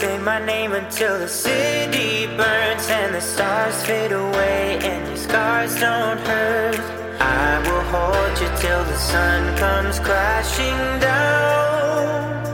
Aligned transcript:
Say 0.00 0.18
my 0.18 0.44
name 0.44 0.72
until 0.72 1.20
the 1.20 1.28
city 1.28 2.26
burns 2.26 2.90
and 2.90 3.14
the 3.14 3.20
stars 3.20 3.80
fade 3.86 4.10
away 4.10 4.80
and 4.82 5.06
your 5.06 5.16
scars 5.16 5.78
don't 5.78 6.18
hurt. 6.18 6.80
I 7.20 7.60
will 7.60 7.80
hold 7.94 8.40
you 8.40 8.48
till 8.58 8.84
the 8.84 8.96
sun 8.96 9.56
comes 9.56 10.00
crashing 10.00 11.00
down. 11.00 12.44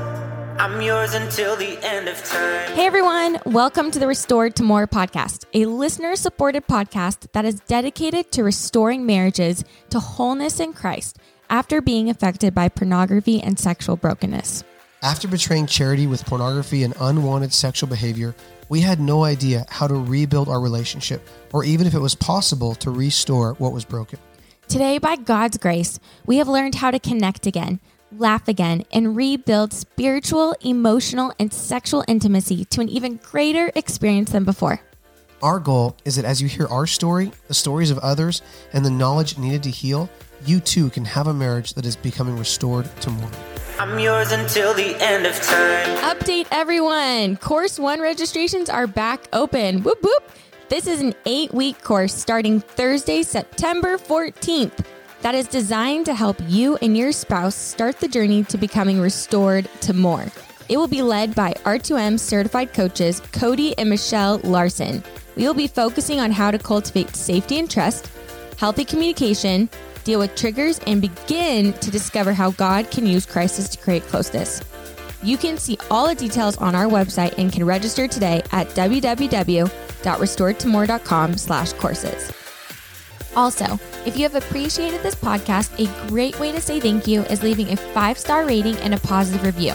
I'm 0.60 0.82
yours 0.82 1.14
until 1.14 1.56
the 1.56 1.82
end 1.82 2.08
of 2.08 2.22
time. 2.24 2.72
Hey 2.72 2.84
everyone, 2.84 3.38
welcome 3.46 3.90
to 3.90 3.98
the 3.98 4.06
Restored 4.06 4.54
to 4.56 4.62
More 4.62 4.86
podcast, 4.86 5.46
a 5.54 5.64
listener 5.64 6.16
supported 6.16 6.66
podcast 6.66 7.32
that 7.32 7.46
is 7.46 7.60
dedicated 7.60 8.30
to 8.32 8.44
restoring 8.44 9.06
marriages 9.06 9.64
to 9.88 9.98
wholeness 9.98 10.60
in 10.60 10.74
Christ 10.74 11.16
after 11.48 11.80
being 11.80 12.10
affected 12.10 12.54
by 12.54 12.68
pornography 12.68 13.40
and 13.40 13.58
sexual 13.58 13.96
brokenness. 13.96 14.62
After 15.02 15.28
betraying 15.28 15.66
charity 15.66 16.06
with 16.06 16.26
pornography 16.26 16.84
and 16.84 16.92
unwanted 17.00 17.54
sexual 17.54 17.88
behavior, 17.88 18.34
we 18.68 18.82
had 18.82 19.00
no 19.00 19.24
idea 19.24 19.64
how 19.70 19.86
to 19.86 19.94
rebuild 19.94 20.50
our 20.50 20.60
relationship 20.60 21.26
or 21.54 21.64
even 21.64 21.86
if 21.86 21.94
it 21.94 22.00
was 22.00 22.14
possible 22.14 22.74
to 22.74 22.90
restore 22.90 23.54
what 23.54 23.72
was 23.72 23.86
broken. 23.86 24.18
Today, 24.68 24.98
by 24.98 25.16
God's 25.16 25.56
grace, 25.56 25.98
we 26.26 26.36
have 26.36 26.48
learned 26.48 26.74
how 26.74 26.90
to 26.90 26.98
connect 26.98 27.46
again, 27.46 27.80
laugh 28.12 28.46
again, 28.46 28.84
and 28.92 29.16
rebuild 29.16 29.72
spiritual, 29.72 30.54
emotional, 30.60 31.32
and 31.38 31.50
sexual 31.50 32.04
intimacy 32.06 32.66
to 32.66 32.82
an 32.82 32.90
even 32.90 33.16
greater 33.16 33.72
experience 33.74 34.32
than 34.32 34.44
before. 34.44 34.82
Our 35.42 35.58
goal 35.60 35.96
is 36.04 36.16
that 36.16 36.26
as 36.26 36.42
you 36.42 36.48
hear 36.48 36.66
our 36.66 36.86
story, 36.86 37.32
the 37.48 37.54
stories 37.54 37.90
of 37.90 37.98
others, 38.00 38.42
and 38.74 38.84
the 38.84 38.90
knowledge 38.90 39.38
needed 39.38 39.62
to 39.62 39.70
heal, 39.70 40.10
you 40.44 40.60
too 40.60 40.90
can 40.90 41.04
have 41.04 41.26
a 41.26 41.34
marriage 41.34 41.74
that 41.74 41.86
is 41.86 41.96
becoming 41.96 42.38
restored 42.38 42.88
to 43.02 43.10
more. 43.10 43.30
I'm 43.78 43.98
yours 43.98 44.32
until 44.32 44.74
the 44.74 44.96
end 45.02 45.26
of 45.26 45.34
time. 45.40 46.16
Update 46.16 46.46
everyone! 46.50 47.36
Course 47.36 47.78
1 47.78 48.00
registrations 48.00 48.68
are 48.68 48.86
back 48.86 49.26
open. 49.32 49.82
Whoop 49.82 50.02
whoop! 50.02 50.30
This 50.68 50.86
is 50.86 51.00
an 51.00 51.14
eight 51.26 51.52
week 51.52 51.82
course 51.82 52.14
starting 52.14 52.60
Thursday, 52.60 53.22
September 53.22 53.98
14th 53.98 54.84
that 55.22 55.34
is 55.34 55.48
designed 55.48 56.06
to 56.06 56.14
help 56.14 56.36
you 56.46 56.76
and 56.82 56.96
your 56.96 57.12
spouse 57.12 57.54
start 57.54 57.98
the 57.98 58.08
journey 58.08 58.44
to 58.44 58.58
becoming 58.58 59.00
restored 59.00 59.68
to 59.82 59.92
more. 59.92 60.26
It 60.68 60.76
will 60.76 60.88
be 60.88 61.02
led 61.02 61.34
by 61.34 61.52
R2M 61.64 62.18
certified 62.18 62.72
coaches 62.72 63.20
Cody 63.32 63.76
and 63.78 63.90
Michelle 63.90 64.38
Larson. 64.44 65.02
We 65.36 65.44
will 65.44 65.54
be 65.54 65.66
focusing 65.66 66.20
on 66.20 66.30
how 66.30 66.50
to 66.50 66.58
cultivate 66.58 67.16
safety 67.16 67.58
and 67.58 67.70
trust, 67.70 68.10
healthy 68.56 68.84
communication, 68.84 69.68
deal 70.04 70.18
with 70.18 70.36
triggers, 70.36 70.78
and 70.86 71.00
begin 71.00 71.72
to 71.74 71.90
discover 71.90 72.32
how 72.32 72.52
God 72.52 72.90
can 72.90 73.06
use 73.06 73.26
crisis 73.26 73.68
to 73.70 73.78
create 73.78 74.02
closeness. 74.04 74.62
You 75.22 75.36
can 75.36 75.58
see 75.58 75.76
all 75.90 76.08
the 76.08 76.14
details 76.14 76.56
on 76.58 76.74
our 76.74 76.86
website 76.86 77.34
and 77.36 77.52
can 77.52 77.62
register 77.64 78.08
today 78.08 78.42
at 78.52 78.68
www.restoredtomore.com 78.68 81.36
slash 81.36 81.72
courses. 81.74 82.32
Also, 83.36 83.78
if 84.06 84.16
you 84.16 84.22
have 84.22 84.34
appreciated 84.34 85.02
this 85.02 85.14
podcast, 85.14 85.78
a 85.78 85.86
great 86.08 86.40
way 86.40 86.52
to 86.52 86.60
say 86.60 86.80
thank 86.80 87.06
you 87.06 87.20
is 87.22 87.42
leaving 87.42 87.70
a 87.70 87.76
five-star 87.76 88.46
rating 88.46 88.76
and 88.78 88.94
a 88.94 89.00
positive 89.00 89.44
review. 89.44 89.74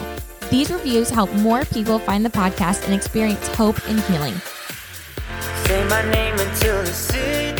These 0.49 0.71
reviews 0.71 1.09
help 1.09 1.31
more 1.35 1.63
people 1.65 1.99
find 1.99 2.25
the 2.25 2.29
podcast 2.29 2.85
and 2.85 2.93
experience 2.93 3.47
hope 3.49 3.77
and 3.87 3.99
healing. 4.01 4.33
Say 5.65 5.83
my 5.87 6.01
name 6.11 6.39
until 6.39 6.83
the 6.83 6.91
city 6.91 7.54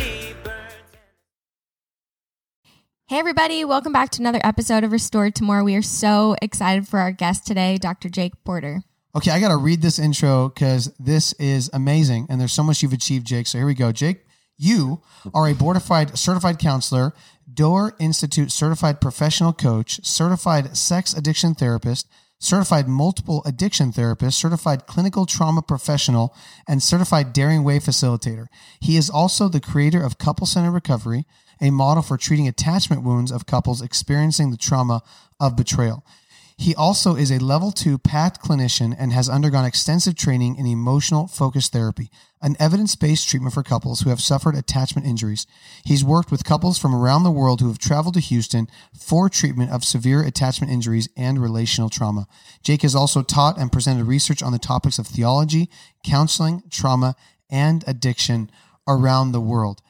Hey, 3.08 3.20
everybody, 3.20 3.64
welcome 3.64 3.94
back 3.94 4.10
to 4.12 4.24
another 4.24 4.42
episode 4.44 4.84
of 4.84 4.92
Restored 4.92 5.36
to 5.36 5.44
More. 5.44 5.64
We 5.64 5.76
are 5.76 5.84
so 5.84 6.36
excited 6.42 6.88
for 6.88 6.98
our 6.98 7.12
guest 7.12 7.46
today, 7.46 7.78
Dr. 7.78 8.10
Jake 8.10 8.34
Porter. 8.44 8.82
Okay, 9.16 9.30
I 9.30 9.40
got 9.40 9.50
to 9.50 9.58
read 9.58 9.84
this 9.84 10.00
intro 10.00 10.50
because 10.50 10.92
this 10.98 11.32
is 11.34 11.70
amazing, 11.72 12.26
and 12.32 12.42
there's 12.42 12.52
so 12.52 12.64
much 12.64 12.82
you've 12.82 12.94
achieved, 12.94 13.28
Jake. 13.28 13.46
So 13.46 13.60
here 13.60 13.68
we 13.68 13.76
go, 13.76 13.92
Jake. 13.92 14.26
You 14.58 15.04
are 15.36 15.48
a 15.48 15.54
board-certified 15.54 16.58
counselor, 16.58 17.14
Door 17.54 17.96
Institute 18.00 18.52
certified 18.52 19.00
professional 19.00 19.54
coach, 19.54 20.04
certified 20.04 20.76
sex 20.76 21.14
addiction 21.14 21.54
therapist, 21.54 22.08
certified 22.40 22.88
multiple 22.88 23.44
addiction 23.46 23.92
therapist, 23.92 24.40
certified 24.40 24.88
clinical 24.88 25.28
trauma 25.28 25.62
professional, 25.62 26.36
and 26.68 26.82
certified 26.82 27.34
Daring 27.34 27.64
Way 27.64 27.78
facilitator. 27.78 28.48
He 28.80 28.98
is 28.98 29.12
also 29.12 29.48
the 29.48 29.62
creator 29.62 30.04
of 30.04 30.18
Couple 30.18 30.48
Centered 30.48 30.72
Recovery, 30.72 31.26
a 31.66 31.72
model 31.72 32.04
for 32.04 32.18
treating 32.18 32.48
attachment 32.48 33.04
wounds 33.04 33.32
of 33.32 33.46
couples 33.46 33.82
experiencing 33.82 34.52
the 34.52 34.58
trauma 34.58 35.02
of 35.40 35.56
betrayal. 35.56 36.06
He 36.58 36.74
also 36.74 37.16
is 37.16 37.32
a 37.32 37.44
level 37.44 37.72
two 37.72 37.98
PACT 37.98 38.42
clinician 38.42 38.96
and 38.98 39.12
has 39.12 39.28
undergone 39.28 39.66
extensive 39.66 40.16
training 40.16 40.56
in 40.56 40.66
emotional 40.66 41.28
focused 41.28 41.74
therapy, 41.74 42.10
an 42.42 42.56
evidence 42.60 42.96
based 42.96 43.28
treatment 43.28 43.54
for 43.54 43.62
couples 43.62 44.02
who 44.02 44.10
have 44.10 44.22
suffered 44.22 44.56
attachment 44.56 45.06
injuries. 45.06 45.46
He's 45.84 46.04
worked 46.04 46.32
with 46.32 46.46
couples 46.46 46.80
from 46.80 46.96
around 46.96 47.24
the 47.24 47.32
world 47.32 47.60
who 47.60 47.68
have 47.68 47.78
traveled 47.78 48.14
to 48.14 48.22
Houston 48.22 48.70
for 48.98 49.28
treatment 49.28 49.72
of 49.72 49.84
severe 49.84 50.24
attachment 50.24 50.72
injuries 50.72 51.10
and 51.18 51.42
relational 51.42 51.90
trauma. 51.90 52.26
Jake 52.64 52.84
has 52.84 52.96
also 52.96 53.22
taught 53.22 53.58
and 53.58 53.72
presented 53.72 54.06
research 54.06 54.42
on 54.42 54.54
the 54.54 54.60
topics 54.60 54.98
of 54.98 55.08
theology, 55.08 55.70
counseling, 56.06 56.64
trauma, 56.70 57.16
and 57.50 57.84
addiction 57.86 58.50
around 58.88 59.34
the 59.34 59.42
world. 59.42 59.82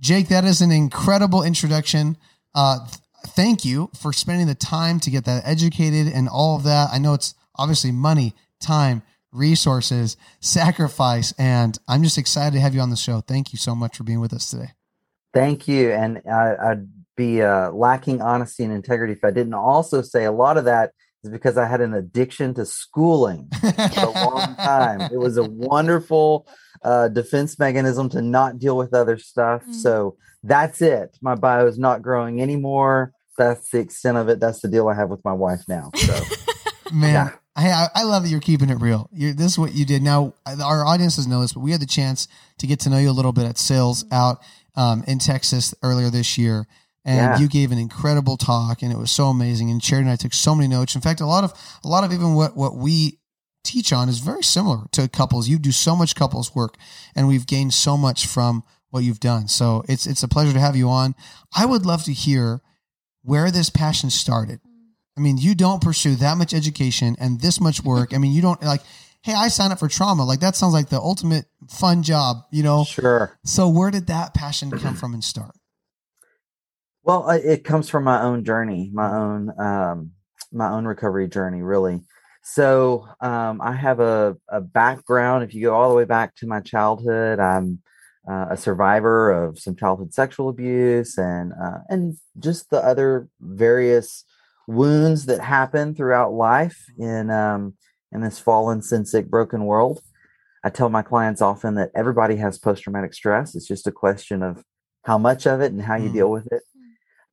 Jake, 0.00 0.28
that 0.28 0.44
is 0.44 0.60
an 0.60 0.70
incredible 0.70 1.42
introduction. 1.42 2.16
Uh, 2.54 2.78
th- 2.86 2.98
thank 3.28 3.64
you 3.64 3.90
for 4.00 4.12
spending 4.12 4.46
the 4.46 4.54
time 4.54 5.00
to 5.00 5.10
get 5.10 5.24
that 5.24 5.42
educated 5.44 6.12
and 6.12 6.28
all 6.28 6.56
of 6.56 6.64
that. 6.64 6.90
I 6.92 6.98
know 6.98 7.14
it's 7.14 7.34
obviously 7.56 7.90
money, 7.90 8.34
time, 8.60 9.02
resources, 9.32 10.16
sacrifice, 10.40 11.32
and 11.38 11.78
I'm 11.88 12.02
just 12.02 12.18
excited 12.18 12.54
to 12.54 12.60
have 12.60 12.74
you 12.74 12.80
on 12.80 12.90
the 12.90 12.96
show. 12.96 13.20
Thank 13.20 13.52
you 13.52 13.58
so 13.58 13.74
much 13.74 13.96
for 13.96 14.04
being 14.04 14.20
with 14.20 14.32
us 14.32 14.50
today. 14.50 14.70
Thank 15.34 15.68
you. 15.68 15.90
And 15.90 16.22
I, 16.30 16.56
I'd 16.70 16.88
be 17.16 17.42
uh, 17.42 17.70
lacking 17.72 18.22
honesty 18.22 18.64
and 18.64 18.72
integrity 18.72 19.12
if 19.12 19.24
I 19.24 19.30
didn't 19.30 19.54
also 19.54 20.02
say 20.02 20.24
a 20.24 20.32
lot 20.32 20.56
of 20.56 20.64
that 20.64 20.92
is 21.24 21.30
because 21.30 21.56
I 21.56 21.66
had 21.66 21.80
an 21.80 21.94
addiction 21.94 22.54
to 22.54 22.66
schooling 22.66 23.48
for 23.60 23.74
a 24.00 24.10
long 24.10 24.54
time. 24.56 25.00
It 25.12 25.18
was 25.18 25.36
a 25.36 25.44
wonderful 25.44 26.46
uh, 26.82 27.08
defense 27.08 27.58
mechanism 27.58 28.08
to 28.10 28.22
not 28.22 28.58
deal 28.58 28.76
with 28.76 28.94
other 28.94 29.18
stuff. 29.18 29.64
Mm. 29.64 29.74
So 29.74 30.16
that's 30.42 30.80
it. 30.80 31.16
My 31.20 31.34
bio 31.34 31.66
is 31.66 31.78
not 31.78 32.02
growing 32.02 32.40
anymore. 32.40 33.12
That's 33.36 33.70
the 33.70 33.78
extent 33.80 34.16
of 34.16 34.28
it. 34.28 34.40
That's 34.40 34.60
the 34.60 34.68
deal 34.68 34.88
I 34.88 34.94
have 34.94 35.10
with 35.10 35.24
my 35.24 35.32
wife 35.32 35.62
now. 35.68 35.90
So 35.94 36.20
Man, 36.92 37.12
Yeah. 37.12 37.30
I, 37.56 37.88
I 37.94 38.02
love 38.04 38.22
that 38.22 38.28
you're 38.28 38.40
keeping 38.40 38.70
it 38.70 38.80
real. 38.80 39.08
You're, 39.12 39.32
this 39.32 39.52
is 39.52 39.58
what 39.58 39.74
you 39.74 39.84
did. 39.84 40.00
Now, 40.00 40.34
our 40.46 40.84
audiences 40.86 41.26
know 41.26 41.40
this, 41.40 41.52
but 41.52 41.60
we 41.60 41.72
had 41.72 41.80
the 41.80 41.86
chance 41.86 42.28
to 42.58 42.68
get 42.68 42.78
to 42.80 42.90
know 42.90 42.98
you 42.98 43.10
a 43.10 43.12
little 43.12 43.32
bit 43.32 43.46
at 43.46 43.58
Sales 43.58 44.04
out 44.12 44.38
um, 44.76 45.02
in 45.08 45.18
Texas 45.18 45.74
earlier 45.82 46.08
this 46.08 46.38
year. 46.38 46.68
And 47.08 47.16
Yeah. 47.16 47.38
you 47.38 47.48
gave 47.48 47.72
an 47.72 47.78
incredible 47.78 48.36
talk, 48.36 48.82
and 48.82 48.92
it 48.92 48.98
was 48.98 49.10
so 49.10 49.28
amazing. 49.28 49.70
And 49.70 49.80
Charity 49.80 50.04
and 50.08 50.12
I 50.12 50.16
took 50.16 50.34
so 50.34 50.54
many 50.54 50.68
notes. 50.68 50.94
In 50.94 51.00
fact, 51.00 51.22
a 51.22 51.26
lot 51.26 51.42
of 51.42 51.54
a 51.82 51.88
lot 51.88 52.04
of 52.04 52.12
even 52.12 52.34
what 52.34 52.54
what 52.54 52.76
we 52.76 53.18
teach 53.64 53.92
on 53.94 54.10
is 54.10 54.18
very 54.18 54.42
similar 54.42 54.86
to 54.92 55.08
couples. 55.08 55.48
You 55.48 55.58
do 55.58 55.72
so 55.72 55.96
much 55.96 56.14
couples 56.14 56.54
work, 56.54 56.76
and 57.16 57.26
we've 57.26 57.46
gained 57.46 57.72
so 57.72 57.96
much 57.96 58.26
from 58.26 58.62
what 58.90 59.04
you've 59.04 59.20
done. 59.20 59.48
So 59.48 59.84
it's 59.88 60.06
it's 60.06 60.22
a 60.22 60.28
pleasure 60.28 60.52
to 60.52 60.60
have 60.60 60.76
you 60.76 60.90
on. 60.90 61.14
I 61.56 61.64
would 61.64 61.86
love 61.86 62.04
to 62.04 62.12
hear 62.12 62.60
where 63.22 63.50
this 63.50 63.70
passion 63.70 64.10
started. 64.10 64.60
I 65.16 65.20
mean, 65.20 65.38
you 65.38 65.54
don't 65.54 65.82
pursue 65.82 66.14
that 66.16 66.36
much 66.36 66.52
education 66.52 67.16
and 67.18 67.40
this 67.40 67.58
much 67.60 67.82
work. 67.82 68.12
I 68.14 68.18
mean, 68.18 68.32
you 68.32 68.42
don't 68.42 68.62
like, 68.62 68.82
hey, 69.22 69.34
I 69.34 69.48
signed 69.48 69.72
up 69.72 69.78
for 69.80 69.88
trauma. 69.88 70.24
Like 70.24 70.40
that 70.40 70.56
sounds 70.56 70.74
like 70.74 70.90
the 70.90 71.00
ultimate 71.00 71.46
fun 71.70 72.02
job, 72.02 72.44
you 72.52 72.62
know? 72.62 72.84
sure. 72.84 73.36
So 73.44 73.68
where 73.68 73.90
did 73.90 74.06
that 74.08 74.34
passion 74.34 74.70
come 74.70 74.94
from 74.94 75.14
and 75.14 75.24
start? 75.24 75.52
Well, 77.08 77.30
it 77.30 77.64
comes 77.64 77.88
from 77.88 78.04
my 78.04 78.20
own 78.20 78.44
journey, 78.44 78.90
my 78.92 79.10
own 79.10 79.58
um, 79.58 80.10
my 80.52 80.68
own 80.68 80.84
recovery 80.84 81.26
journey, 81.26 81.62
really. 81.62 82.02
So 82.42 83.08
um, 83.22 83.62
I 83.62 83.72
have 83.72 83.98
a, 84.00 84.36
a 84.50 84.60
background. 84.60 85.42
If 85.42 85.54
you 85.54 85.62
go 85.62 85.74
all 85.74 85.88
the 85.88 85.96
way 85.96 86.04
back 86.04 86.36
to 86.36 86.46
my 86.46 86.60
childhood, 86.60 87.38
I'm 87.40 87.80
uh, 88.30 88.48
a 88.50 88.58
survivor 88.58 89.30
of 89.30 89.58
some 89.58 89.74
childhood 89.74 90.12
sexual 90.12 90.50
abuse 90.50 91.16
and 91.16 91.54
uh, 91.54 91.78
and 91.88 92.18
just 92.38 92.68
the 92.68 92.84
other 92.84 93.30
various 93.40 94.26
wounds 94.66 95.24
that 95.26 95.40
happen 95.40 95.94
throughout 95.94 96.34
life 96.34 96.84
in 96.98 97.30
um, 97.30 97.72
in 98.12 98.20
this 98.20 98.38
fallen, 98.38 98.82
sin 98.82 99.06
sick, 99.06 99.30
broken 99.30 99.64
world. 99.64 100.02
I 100.62 100.68
tell 100.68 100.90
my 100.90 101.00
clients 101.00 101.40
often 101.40 101.76
that 101.76 101.90
everybody 101.96 102.36
has 102.36 102.58
post 102.58 102.82
traumatic 102.82 103.14
stress. 103.14 103.54
It's 103.54 103.66
just 103.66 103.86
a 103.86 103.92
question 103.92 104.42
of 104.42 104.62
how 105.04 105.16
much 105.16 105.46
of 105.46 105.62
it 105.62 105.72
and 105.72 105.80
how 105.80 105.96
you 105.96 106.10
Mm. 106.10 106.12
deal 106.12 106.30
with 106.30 106.46
it. 106.52 106.62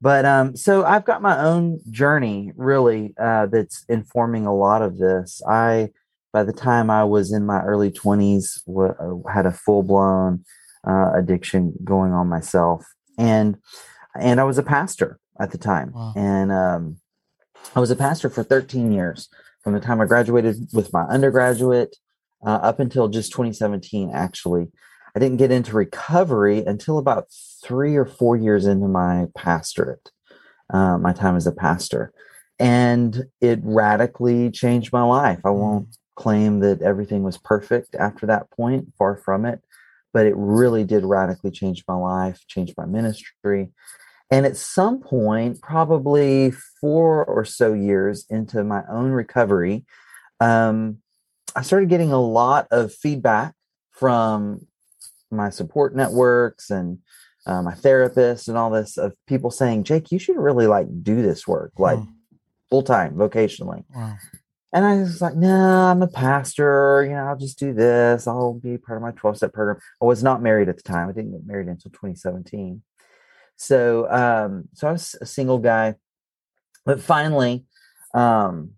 But 0.02 0.26
um, 0.26 0.56
so 0.56 0.84
I've 0.86 1.06
got 1.06 1.22
my 1.22 1.40
own 1.40 1.80
journey 1.90 2.52
really 2.56 3.14
uh, 3.20 3.48
that's 3.48 3.86
informing 3.90 4.46
a 4.46 4.56
lot 4.56 4.82
of 4.82 4.98
this. 4.98 5.42
I, 5.50 5.90
by 6.34 6.44
the 6.44 6.54
time 6.54 6.90
I 6.90 7.04
was 7.06 7.32
in 7.32 7.46
my 7.46 7.62
early 7.64 7.92
20s, 7.92 8.64
w- 8.68 8.94
uh, 9.00 9.30
had 9.32 9.46
a 9.46 9.52
full 9.52 9.84
blown 9.84 10.44
uh, 10.88 11.14
addiction 11.16 11.74
going 11.84 12.12
on 12.12 12.28
myself, 12.28 12.86
and 13.18 13.58
and 14.20 14.40
I 14.40 14.44
was 14.44 14.58
a 14.58 14.64
pastor 14.64 15.20
at 15.40 15.52
the 15.52 15.58
time, 15.58 15.92
Wow. 15.94 16.14
and 16.16 16.52
um, 16.52 16.98
I 17.76 17.80
was 17.80 17.90
a 17.92 17.96
pastor 17.96 18.30
for 18.30 18.44
13 18.44 18.92
years 18.92 19.28
from 19.64 19.74
the 19.74 19.80
time 19.80 20.00
I 20.02 20.06
graduated 20.06 20.68
with 20.74 20.94
my 20.94 21.04
undergraduate 21.04 21.96
uh, 22.46 22.60
up 22.62 22.80
until 22.80 23.08
just 23.08 23.32
2017, 23.32 24.12
actually. 24.14 24.68
I 25.16 25.20
didn't 25.20 25.38
get 25.38 25.52
into 25.52 25.76
recovery 25.76 26.60
until 26.66 26.98
about 26.98 27.28
three 27.64 27.96
or 27.96 28.06
four 28.06 28.36
years 28.36 28.66
into 28.66 28.88
my 28.88 29.28
pastorate, 29.34 30.12
uh, 30.74 30.98
my 30.98 31.14
time 31.14 31.38
as 31.38 31.48
a 31.48 31.54
pastor. 31.54 32.12
And 32.60 33.26
it 33.40 33.60
radically 33.64 34.52
changed 34.52 34.92
my 34.92 35.04
life. 35.04 35.40
I 35.46 35.52
won't 35.52 35.96
claim 36.16 36.60
that 36.60 36.82
everything 36.82 37.24
was 37.24 37.38
perfect 37.38 37.96
after 37.96 38.26
that 38.26 38.52
point, 38.52 38.94
far 38.98 39.16
from 39.16 39.46
it, 39.46 39.62
but 40.14 40.26
it 40.26 40.36
really 40.36 40.84
did 40.84 41.06
radically 41.06 41.52
change 41.52 41.84
my 41.88 41.96
life, 41.96 42.44
change 42.48 42.74
my 42.78 42.86
ministry. 42.86 43.72
And 44.32 44.46
at 44.46 44.58
some 44.58 45.00
point, 45.00 45.62
probably 45.62 46.52
four 46.82 47.24
or 47.26 47.46
so 47.46 47.74
years 47.74 48.26
into 48.30 48.64
my 48.64 48.82
own 48.90 49.12
recovery, 49.12 49.86
um, 50.42 50.98
I 51.56 51.62
started 51.62 51.90
getting 51.90 52.12
a 52.12 52.22
lot 52.22 52.68
of 52.72 52.94
feedback 52.94 53.54
from 53.92 54.68
my 55.32 55.50
support 55.50 55.96
networks 55.96 56.70
and 56.70 57.00
uh, 57.46 57.62
my 57.62 57.74
therapist 57.74 58.48
and 58.48 58.58
all 58.58 58.70
this 58.72 58.98
of 58.98 59.14
people 59.28 59.52
saying, 59.52 59.84
Jake, 59.84 60.12
you 60.12 60.20
should 60.20 60.38
really 60.38 60.68
like 60.68 60.88
do 61.04 61.22
this 61.22 61.48
work 61.48 61.72
like 61.78 62.00
Hmm. 62.00 62.06
full 62.70 62.84
time, 62.84 63.16
vocationally. 63.16 63.84
Wow. 63.96 64.16
And 64.74 64.84
I 64.84 64.98
was 64.98 65.22
like, 65.22 65.36
nah, 65.36 65.92
I'm 65.92 66.02
a 66.02 66.08
pastor. 66.08 67.06
You 67.08 67.16
know, 67.16 67.28
I'll 67.28 67.38
just 67.38 67.58
do 67.58 67.74
this. 67.74 68.28
I'll 68.28 68.56
be 68.56 68.78
part 68.78 68.98
of 68.98 69.04
my 69.04 69.12
12 69.12 69.38
step 69.38 69.54
program. 69.54 69.78
I 70.02 70.06
was 70.06 70.22
not 70.24 70.42
married 70.42 70.68
at 70.68 70.76
the 70.76 70.84
time. 70.84 71.08
I 71.08 71.14
didn't 71.14 71.32
get 71.32 71.46
married 71.48 71.68
until 71.68 71.92
2017. 71.92 72.82
So, 73.56 74.12
um, 74.12 74.68
so 74.74 74.90
I 74.90 74.92
was 74.92 75.16
a 75.22 75.26
single 75.26 75.60
guy. 75.60 75.96
But 76.86 77.00
finally, 77.00 77.66
um, 78.14 78.72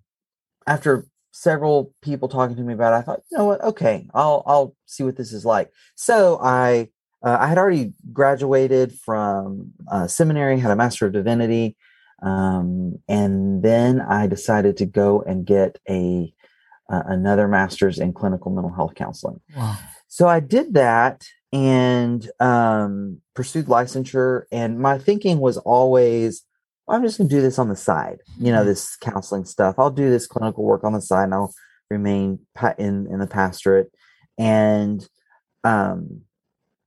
after 0.67 1.07
several 1.39 1.93
people 2.01 2.27
talking 2.27 2.55
to 2.55 2.63
me 2.63 2.73
about 2.73 2.93
it, 2.93 2.97
I 2.97 3.01
thought, 3.01 3.21
you 3.31 3.37
know 3.37 3.45
what? 3.45 3.63
Okay, 3.63 4.07
I'll 4.13 4.43
I'll 4.45 4.75
see 4.85 5.03
what 5.03 5.17
this 5.17 5.31
is 5.31 5.45
like. 5.45 5.71
So 5.95 6.39
I 6.41 6.89
uh, 7.23 7.37
I 7.39 7.47
had 7.47 7.57
already 7.57 7.93
graduated 8.11 8.93
from 8.93 9.71
uh, 9.91 10.07
seminary, 10.07 10.59
had 10.59 10.71
a 10.71 10.75
master 10.75 11.05
of 11.05 11.13
divinity, 11.13 11.75
um, 12.21 12.99
and 13.07 13.63
then 13.63 14.01
I 14.01 14.27
decided 14.27 14.77
to 14.77 14.85
go 14.85 15.21
and 15.21 15.45
get 15.45 15.79
a 15.89 16.33
uh, 16.89 17.03
another 17.07 17.47
master's 17.47 17.99
in 17.99 18.13
clinical 18.13 18.51
mental 18.51 18.73
health 18.73 18.95
counseling. 18.95 19.41
Wow. 19.55 19.77
So 20.07 20.27
I 20.27 20.39
did 20.39 20.73
that 20.73 21.27
and 21.51 22.29
um, 22.39 23.21
pursued 23.35 23.65
licensure. 23.65 24.43
And 24.51 24.79
my 24.79 24.97
thinking 24.97 25.39
was 25.39 25.57
always, 25.57 26.43
I'm 26.89 27.03
just 27.03 27.17
going 27.17 27.29
to 27.29 27.35
do 27.35 27.41
this 27.41 27.59
on 27.59 27.69
the 27.69 27.75
side. 27.75 28.19
You 28.39 28.51
know, 28.51 28.61
Mhm. 28.63 28.65
this 28.65 28.95
counseling 28.97 29.45
stuff. 29.45 29.75
I'll 29.77 29.89
do 29.91 30.09
this 30.09 30.27
clinical 30.27 30.63
work 30.63 30.83
on 30.83 30.93
the 30.93 31.01
side, 31.01 31.25
and 31.25 31.33
I'll 31.33 31.53
remain 31.89 32.39
in 32.77 33.07
in 33.07 33.19
the 33.19 33.27
pastorate. 33.27 33.91
And 34.37 35.07
um, 35.63 36.21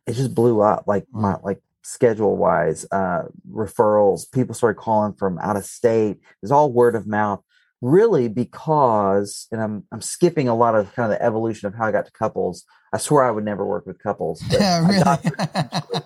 it 0.07 0.13
just 0.15 0.35
blew 0.35 0.61
up, 0.61 0.85
like 0.87 1.07
my 1.13 1.37
like 1.43 1.61
schedule 1.83 2.37
wise, 2.37 2.87
uh, 2.93 3.25
referrals. 3.53 4.31
People 4.33 4.55
started 4.55 4.79
calling 4.81 5.13
from 5.15 5.39
out 5.39 5.57
of 5.57 5.65
state. 5.65 6.19
It's 6.43 6.53
all 6.53 6.73
word 6.73 6.95
of 6.95 7.07
mouth 7.07 7.43
really 7.83 8.29
because 8.29 9.47
and 9.51 9.59
I'm 9.59 9.85
I'm 9.91 10.03
skipping 10.03 10.49
a 10.49 10.55
lot 10.55 10.75
of 10.75 10.95
kind 10.95 11.11
of 11.11 11.19
the 11.19 11.25
evolution 11.25 11.67
of 11.67 11.75
how 11.75 11.87
I 11.87 11.93
got 11.93 12.05
to 12.05 12.13
couples. 12.13 12.65
I 12.93 12.99
swear 12.99 13.25
I 13.25 13.31
would 13.31 13.45
never 13.45 13.65
work 13.65 13.87
with 13.87 13.99
couples. 13.99 14.43
but 14.51 14.61
Yeah, 14.61 15.17
really. 15.25 16.03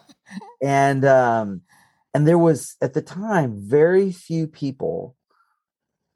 and 0.63 1.05
um 1.05 1.63
and 2.15 2.27
there 2.27 2.39
was 2.39 2.77
at 2.81 2.95
the 2.95 3.03
time 3.03 3.57
very 3.59 4.13
few 4.13 4.47
people 4.47 5.17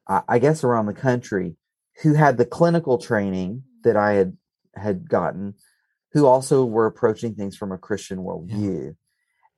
I, 0.09 0.39
guess 0.39 0.65
around 0.65 0.87
the 0.87 0.95
country 0.95 1.57
who 2.03 2.15
had 2.15 2.39
the 2.39 2.47
clinical 2.47 2.97
training 2.97 3.65
that 3.85 3.97
I 3.97 4.13
had 4.13 4.37
had 4.75 5.09
gotten 5.09 5.55
who 6.13 6.25
also 6.25 6.65
were 6.65 6.87
approaching 6.87 7.35
things 7.35 7.57
from 7.57 7.73
a 7.73 7.79
Christian 7.79 8.21
worldview. 8.21 8.97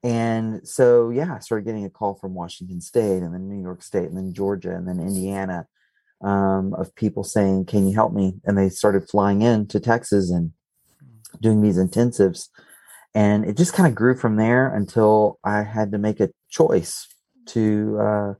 And 0.02 0.66
so 0.66 1.10
yeah, 1.10 1.36
I 1.36 1.38
started 1.38 1.66
getting 1.66 1.84
a 1.84 1.90
call 1.90 2.14
from 2.14 2.34
Washington 2.34 2.80
State 2.80 3.22
and 3.22 3.32
then 3.32 3.48
New 3.48 3.62
York 3.62 3.82
State 3.82 4.08
and 4.08 4.16
then 4.16 4.32
Georgia 4.32 4.74
and 4.74 4.88
then 4.88 4.98
Indiana 4.98 5.68
um, 6.20 6.74
of 6.74 6.94
people 6.96 7.22
saying, 7.22 7.66
Can 7.66 7.86
you 7.86 7.94
help 7.94 8.12
me? 8.12 8.34
And 8.44 8.58
they 8.58 8.70
started 8.70 9.08
flying 9.08 9.42
in 9.42 9.66
to 9.68 9.78
Texas 9.78 10.30
and 10.30 10.52
doing 11.40 11.62
these 11.62 11.78
intensives 11.78 12.48
and 13.14 13.44
it 13.44 13.56
just 13.56 13.72
kind 13.72 13.88
of 13.88 13.94
grew 13.94 14.16
from 14.16 14.36
there 14.36 14.74
until 14.74 15.38
I 15.44 15.62
had 15.62 15.92
to 15.92 15.98
make 15.98 16.20
a 16.20 16.30
choice 16.48 17.06
to 17.46 17.98
uh, 18.00 18.34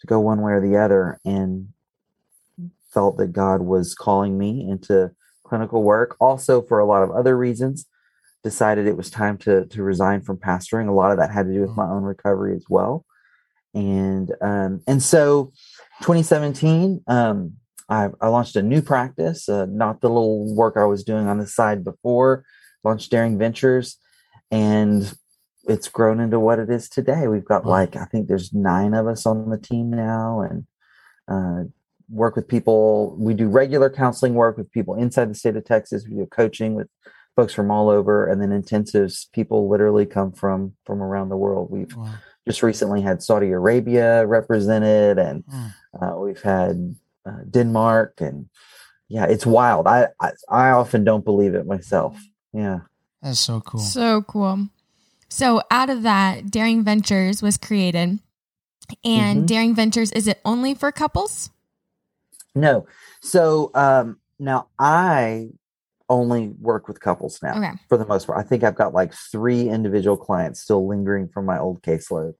to 0.00 0.06
go 0.06 0.20
one 0.20 0.42
way 0.42 0.52
or 0.52 0.60
the 0.60 0.76
other, 0.76 1.18
and 1.24 1.68
felt 2.92 3.16
that 3.18 3.32
God 3.32 3.62
was 3.62 3.94
calling 3.94 4.38
me 4.38 4.68
into 4.68 5.10
clinical 5.44 5.82
work. 5.82 6.16
Also, 6.20 6.62
for 6.62 6.78
a 6.78 6.86
lot 6.86 7.02
of 7.02 7.10
other 7.10 7.36
reasons, 7.36 7.86
decided 8.44 8.86
it 8.86 8.96
was 8.96 9.10
time 9.10 9.36
to 9.38 9.66
to 9.66 9.82
resign 9.82 10.22
from 10.22 10.36
pastoring. 10.36 10.88
A 10.88 10.92
lot 10.92 11.10
of 11.10 11.18
that 11.18 11.32
had 11.32 11.46
to 11.46 11.52
do 11.52 11.62
with 11.62 11.76
my 11.76 11.88
own 11.88 12.04
recovery 12.04 12.54
as 12.54 12.64
well, 12.68 13.04
and 13.74 14.32
um, 14.40 14.82
and 14.86 15.02
so 15.02 15.52
2017. 16.02 17.02
Um, 17.06 17.54
I, 17.88 18.08
I 18.20 18.28
launched 18.28 18.56
a 18.56 18.62
new 18.62 18.82
practice, 18.82 19.48
uh, 19.48 19.66
not 19.66 20.00
the 20.00 20.08
little 20.08 20.52
work 20.56 20.76
I 20.76 20.84
was 20.84 21.04
doing 21.04 21.28
on 21.28 21.38
the 21.38 21.46
side 21.46 21.84
before. 21.84 22.44
Launched 22.86 23.10
Daring 23.10 23.36
Ventures, 23.36 23.98
and 24.52 25.12
it's 25.64 25.88
grown 25.88 26.20
into 26.20 26.38
what 26.38 26.60
it 26.60 26.70
is 26.70 26.88
today. 26.88 27.26
We've 27.26 27.44
got 27.44 27.66
like 27.66 27.96
I 27.96 28.04
think 28.04 28.28
there's 28.28 28.52
nine 28.54 28.94
of 28.94 29.08
us 29.08 29.26
on 29.26 29.50
the 29.50 29.58
team 29.58 29.90
now, 29.90 30.40
and 30.40 30.66
uh, 31.26 31.68
work 32.08 32.36
with 32.36 32.46
people. 32.46 33.16
We 33.18 33.34
do 33.34 33.48
regular 33.48 33.90
counseling 33.90 34.34
work 34.34 34.56
with 34.56 34.70
people 34.70 34.94
inside 34.94 35.28
the 35.30 35.34
state 35.34 35.56
of 35.56 35.64
Texas. 35.64 36.04
We 36.08 36.16
do 36.18 36.26
coaching 36.26 36.76
with 36.76 36.86
folks 37.34 37.52
from 37.52 37.72
all 37.72 37.90
over, 37.90 38.24
and 38.24 38.40
then 38.40 38.50
intensives. 38.50 39.26
People 39.32 39.68
literally 39.68 40.06
come 40.06 40.30
from 40.30 40.74
from 40.86 41.02
around 41.02 41.28
the 41.30 41.36
world. 41.36 41.68
We've 41.72 41.92
Wow. 41.96 42.14
just 42.46 42.62
recently 42.62 43.02
had 43.02 43.20
Saudi 43.20 43.50
Arabia 43.50 44.24
represented, 44.26 45.18
and 45.18 45.44
Mm. 45.46 45.72
uh, 46.00 46.16
we've 46.20 46.42
had 46.42 46.94
uh, 47.28 47.42
Denmark, 47.50 48.20
and 48.20 48.48
yeah, 49.08 49.24
it's 49.24 49.44
wild. 49.44 49.88
I, 49.88 50.06
I 50.20 50.30
I 50.48 50.70
often 50.70 51.02
don't 51.02 51.24
believe 51.24 51.56
it 51.56 51.66
myself. 51.66 52.16
Yeah. 52.56 52.80
That's 53.22 53.40
so 53.40 53.60
cool. 53.60 53.80
So 53.80 54.22
cool. 54.22 54.68
So 55.28 55.60
out 55.70 55.90
of 55.90 56.02
that, 56.02 56.50
Daring 56.50 56.82
Ventures 56.84 57.42
was 57.42 57.56
created. 57.58 58.18
And 59.04 59.42
Mhm. 59.42 59.46
Daring 59.46 59.74
Ventures, 59.74 60.10
is 60.12 60.26
it 60.26 60.40
only 60.44 60.74
for 60.74 60.90
couples? 60.92 61.50
No. 62.54 62.86
So 63.20 63.70
um, 63.74 64.20
now 64.38 64.68
I 64.78 65.50
only 66.08 66.54
work 66.60 66.86
with 66.88 67.00
couples 67.00 67.40
now 67.42 67.58
Okay. 67.58 67.72
for 67.88 67.98
the 67.98 68.06
most 68.06 68.26
part. 68.26 68.38
I 68.38 68.48
think 68.48 68.62
I've 68.62 68.76
got 68.76 68.94
like 68.94 69.12
three 69.12 69.68
individual 69.68 70.16
clients 70.16 70.60
still 70.60 70.86
lingering 70.86 71.28
from 71.28 71.44
my 71.44 71.58
old 71.58 71.82
caseload. 71.82 72.34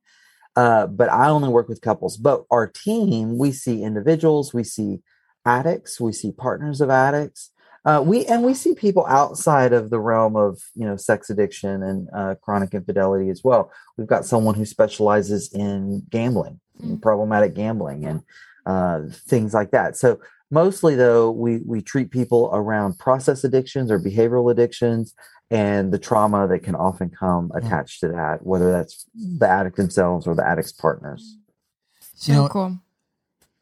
Uh, 0.54 0.86
but 0.86 1.10
I 1.10 1.28
only 1.28 1.50
work 1.50 1.68
with 1.68 1.82
couples. 1.82 2.16
But 2.16 2.44
our 2.50 2.66
team, 2.68 3.36
we 3.36 3.52
see 3.52 3.82
individuals, 3.82 4.54
we 4.54 4.64
see 4.64 5.02
addicts, 5.44 6.00
we 6.00 6.12
see 6.12 6.32
partners 6.32 6.80
of 6.80 6.88
addicts. 6.88 7.50
Uh, 7.86 8.02
we 8.04 8.26
and 8.26 8.42
we 8.42 8.52
see 8.52 8.74
people 8.74 9.06
outside 9.06 9.72
of 9.72 9.90
the 9.90 10.00
realm 10.00 10.34
of 10.36 10.60
you 10.74 10.84
know 10.84 10.96
sex 10.96 11.30
addiction 11.30 11.82
and 11.84 12.08
uh, 12.12 12.34
chronic 12.42 12.74
infidelity 12.74 13.30
as 13.30 13.42
well. 13.44 13.70
We've 13.96 14.08
got 14.08 14.26
someone 14.26 14.56
who 14.56 14.66
specializes 14.66 15.52
in 15.52 16.02
gambling, 16.10 16.60
Mm. 16.82 17.00
problematic 17.00 17.54
gambling, 17.54 18.04
and 18.04 18.22
uh, 18.66 19.02
things 19.26 19.54
like 19.54 19.70
that. 19.70 19.96
So 19.96 20.20
mostly 20.50 20.94
though, 20.96 21.30
we 21.30 21.58
we 21.64 21.80
treat 21.80 22.10
people 22.10 22.50
around 22.52 22.98
process 22.98 23.44
addictions 23.44 23.90
or 23.90 23.98
behavioral 23.98 24.50
addictions 24.50 25.14
and 25.50 25.92
the 25.92 25.98
trauma 25.98 26.48
that 26.48 26.64
can 26.64 26.74
often 26.74 27.08
come 27.08 27.52
attached 27.54 28.00
to 28.00 28.08
that, 28.08 28.44
whether 28.44 28.72
that's 28.72 29.06
the 29.14 29.48
addict 29.48 29.76
themselves 29.76 30.26
or 30.26 30.34
the 30.34 30.44
addict's 30.46 30.72
partners. 30.72 31.38
So 32.16 32.32
You 32.32 32.38
know, 32.38 32.48
cool. 32.48 32.78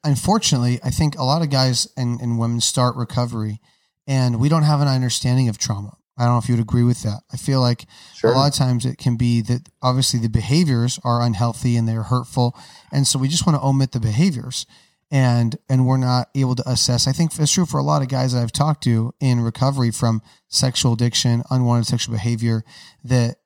unfortunately, 0.02 0.81
I 0.83 0.90
think 0.90 1.19
a 1.19 1.25
lot 1.25 1.43
of 1.43 1.50
guys 1.50 1.87
and, 1.97 2.21
and 2.21 2.38
women 2.38 2.61
start 2.61 2.97
recovery 2.97 3.61
and 4.07 4.41
we 4.41 4.49
don't 4.49 4.63
have 4.63 4.81
an 4.81 4.89
understanding 4.89 5.49
of 5.49 5.59
trauma. 5.59 5.97
I 6.17 6.25
don't 6.25 6.35
know 6.35 6.39
if 6.39 6.49
you 6.49 6.55
would 6.55 6.63
agree 6.63 6.85
with 6.85 7.03
that. 7.03 7.23
I 7.33 7.37
feel 7.37 7.61
like 7.61 7.87
Sure. 8.15 8.33
a 8.33 8.37
lot 8.37 8.47
of 8.53 8.55
times 8.55 8.87
it 8.87 8.99
can 8.99 9.17
be 9.17 9.41
that 9.43 9.69
obviously 9.83 10.21
the 10.21 10.29
behaviors 10.29 11.01
are 11.03 11.21
unhealthy 11.21 11.77
and 11.77 11.89
they're 11.89 12.05
hurtful. 12.05 12.57
And 12.93 13.07
so 13.07 13.19
we 13.19 13.27
just 13.29 13.47
want 13.47 13.59
to 13.61 13.67
omit 13.67 13.91
the 13.93 14.01
behaviors 14.01 14.65
and 15.11 15.57
and 15.69 15.87
we're 15.87 15.97
not 15.97 16.29
able 16.35 16.55
to 16.55 16.71
assess. 16.71 17.07
I 17.09 17.13
think 17.13 17.37
it's 17.39 17.53
true 17.53 17.67
for 17.67 17.79
a 17.79 17.83
lot 17.83 18.03
of 18.03 18.09
guys 18.09 18.33
that 18.33 18.43
I've 18.43 18.53
talked 18.53 18.85
to 18.85 19.13
in 19.21 19.41
recovery 19.41 19.91
from 19.91 20.23
sexual 20.49 20.93
addiction, 20.93 21.43
unwanted 21.51 21.87
sexual 21.87 22.15
behavior, 22.15 22.65
that 23.03 23.37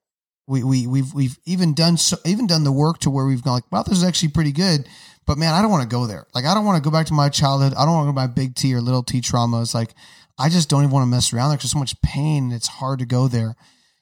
we, 0.46 0.62
we 0.62 0.86
we've 0.86 1.12
we've 1.14 1.38
even 1.46 1.74
done 1.74 1.96
so 1.96 2.16
even 2.24 2.46
done 2.46 2.64
the 2.64 2.72
work 2.72 2.98
to 3.00 3.10
where 3.10 3.24
we've 3.26 3.42
gone 3.42 3.54
like, 3.54 3.72
wow, 3.72 3.82
this 3.82 3.98
is 3.98 4.04
actually 4.04 4.30
pretty 4.30 4.52
good. 4.52 4.86
But 5.26 5.36
man, 5.36 5.52
I 5.52 5.60
don't 5.60 5.70
want 5.70 5.82
to 5.82 5.88
go 5.88 6.06
there. 6.06 6.26
Like 6.34 6.44
I 6.44 6.54
don't 6.54 6.64
want 6.64 6.82
to 6.82 6.86
go 6.86 6.92
back 6.92 7.06
to 7.06 7.14
my 7.14 7.28
childhood. 7.28 7.74
I 7.76 7.84
don't 7.84 7.94
want 7.94 8.08
to 8.08 8.12
go 8.12 8.18
to 8.20 8.26
my 8.28 8.32
big 8.32 8.54
T 8.54 8.74
or 8.74 8.80
little 8.80 9.02
T 9.02 9.20
traumas. 9.20 9.74
Like 9.74 9.94
I 10.38 10.48
just 10.48 10.68
don't 10.68 10.82
even 10.82 10.92
want 10.92 11.02
to 11.02 11.10
mess 11.10 11.32
around 11.32 11.48
there 11.48 11.56
because 11.56 11.72
there's 11.72 11.72
so 11.72 11.78
much 11.78 12.00
pain 12.02 12.44
and 12.44 12.52
it's 12.52 12.68
hard 12.68 13.00
to 13.00 13.06
go 13.06 13.28
there. 13.28 13.56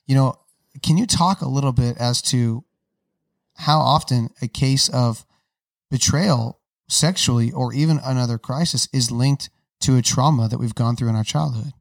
You 0.07 0.15
know, 0.15 0.35
can 0.83 0.99
you 0.99 1.07
talk 1.07 1.41
a 1.41 1.49
little 1.49 1.73
bit 1.73 1.97
as 1.99 2.21
to 2.23 2.65
how 3.57 3.79
often 3.79 4.31
a 4.43 4.49
case 4.49 4.89
of 4.91 5.25
betrayal 5.91 6.61
sexually 6.89 7.51
or 7.53 7.73
even 7.73 8.01
another 8.05 8.39
crisis 8.39 8.89
is 8.93 9.11
linked 9.11 9.49
to 9.81 9.97
a 9.97 10.03
trauma 10.03 10.49
that 10.49 10.59
we've 10.59 10.75
gone 10.75 10.97
through 10.97 11.09
in 11.09 11.17
our 11.17 11.25
childhood? 11.25 11.73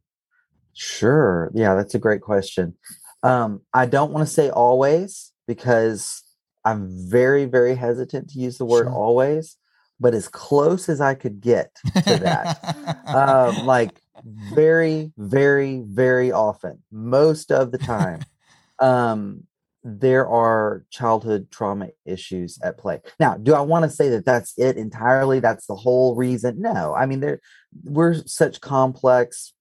Sure. 0.74 1.52
Yeah, 1.54 1.76
that's 1.76 1.96
a 1.96 2.00
great 2.00 2.22
question. 2.22 2.76
Um, 3.24 3.62
I 3.74 3.86
don't 3.86 4.12
want 4.12 4.28
to 4.28 4.34
say 4.34 4.50
always 4.50 5.32
because 5.48 6.24
I'm 6.64 6.90
very, 7.10 7.46
very 7.46 7.76
hesitant 7.76 8.30
to 8.32 8.40
use 8.40 8.58
the 8.58 8.66
word 8.66 8.86
Sure. 8.86 8.94
always, 8.94 9.58
but 10.00 10.14
as 10.14 10.28
close 10.28 10.90
as 10.90 11.02
I 11.02 11.14
could 11.14 11.42
get 11.42 11.76
to 11.94 12.18
that. 12.18 13.06
um, 13.08 13.66
like 13.66 14.02
very, 14.24 15.12
very, 15.18 15.84
very 15.86 16.32
often, 16.32 16.84
most 16.92 17.52
of 17.52 17.72
the 17.72 17.78
time, 17.78 18.22
um, 18.80 19.44
there 19.84 20.28
are 20.28 20.84
childhood 20.90 21.52
trauma 21.52 21.90
issues 22.06 22.58
at 22.64 22.78
play. 22.78 23.02
Now, 23.20 23.38
do 23.38 23.54
I 23.54 23.62
want 23.62 23.84
to 23.84 23.90
say 23.90 24.10
that 24.10 24.26
that's 24.26 24.58
it 24.58 24.78
entirely? 24.78 25.40
That's 25.40 25.68
the 25.68 25.76
whole 25.76 26.16
reason? 26.16 26.60
No. 26.60 26.96
I 26.96 27.06
mean, 27.06 27.20
there 27.20 27.40
we're 27.84 28.16
such 28.26 28.62
complex, 28.62 29.54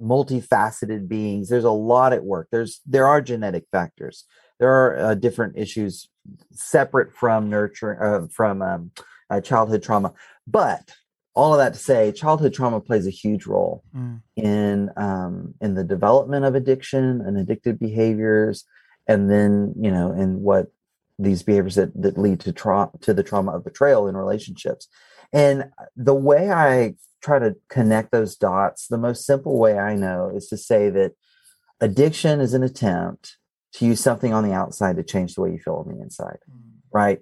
multifaceted 0.00 1.08
beings. 1.08 1.48
There's 1.48 1.64
a 1.64 1.70
lot 1.70 2.12
at 2.12 2.24
work. 2.24 2.48
There's 2.52 2.80
there 2.86 3.06
are 3.06 3.20
genetic 3.20 3.64
factors. 3.72 4.24
There 4.60 4.70
are 4.70 4.98
uh, 4.98 5.14
different 5.14 5.58
issues 5.58 6.08
separate 6.52 7.12
from 7.12 7.50
nurturing 7.50 7.98
uh, 8.00 8.26
from 8.30 8.62
um, 8.62 8.92
uh, 9.30 9.40
childhood 9.40 9.82
trauma, 9.82 10.12
but 10.46 10.92
all 11.34 11.52
of 11.54 11.58
that 11.58 11.74
to 11.74 11.78
say, 11.78 12.12
childhood 12.12 12.52
trauma 12.52 12.80
plays 12.80 13.06
a 13.06 13.10
huge 13.10 13.46
role 13.46 13.82
Mm. 13.94 14.22
in 14.36 14.90
um, 14.96 15.54
in 15.60 15.74
the 15.74 15.84
development 15.84 16.44
of 16.44 16.54
addiction 16.54 17.20
and 17.20 17.36
addictive 17.36 17.78
behaviors, 17.78 18.64
and 19.06 19.30
then 19.30 19.74
you 19.80 19.90
know 19.90 20.12
in 20.12 20.42
what 20.42 20.68
these 21.18 21.42
behaviors 21.42 21.74
that 21.74 21.90
that 22.00 22.18
lead 22.18 22.40
to 22.40 22.52
trauma 22.52 22.90
to 23.02 23.14
the 23.14 23.22
trauma 23.22 23.52
of 23.52 23.64
betrayal 23.64 24.08
in 24.08 24.16
relationships. 24.16 24.88
And 25.32 25.70
the 25.96 26.14
way 26.14 26.50
I 26.50 26.94
try 27.22 27.38
to 27.38 27.54
connect 27.68 28.10
those 28.10 28.34
dots, 28.36 28.88
the 28.88 28.98
most 28.98 29.24
simple 29.24 29.58
way 29.58 29.78
I 29.78 29.94
know 29.94 30.32
is 30.34 30.48
to 30.48 30.56
say 30.56 30.90
that 30.90 31.12
addiction 31.80 32.40
is 32.40 32.54
an 32.54 32.62
attempt 32.62 33.36
to 33.74 33.86
use 33.86 34.00
something 34.00 34.32
on 34.32 34.42
the 34.42 34.52
outside 34.52 34.96
to 34.96 35.02
change 35.04 35.34
the 35.34 35.42
way 35.42 35.52
you 35.52 35.58
feel 35.58 35.84
on 35.86 35.94
the 35.94 36.02
inside 36.02 36.38
right? 36.92 37.20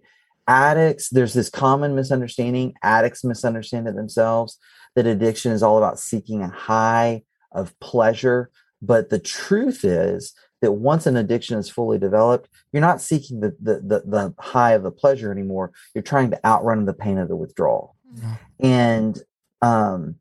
Addicts, 0.49 1.11
there's 1.11 1.35
this 1.35 1.51
common 1.51 1.95
misunderstanding. 1.95 2.75
Addicts 2.83 3.23
misunderstand 3.23 3.87
it 3.87 3.95
themselves 3.95 4.59
that 4.97 5.07
addiction 5.07 5.53
is 5.53 5.63
all 5.63 5.79
about 5.79 5.99
seeking 5.99 6.43
a 6.43 6.49
high 6.49 7.23
of 7.53 7.79
pleasure. 7.81 8.51
But 8.81 9.11
the 9.11 9.19
truth 9.19 9.85
is 9.85 10.35
that 10.61 10.73
once 10.73 11.07
an 11.07 11.17
addiction 11.17 11.59
is 11.59 11.71
fully 11.71 11.99
developed, 11.99 12.49
you're 12.73 12.81
not 12.81 13.01
seeking 13.01 13.41
the, 13.41 13.55
the, 13.61 13.75
the, 13.75 14.03
the 14.07 14.35
high 14.39 14.73
of 14.73 14.83
the 14.83 14.91
pleasure 14.91 15.31
anymore. 15.31 15.73
You're 15.95 16.03
trying 16.03 16.31
to 16.31 16.47
outrun 16.47 16.87
the 16.87 16.95
pain 16.95 17.19
of 17.19 17.29
the 17.29 17.37
withdrawal. 17.37 17.95
Yeah. 18.15 18.37
And 18.61 19.23
um, 19.61 20.17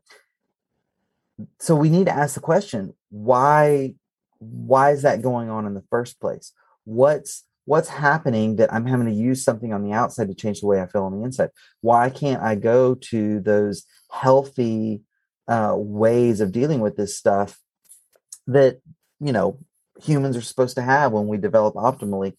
so 1.59 1.75
we 1.75 1.89
need 1.89 2.07
to 2.07 2.15
ask 2.15 2.35
the 2.35 2.41
question 2.41 2.93
why 3.09 3.95
why 4.39 4.91
is 4.91 5.01
that 5.01 5.21
going 5.21 5.49
on 5.49 5.65
in 5.65 5.73
the 5.73 5.83
first 5.89 6.19
place 6.19 6.51
what's 6.83 7.43
what's 7.67 7.89
happening 7.89 8.55
that 8.55 8.73
i'm 8.73 8.85
having 8.85 9.05
to 9.05 9.13
use 9.13 9.43
something 9.43 9.73
on 9.73 9.83
the 9.83 9.91
outside 9.91 10.29
to 10.29 10.33
change 10.33 10.61
the 10.61 10.67
way 10.67 10.81
i 10.81 10.87
feel 10.87 11.03
on 11.03 11.17
the 11.17 11.23
inside? 11.23 11.49
Why 11.81 12.09
can't 12.09 12.41
i 12.41 12.55
go 12.55 12.95
to 13.11 13.41
those 13.41 13.85
healthy 14.09 15.01
uh, 15.47 15.75
ways 15.77 16.41
of 16.41 16.51
dealing 16.51 16.79
with 16.79 16.95
this 16.95 17.17
stuff 17.17 17.59
that 18.47 18.79
you 19.19 19.33
know 19.33 19.59
humans 20.01 20.37
are 20.37 20.41
supposed 20.41 20.75
to 20.75 20.81
have 20.81 21.11
when 21.11 21.27
we 21.27 21.37
develop 21.37 21.75
optimally? 21.75 22.33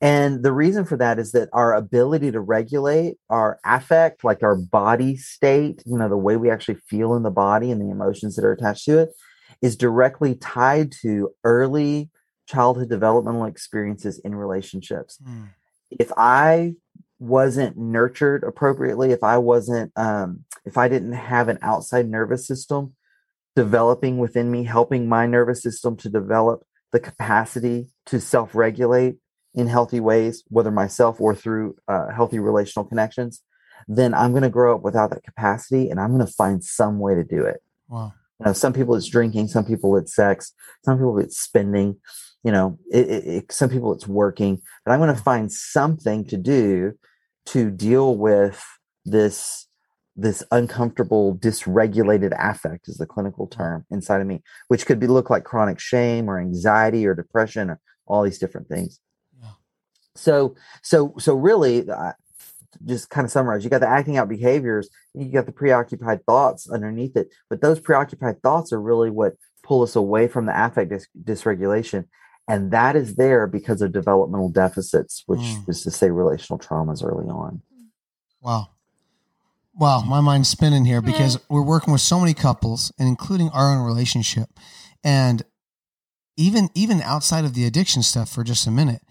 And 0.00 0.44
the 0.44 0.52
reason 0.52 0.84
for 0.84 0.96
that 0.98 1.18
is 1.18 1.32
that 1.32 1.48
our 1.52 1.74
ability 1.74 2.30
to 2.30 2.40
regulate 2.40 3.16
our 3.30 3.58
affect, 3.64 4.22
like 4.22 4.42
our 4.42 4.54
body 4.54 5.16
state, 5.16 5.82
you 5.86 5.98
know, 5.98 6.08
the 6.08 6.16
way 6.16 6.36
we 6.36 6.50
actually 6.50 6.78
feel 6.88 7.16
in 7.16 7.24
the 7.24 7.30
body 7.30 7.72
and 7.72 7.80
the 7.80 7.90
emotions 7.90 8.36
that 8.36 8.44
are 8.44 8.52
attached 8.52 8.84
to 8.84 8.98
it, 8.98 9.10
is 9.60 9.76
directly 9.76 10.36
tied 10.36 10.92
to 11.02 11.30
early 11.42 12.10
childhood 12.48 12.88
developmental 12.88 13.44
experiences 13.44 14.18
in 14.20 14.34
relationships. 14.34 15.18
Mm. 15.22 15.50
If 15.90 16.10
I 16.16 16.74
wasn't 17.18 17.76
nurtured 17.76 18.44
appropriately, 18.44 19.12
if 19.12 19.22
I 19.22 19.38
wasn't, 19.38 19.92
um, 19.96 20.44
if 20.64 20.78
I 20.78 20.88
didn't 20.88 21.12
have 21.12 21.48
an 21.48 21.58
outside 21.62 22.08
nervous 22.08 22.46
system 22.46 22.94
developing 23.54 24.18
within 24.18 24.50
me, 24.50 24.64
helping 24.64 25.08
my 25.08 25.26
nervous 25.26 25.62
system 25.62 25.96
to 25.96 26.08
develop 26.08 26.64
the 26.92 27.00
capacity 27.00 27.90
to 28.06 28.20
self 28.20 28.54
regulate 28.54 29.16
in 29.54 29.66
healthy 29.66 30.00
ways, 30.00 30.44
whether 30.48 30.70
myself 30.70 31.20
or 31.20 31.34
through 31.34 31.76
uh, 31.88 32.08
healthy 32.08 32.38
relational 32.38 32.84
connections, 32.84 33.42
then 33.86 34.14
I'm 34.14 34.30
going 34.30 34.42
to 34.42 34.50
grow 34.50 34.74
up 34.74 34.82
without 34.82 35.10
that 35.10 35.24
capacity 35.24 35.90
and 35.90 36.00
I'm 36.00 36.14
going 36.14 36.26
to 36.26 36.32
find 36.32 36.62
some 36.62 36.98
way 36.98 37.14
to 37.14 37.24
do 37.24 37.44
it. 37.44 37.62
Wow. 37.88 38.12
You 38.40 38.46
know, 38.46 38.52
some 38.52 38.72
people 38.72 38.94
it's 38.94 39.08
drinking, 39.08 39.48
some 39.48 39.64
people 39.64 39.96
it's 39.96 40.14
sex, 40.14 40.52
some 40.84 40.98
people 40.98 41.18
it's 41.18 41.38
spending, 41.38 41.96
you 42.48 42.52
know, 42.52 42.78
it, 42.90 43.10
it, 43.10 43.26
it- 43.26 43.52
some 43.52 43.68
people 43.68 43.92
it's 43.92 44.08
working, 44.08 44.62
but 44.86 44.92
I'm 44.92 45.00
going 45.00 45.14
to 45.14 45.22
find 45.22 45.52
something 45.52 46.24
to 46.28 46.38
do 46.38 46.94
to 47.46 47.70
deal 47.70 48.16
with 48.16 48.64
this 49.04 49.66
this 50.16 50.42
uncomfortable 50.50 51.36
dysregulated 51.36 52.32
affect 52.40 52.88
is 52.88 52.96
the 52.96 53.04
clinical 53.06 53.46
term 53.46 53.84
inside 53.90 54.20
of 54.22 54.26
me 54.26 54.42
which 54.68 54.84
could 54.86 54.98
be 54.98 55.06
look 55.06 55.28
like 55.30 55.44
chronic 55.44 55.78
shame 55.78 56.28
or 56.28 56.40
anxiety 56.40 57.06
or 57.06 57.14
depression 57.14 57.70
or 57.70 57.78
all 58.06 58.22
these 58.24 58.38
different 58.38 58.66
things 58.68 58.98
Yeah. 59.40 59.50
so 60.16 60.56
so 60.82 61.14
so 61.18 61.34
really 61.34 61.88
uh, 61.88 62.12
just 62.84 63.08
kind 63.10 63.24
of 63.26 63.30
summarize 63.30 63.62
you 63.62 63.70
got 63.70 63.80
the 63.80 63.88
acting 63.88 64.16
out 64.16 64.28
behaviors 64.28 64.88
you 65.14 65.30
got 65.30 65.46
the 65.46 65.52
preoccupied 65.52 66.24
thoughts 66.26 66.68
underneath 66.68 67.14
it 67.16 67.28
but 67.48 67.60
those 67.60 67.78
preoccupied 67.78 68.42
thoughts 68.42 68.72
are 68.72 68.80
really 68.90 69.10
what 69.10 69.34
pull 69.62 69.82
us 69.82 69.94
away 69.96 70.26
from 70.28 70.44
the 70.46 70.64
affect 70.64 70.90
dys- 70.90 71.06
dysregulation 71.30 72.04
and 72.48 72.70
that 72.70 72.96
is 72.96 73.16
there 73.16 73.46
because 73.46 73.82
of 73.82 73.92
developmental 73.92 74.48
deficits 74.48 75.22
which 75.26 75.40
Mm. 75.40 75.68
is 75.68 75.82
to 75.82 75.90
say 75.90 76.10
relational 76.10 76.58
traumas 76.58 77.04
early 77.04 77.28
on 77.28 77.62
Wow. 78.40 78.68
Wow, 79.74 80.02
my 80.02 80.20
mind's 80.20 80.48
spinning 80.48 80.84
here 80.84 81.00
because 81.02 81.38
we're 81.48 81.62
working 81.62 81.92
with 81.92 82.00
so 82.00 82.18
many 82.18 82.34
couples 82.34 82.92
and 82.98 83.08
including 83.08 83.48
our 83.50 83.70
own 83.72 83.84
relationship. 83.84 84.48
And 85.04 85.42
even 86.36 86.68
even 86.74 87.00
outside 87.02 87.44
of 87.44 87.54
the 87.54 87.64
addiction 87.64 88.02
stuff 88.02 88.28
for 88.28 88.42
just 88.44 88.66
a 88.66 88.70
minute, 88.72 89.02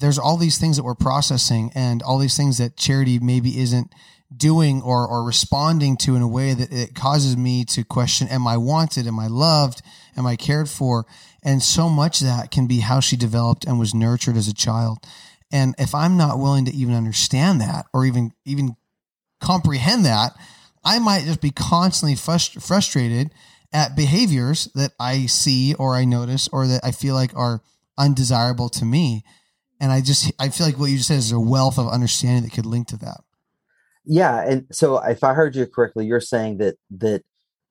there's 0.00 0.18
all 0.18 0.36
these 0.36 0.58
things 0.58 0.76
that 0.76 0.82
we're 0.84 0.94
processing 0.94 1.70
and 1.74 2.02
all 2.02 2.18
these 2.18 2.36
things 2.36 2.58
that 2.58 2.76
charity 2.76 3.18
maybe 3.18 3.58
isn't 3.58 3.92
doing 4.34 4.82
or 4.82 5.06
or 5.06 5.24
responding 5.24 5.96
to 5.98 6.16
in 6.16 6.22
a 6.22 6.28
way 6.28 6.54
that 6.54 6.72
it 6.72 6.94
causes 6.94 7.36
me 7.36 7.64
to 7.64 7.84
question 7.84 8.28
am 8.28 8.46
I 8.46 8.56
wanted? 8.56 9.06
Am 9.06 9.18
I 9.18 9.26
loved? 9.26 9.82
Am 10.16 10.26
I 10.26 10.36
cared 10.36 10.68
for? 10.68 11.06
And 11.42 11.62
so 11.62 11.88
much 11.88 12.20
that 12.20 12.50
can 12.50 12.66
be 12.66 12.80
how 12.80 13.00
she 13.00 13.16
developed 13.16 13.64
and 13.64 13.78
was 13.78 13.94
nurtured 13.94 14.36
as 14.36 14.48
a 14.48 14.54
child. 14.54 14.98
And 15.52 15.74
if 15.78 15.94
I'm 15.94 16.16
not 16.16 16.38
willing 16.38 16.64
to 16.64 16.74
even 16.74 16.94
understand 16.94 17.60
that 17.60 17.86
or 17.92 18.04
even 18.06 18.32
even 18.44 18.76
comprehend 19.40 20.04
that, 20.04 20.32
I 20.84 20.98
might 20.98 21.24
just 21.24 21.40
be 21.40 21.50
constantly 21.50 22.16
frust- 22.16 22.62
frustrated 22.62 23.30
at 23.72 23.96
behaviors 23.96 24.68
that 24.74 24.92
I 24.98 25.26
see 25.26 25.74
or 25.74 25.94
I 25.94 26.04
notice 26.04 26.48
or 26.52 26.66
that 26.66 26.80
I 26.84 26.92
feel 26.92 27.14
like 27.14 27.36
are 27.36 27.60
undesirable 27.98 28.68
to 28.70 28.84
me. 28.84 29.24
And 29.80 29.92
I 29.92 30.00
just 30.00 30.32
I 30.38 30.48
feel 30.48 30.66
like 30.66 30.78
what 30.78 30.90
you 30.90 30.96
just 30.96 31.08
said 31.08 31.18
is 31.18 31.32
a 31.32 31.40
wealth 31.40 31.78
of 31.78 31.88
understanding 31.88 32.44
that 32.44 32.52
could 32.52 32.66
link 32.66 32.88
to 32.88 32.96
that. 32.98 33.20
Yeah 34.06 34.42
and 34.46 34.66
so 34.70 34.98
if 34.98 35.24
i 35.24 35.32
heard 35.34 35.54
you 35.56 35.66
correctly 35.66 36.06
you're 36.06 36.20
saying 36.20 36.58
that 36.58 36.76
that 36.90 37.22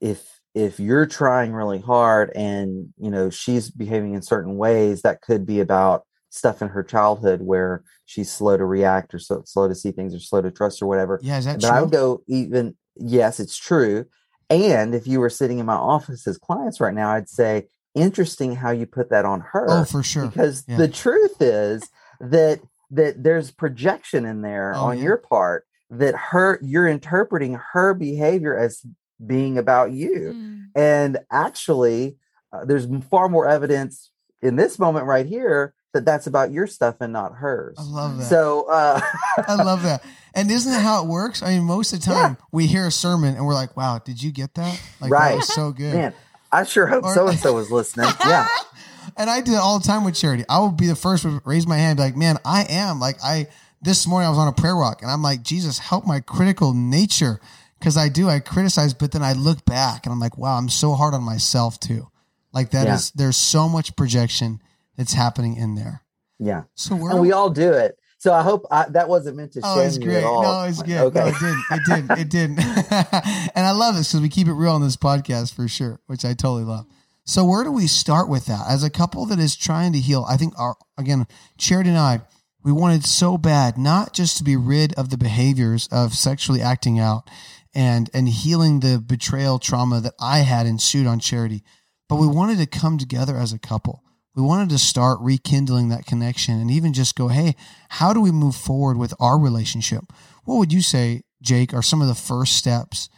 if 0.02 0.40
if 0.56 0.80
you're 0.80 1.06
trying 1.06 1.52
really 1.54 1.80
hard 1.80 2.32
and 2.36 2.94
you 2.98 3.10
know 3.10 3.30
she's 3.30 3.70
behaving 3.70 4.14
in 4.14 4.22
certain 4.22 4.58
ways 4.58 5.02
that 5.02 5.22
could 5.22 5.46
be 5.46 5.60
about 5.60 6.04
stuff 6.30 6.62
in 6.62 6.68
her 6.70 6.84
childhood 6.84 7.42
where 7.42 7.84
she's 8.06 8.32
slow 8.32 8.58
to 8.58 8.66
react 8.66 9.14
or 9.14 9.20
so 9.20 9.44
slow 9.46 9.68
to 9.68 9.76
see 9.76 9.92
things 9.92 10.16
or 10.16 10.20
slow 10.20 10.42
to 10.42 10.50
trust 10.52 10.82
or 10.82 10.88
whatever 10.88 11.20
Yeah, 11.22 11.38
is 11.38 11.46
that 11.46 11.62
but 11.62 11.70
i 11.72 11.82
would 11.82 11.92
go 11.92 12.24
even 12.28 12.76
yes 12.96 13.40
it's 13.40 13.58
true 13.58 14.06
and 14.50 14.94
if 14.94 15.08
you 15.08 15.20
were 15.20 15.30
sitting 15.30 15.60
in 15.60 15.66
my 15.66 15.76
office 15.76 16.28
as 16.28 16.38
clients 16.38 16.80
right 16.80 16.94
now 16.94 17.12
i'd 17.12 17.30
say 17.30 17.68
interesting 17.96 18.56
how 18.56 18.72
you 18.72 18.86
put 18.88 19.12
that 19.12 19.26
on 19.26 19.42
oh, 19.42 19.46
her 19.52 19.66
oh, 19.70 19.86
for 19.86 20.02
sure. 20.02 20.26
because 20.28 20.64
Yeah. 20.68 20.78
the 20.78 20.88
truth 20.88 21.40
is 21.42 21.88
that 22.20 22.60
that 22.90 23.24
there's 23.24 23.50
projection 23.52 24.26
in 24.26 24.42
there 24.42 24.74
Oh, 24.76 24.86
on 24.86 24.98
yeah. 24.98 25.04
your 25.04 25.18
part 25.18 25.66
that 26.00 26.16
her 26.16 26.60
you're 26.62 26.88
interpreting 26.88 27.60
her 27.74 27.94
behavior 27.94 28.58
as 28.58 28.86
being 29.26 29.58
about 29.58 29.92
you 29.92 30.34
Mm. 30.36 30.66
and 30.76 31.18
actually 31.32 32.18
uh, 32.52 32.66
there's 32.66 32.88
far 33.10 33.30
more 33.30 33.48
evidence 33.48 34.10
in 34.42 34.56
this 34.56 34.78
moment 34.80 35.06
right 35.06 35.26
here 35.26 35.74
that 35.94 36.06
that's 36.06 36.26
about 36.28 36.52
your 36.52 36.66
stuff 36.68 36.96
and 37.00 37.14
not 37.14 37.36
hers 37.36 37.78
I 37.80 37.84
love 37.84 38.18
that. 38.18 38.26
so 38.26 38.64
uh 38.70 39.00
I 39.48 39.56
love 39.56 39.84
that. 39.84 40.04
And 40.36 40.50
isn't 40.50 40.72
that 40.72 40.82
how 40.82 41.04
it 41.04 41.08
works? 41.08 41.44
I 41.44 41.50
mean, 41.54 41.64
most 41.66 41.94
of 41.94 42.00
the 42.00 42.06
time 42.08 42.38
we 42.52 42.66
hear 42.66 42.88
a 42.88 42.92
sermon 42.92 43.36
and 43.36 43.46
we're 43.46 43.54
like, 43.54 43.78
wow, 43.78 44.00
did 44.00 44.20
you 44.24 44.32
get 44.32 44.56
that? 44.56 44.82
Like, 45.00 45.12
that 45.12 45.36
was 45.36 45.54
so 45.54 45.72
good. 45.72 45.94
man 45.94 46.14
i 46.52 46.64
sure 46.64 46.88
hope 46.88 47.06
so 47.14 47.28
and 47.28 47.38
so 47.38 47.54
was 47.54 47.70
listening 47.70 48.10
yeah 48.26 48.48
and 49.18 49.30
I 49.30 49.42
do 49.42 49.52
that 49.52 49.62
all 49.62 49.78
the 49.80 49.86
time 49.86 50.04
with 50.04 50.16
charity. 50.16 50.44
I 50.50 50.58
will 50.60 50.72
be 50.72 50.88
the 50.88 50.96
first 50.96 51.22
to 51.24 51.40
raise 51.46 51.68
my 51.68 51.78
hand, 51.78 52.00
like, 52.00 52.16
man, 52.16 52.38
I 52.46 52.64
am 52.64 53.00
like 53.00 53.18
I. 53.24 53.48
This 53.84 54.08
morning 54.08 54.28
I 54.28 54.30
was 54.30 54.40
on 54.40 54.48
a 54.48 54.54
prayer 54.54 54.76
walk, 54.78 55.02
and 55.02 55.12
I'm 55.12 55.22
like, 55.22 55.44
Jesus, 55.44 55.78
help 55.78 56.06
my 56.08 56.20
critical 56.22 56.74
nature, 56.74 57.40
because 57.80 57.98
I 57.98 58.08
do. 58.10 58.30
I 58.30 58.40
criticize, 58.40 58.94
but 58.94 59.12
then 59.12 59.24
I 59.24 59.34
look 59.34 59.66
back, 59.66 60.06
and 60.06 60.14
I'm 60.14 60.20
like, 60.20 60.38
wow, 60.38 60.58
I'm 60.58 60.70
so 60.70 60.94
hard 60.94 61.14
on 61.14 61.24
myself 61.24 61.80
too. 61.80 62.08
Like 62.54 62.72
that 62.72 62.88
is 62.88 63.12
Yeah. 63.14 63.24
there's 63.26 63.38
so 63.38 63.68
much 63.68 63.96
projection 63.96 64.62
that's 64.96 65.14
happening 65.14 65.58
in 65.58 65.76
there. 65.76 66.04
Yeah. 66.40 66.64
So 66.76 66.96
And 66.96 67.20
we 67.20 67.32
all 67.32 67.50
do 67.50 67.74
it. 67.74 67.98
So 68.20 68.34
I 68.34 68.42
hope 68.42 68.66
I, 68.72 68.86
that 68.92 69.10
wasn't 69.10 69.36
meant 69.36 69.52
to 69.54 69.62
Oh, 69.64 69.76
shame 69.76 69.88
it's 69.88 69.98
you 69.98 70.04
great. 70.06 70.18
at 70.18 70.24
all. 70.24 70.44
No, 70.44 70.64
it's 70.64 70.82
good. 70.82 70.98
Okay. 71.02 71.20
No, 71.20 71.28
it 71.28 71.36
didn't. 71.40 71.64
It 71.72 71.84
didn't. 71.86 72.20
It 72.20 72.30
didn't. 72.30 72.60
and 73.56 73.66
I 73.68 73.72
love 73.72 73.96
this 73.96 74.10
because 74.10 74.22
we 74.22 74.30
keep 74.30 74.48
it 74.48 74.54
real 74.54 74.72
on 74.72 74.82
this 74.82 74.96
podcast 74.96 75.54
for 75.54 75.68
sure, 75.68 76.00
which 76.08 76.24
I 76.24 76.30
totally 76.34 76.64
love. 76.64 76.86
So 77.26 77.44
where 77.44 77.64
do 77.66 77.72
we 77.72 77.88
start 77.88 78.30
with 78.30 78.46
that? 78.46 78.62
As 78.70 78.84
a 78.84 78.90
couple 78.90 79.26
that 79.26 79.40
is 79.40 79.56
trying 79.58 79.92
to 79.94 80.00
heal, 80.00 80.26
I 80.30 80.38
think 80.38 80.54
our 80.58 80.76
again, 80.98 81.28
Charity 81.58 81.90
and 81.90 81.98
I, 82.00 82.22
we 82.64 82.72
wanted 82.72 83.06
so 83.06 83.38
bad 83.38 83.78
not 83.78 84.14
just 84.14 84.38
to 84.38 84.44
be 84.44 84.56
rid 84.56 84.94
of 84.94 85.10
the 85.10 85.18
behaviors 85.18 85.88
of 85.92 86.14
sexually 86.14 86.62
acting 86.62 87.00
out 87.00 87.30
and 87.74 88.10
and 88.14 88.30
healing 88.30 88.80
the 88.80 89.00
betrayal 89.00 89.60
trauma 89.60 90.00
that 90.00 90.14
I 90.20 90.40
had 90.40 90.66
ensued 90.66 91.08
on 91.08 91.20
Charity, 91.20 91.64
but 92.08 92.16
we 92.16 92.28
wanted 92.28 92.60
to 92.60 92.66
come 92.66 92.98
together 92.98 93.36
as 93.36 93.52
a 93.52 93.60
couple. 93.60 94.04
We 94.36 94.42
wanted 94.42 94.70
to 94.70 94.80
start 94.80 95.20
rekindling 95.22 95.90
that 95.90 96.06
connection 96.06 96.60
and 96.60 96.72
even 96.72 96.94
just 96.94 97.16
go, 97.16 97.28
hey, 97.28 97.56
how 97.90 98.14
do 98.14 98.22
we 98.22 98.32
move 98.32 98.56
forward 98.56 98.98
with 98.98 99.14
our 99.20 99.38
relationship? 99.38 100.06
What 100.46 100.58
would 100.58 100.74
you 100.74 100.82
say, 100.82 101.22
Jake, 101.42 101.74
are 101.74 101.84
some 101.84 102.02
of 102.02 102.08
the 102.08 102.16
first 102.16 102.56
steps 102.56 103.10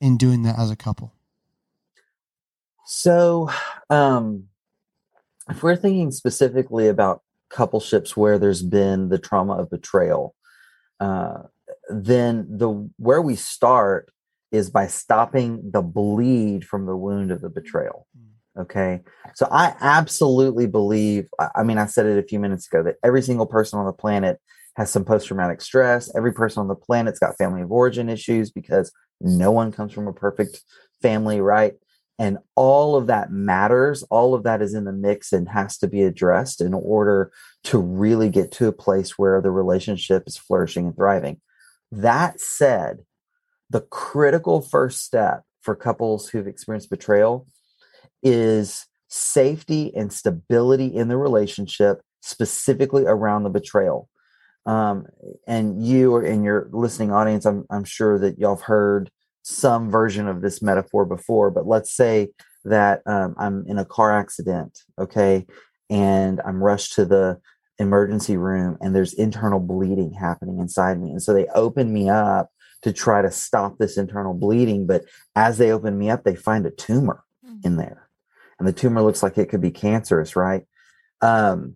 in 0.00 0.18
doing 0.18 0.42
that 0.42 0.58
as 0.58 0.70
a 0.70 0.76
couple? 0.76 1.12
So, 2.86 3.48
um, 3.88 4.48
if 5.48 5.62
we're 5.62 5.76
thinking 5.76 6.10
specifically 6.10 6.88
about 6.88 7.22
coupleships 7.54 8.16
where 8.16 8.38
there's 8.38 8.62
been 8.62 9.08
the 9.08 9.18
trauma 9.18 9.54
of 9.54 9.70
betrayal, 9.70 10.34
uh, 11.00 11.42
then 11.88 12.46
the 12.50 12.90
where 12.98 13.22
we 13.22 13.36
start 13.36 14.12
is 14.52 14.70
by 14.70 14.86
stopping 14.86 15.70
the 15.70 15.82
bleed 15.82 16.64
from 16.64 16.86
the 16.86 16.96
wound 16.96 17.30
of 17.30 17.40
the 17.40 17.48
betrayal. 17.48 18.06
Okay, 18.56 19.00
so 19.34 19.48
I 19.50 19.74
absolutely 19.80 20.66
believe. 20.66 21.28
I 21.38 21.48
I 21.56 21.62
mean, 21.62 21.78
I 21.78 21.86
said 21.86 22.06
it 22.06 22.18
a 22.18 22.26
few 22.26 22.38
minutes 22.38 22.66
ago 22.66 22.82
that 22.82 22.96
every 23.02 23.22
single 23.22 23.46
person 23.46 23.78
on 23.78 23.86
the 23.86 23.92
planet 23.92 24.38
has 24.76 24.90
some 24.90 25.04
post 25.04 25.28
traumatic 25.28 25.60
stress. 25.60 26.14
Every 26.16 26.32
person 26.32 26.60
on 26.60 26.68
the 26.68 26.74
planet's 26.74 27.18
got 27.18 27.36
family 27.36 27.62
of 27.62 27.72
origin 27.72 28.08
issues 28.08 28.50
because 28.50 28.92
no 29.20 29.50
one 29.50 29.72
comes 29.72 29.92
from 29.92 30.08
a 30.08 30.12
perfect 30.12 30.62
family, 31.02 31.40
right? 31.40 31.74
And 32.18 32.38
all 32.54 32.94
of 32.96 33.08
that 33.08 33.32
matters 33.32 34.02
all 34.04 34.34
of 34.34 34.44
that 34.44 34.62
is 34.62 34.74
in 34.74 34.84
the 34.84 34.92
mix 34.92 35.32
and 35.32 35.48
has 35.48 35.76
to 35.78 35.88
be 35.88 36.02
addressed 36.02 36.60
in 36.60 36.72
order 36.72 37.32
to 37.64 37.78
really 37.78 38.28
get 38.28 38.52
to 38.52 38.68
a 38.68 38.72
place 38.72 39.18
where 39.18 39.40
the 39.40 39.50
relationship 39.50 40.24
is 40.26 40.36
flourishing 40.36 40.86
and 40.86 40.96
thriving. 40.96 41.40
That 41.90 42.40
said 42.40 42.98
the 43.70 43.80
critical 43.80 44.60
first 44.60 45.02
step 45.02 45.42
for 45.62 45.74
couples 45.74 46.28
who've 46.28 46.46
experienced 46.46 46.90
betrayal 46.90 47.46
is 48.22 48.86
safety 49.08 49.94
and 49.94 50.12
stability 50.12 50.86
in 50.86 51.08
the 51.08 51.16
relationship 51.16 52.00
specifically 52.20 53.04
around 53.04 53.42
the 53.42 53.50
betrayal. 53.50 54.08
Um, 54.66 55.06
and 55.46 55.84
you 55.84 56.14
or 56.14 56.22
in 56.22 56.42
your 56.42 56.68
listening 56.72 57.12
audience 57.12 57.44
I'm, 57.44 57.64
I'm 57.70 57.84
sure 57.84 58.18
that 58.20 58.38
y'all 58.38 58.56
have 58.56 58.64
heard 58.64 59.10
some 59.44 59.90
version 59.90 60.26
of 60.26 60.40
this 60.40 60.62
metaphor 60.62 61.04
before, 61.04 61.50
but 61.50 61.66
let's 61.66 61.94
say 61.94 62.30
that 62.64 63.02
um, 63.06 63.34
I'm 63.38 63.64
in 63.68 63.78
a 63.78 63.84
car 63.84 64.18
accident, 64.18 64.80
okay, 64.98 65.46
and 65.90 66.40
I'm 66.46 66.64
rushed 66.64 66.94
to 66.94 67.04
the 67.04 67.38
emergency 67.78 68.36
room 68.36 68.78
and 68.80 68.94
there's 68.94 69.12
internal 69.14 69.60
bleeding 69.60 70.12
happening 70.12 70.60
inside 70.60 71.00
me. 71.00 71.10
And 71.10 71.22
so 71.22 71.34
they 71.34 71.46
open 71.48 71.92
me 71.92 72.08
up 72.08 72.48
to 72.82 72.92
try 72.92 73.20
to 73.20 73.30
stop 73.30 73.78
this 73.78 73.98
internal 73.98 74.32
bleeding. 74.32 74.86
But 74.86 75.04
as 75.36 75.58
they 75.58 75.72
open 75.72 75.98
me 75.98 76.08
up, 76.08 76.24
they 76.24 76.36
find 76.36 76.64
a 76.66 76.70
tumor 76.70 77.22
in 77.64 77.76
there. 77.76 78.08
And 78.58 78.66
the 78.66 78.72
tumor 78.72 79.02
looks 79.02 79.22
like 79.22 79.36
it 79.36 79.48
could 79.48 79.60
be 79.60 79.70
cancerous, 79.70 80.36
right? 80.36 80.64
Um, 81.20 81.74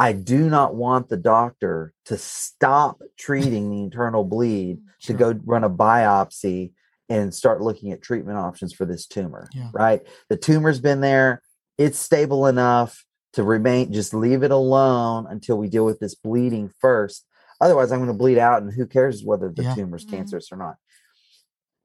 I 0.00 0.12
do 0.14 0.48
not 0.48 0.74
want 0.74 1.10
the 1.10 1.18
doctor 1.18 1.92
to 2.06 2.16
stop 2.16 3.02
treating 3.18 3.70
the 3.70 3.82
internal 3.82 4.24
bleed 4.24 4.78
to 5.02 5.12
go 5.12 5.38
run 5.44 5.62
a 5.62 5.68
biopsy 5.70 6.72
and 7.10 7.34
start 7.34 7.60
looking 7.60 7.92
at 7.92 8.00
treatment 8.00 8.38
options 8.38 8.72
for 8.72 8.86
this 8.86 9.06
tumor, 9.06 9.50
Yeah. 9.54 9.68
right? 9.74 10.00
The 10.30 10.38
tumor's 10.38 10.80
been 10.80 11.02
there, 11.02 11.42
it's 11.76 11.98
stable 11.98 12.46
enough 12.46 13.04
to 13.34 13.42
remain, 13.42 13.92
just 13.92 14.14
leave 14.14 14.42
it 14.42 14.50
alone 14.50 15.26
until 15.28 15.58
we 15.58 15.68
deal 15.68 15.84
with 15.84 16.00
this 16.00 16.14
bleeding 16.14 16.70
first. 16.80 17.26
Otherwise, 17.60 17.92
I'm 17.92 17.98
going 17.98 18.08
to 18.08 18.14
bleed 18.14 18.38
out, 18.38 18.62
and 18.62 18.72
who 18.72 18.86
cares 18.86 19.22
whether 19.22 19.50
the 19.50 19.64
Yeah. 19.64 19.74
tumor's 19.74 20.06
Mhm. 20.06 20.10
cancerous 20.12 20.50
or 20.50 20.56
not? 20.56 20.76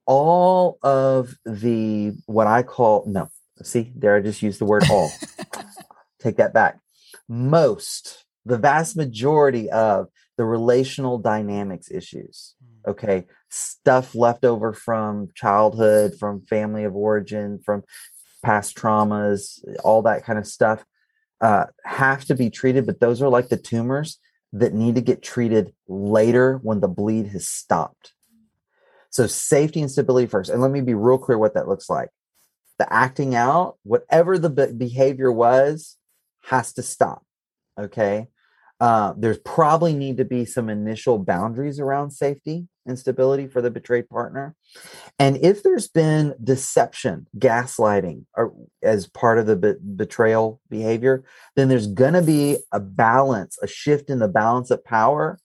All 0.06 0.78
of 0.82 1.36
the 1.46 2.14
what 2.28 2.48
I 2.48 2.64
call 2.64 3.04
no, 3.08 3.28
see, 3.62 3.92
there 3.96 4.16
I 4.16 4.22
just 4.22 4.42
used 4.42 4.62
the 4.62 4.66
word 4.66 4.84
all. 4.90 5.12
Take 6.20 6.38
that 6.38 6.54
back. 6.54 6.80
Most, 7.28 8.26
the 8.46 8.58
vast 8.58 8.96
majority 8.96 9.70
of 9.70 10.08
the 10.38 10.46
relational 10.46 11.18
dynamics 11.18 11.90
issues 11.90 12.56
okay? 12.88 13.26
Stuff 13.50 14.16
left 14.16 14.46
over 14.46 14.74
from 14.74 15.30
childhood 15.36 16.16
from 16.20 16.42
family 16.42 16.84
of 16.84 16.96
origin 16.96 17.60
from 17.64 17.84
past 18.44 18.78
traumas 18.78 19.60
all 19.84 20.04
that 20.04 20.24
kind 20.24 20.38
of 20.38 20.46
stuff 20.46 20.86
uh, 21.42 21.66
have 21.84 22.24
to 22.26 22.36
be 22.36 22.50
treated 22.50 22.86
but 22.86 23.00
those 23.00 23.20
are 23.22 23.30
like 23.30 23.50
the 23.50 23.58
tumors 23.58 24.20
that 24.54 24.74
need 24.74 24.96
to 24.96 25.02
get 25.02 25.24
treated 25.24 25.74
later 25.88 26.60
when 26.62 26.80
the 26.80 26.88
bleed 26.88 27.28
has 27.28 27.48
stopped. 27.48 28.14
So 29.10 29.28
safety 29.28 29.82
and 29.82 29.90
stability 29.90 30.28
first 30.28 30.50
and 30.50 30.62
let 30.62 30.72
me 30.72 30.82
be 30.82 30.94
real 30.94 31.18
clear 31.18 31.38
what 31.38 31.56
that 31.56 31.68
looks 31.68 31.90
like. 31.90 32.10
The 32.78 32.92
acting 32.92 33.36
out 33.36 33.78
whatever 33.84 34.38
the 34.38 34.50
behavior 34.50 35.32
was 35.32 35.98
has 36.46 36.74
to 36.74 36.82
stop 36.82 37.24
okay 37.80 38.28
uh, 38.80 39.14
there's 39.18 39.38
probably 39.40 39.94
need 39.94 40.18
to 40.18 40.26
be 40.26 40.44
some 40.44 40.70
initial 40.70 41.18
boundaries 41.18 41.80
around 41.80 42.12
safety 42.12 42.68
and 42.86 43.00
stability 43.00 43.48
for 43.48 43.62
the 43.62 43.72
betrayed 43.72 44.10
partner. 44.10 44.56
And 45.18 45.38
if 45.38 45.64
there's 45.64 45.88
been 45.88 46.36
deception, 46.44 47.28
gaslighting, 47.38 48.26
or 48.36 48.54
as 48.84 49.08
part 49.08 49.40
of 49.40 49.46
the 49.46 49.56
be- 49.56 49.76
betrayal 49.96 50.60
behavior, 50.70 51.24
then 51.56 51.70
there's 51.70 51.88
going 51.88 52.14
to 52.14 52.22
be 52.22 52.58
a 52.72 52.80
balance, 52.80 53.58
a 53.62 53.68
shift 53.68 54.10
in 54.10 54.20
the 54.20 54.28
balance 54.28 54.72
of 54.72 54.84
power. 54.84 55.40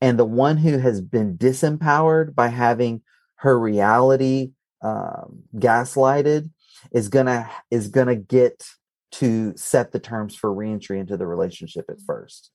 And 0.00 0.16
the 0.18 0.24
one 0.24 0.56
who 0.56 0.78
has 0.78 1.00
been 1.00 1.36
disempowered 1.36 2.34
by 2.36 2.48
having 2.48 3.02
her 3.36 3.58
reality 3.58 4.52
um, 4.82 5.42
gaslighted 5.56 6.50
is 6.92 7.08
gonna 7.08 7.50
is 7.72 7.88
gonna 7.88 8.14
get 8.14 8.64
to 9.10 9.56
set 9.56 9.92
the 9.92 9.98
terms 9.98 10.34
for 10.36 10.52
reentry 10.52 10.98
into 10.98 11.16
the 11.16 11.26
relationship 11.26 11.86
at 11.88 12.00
first. 12.06 12.50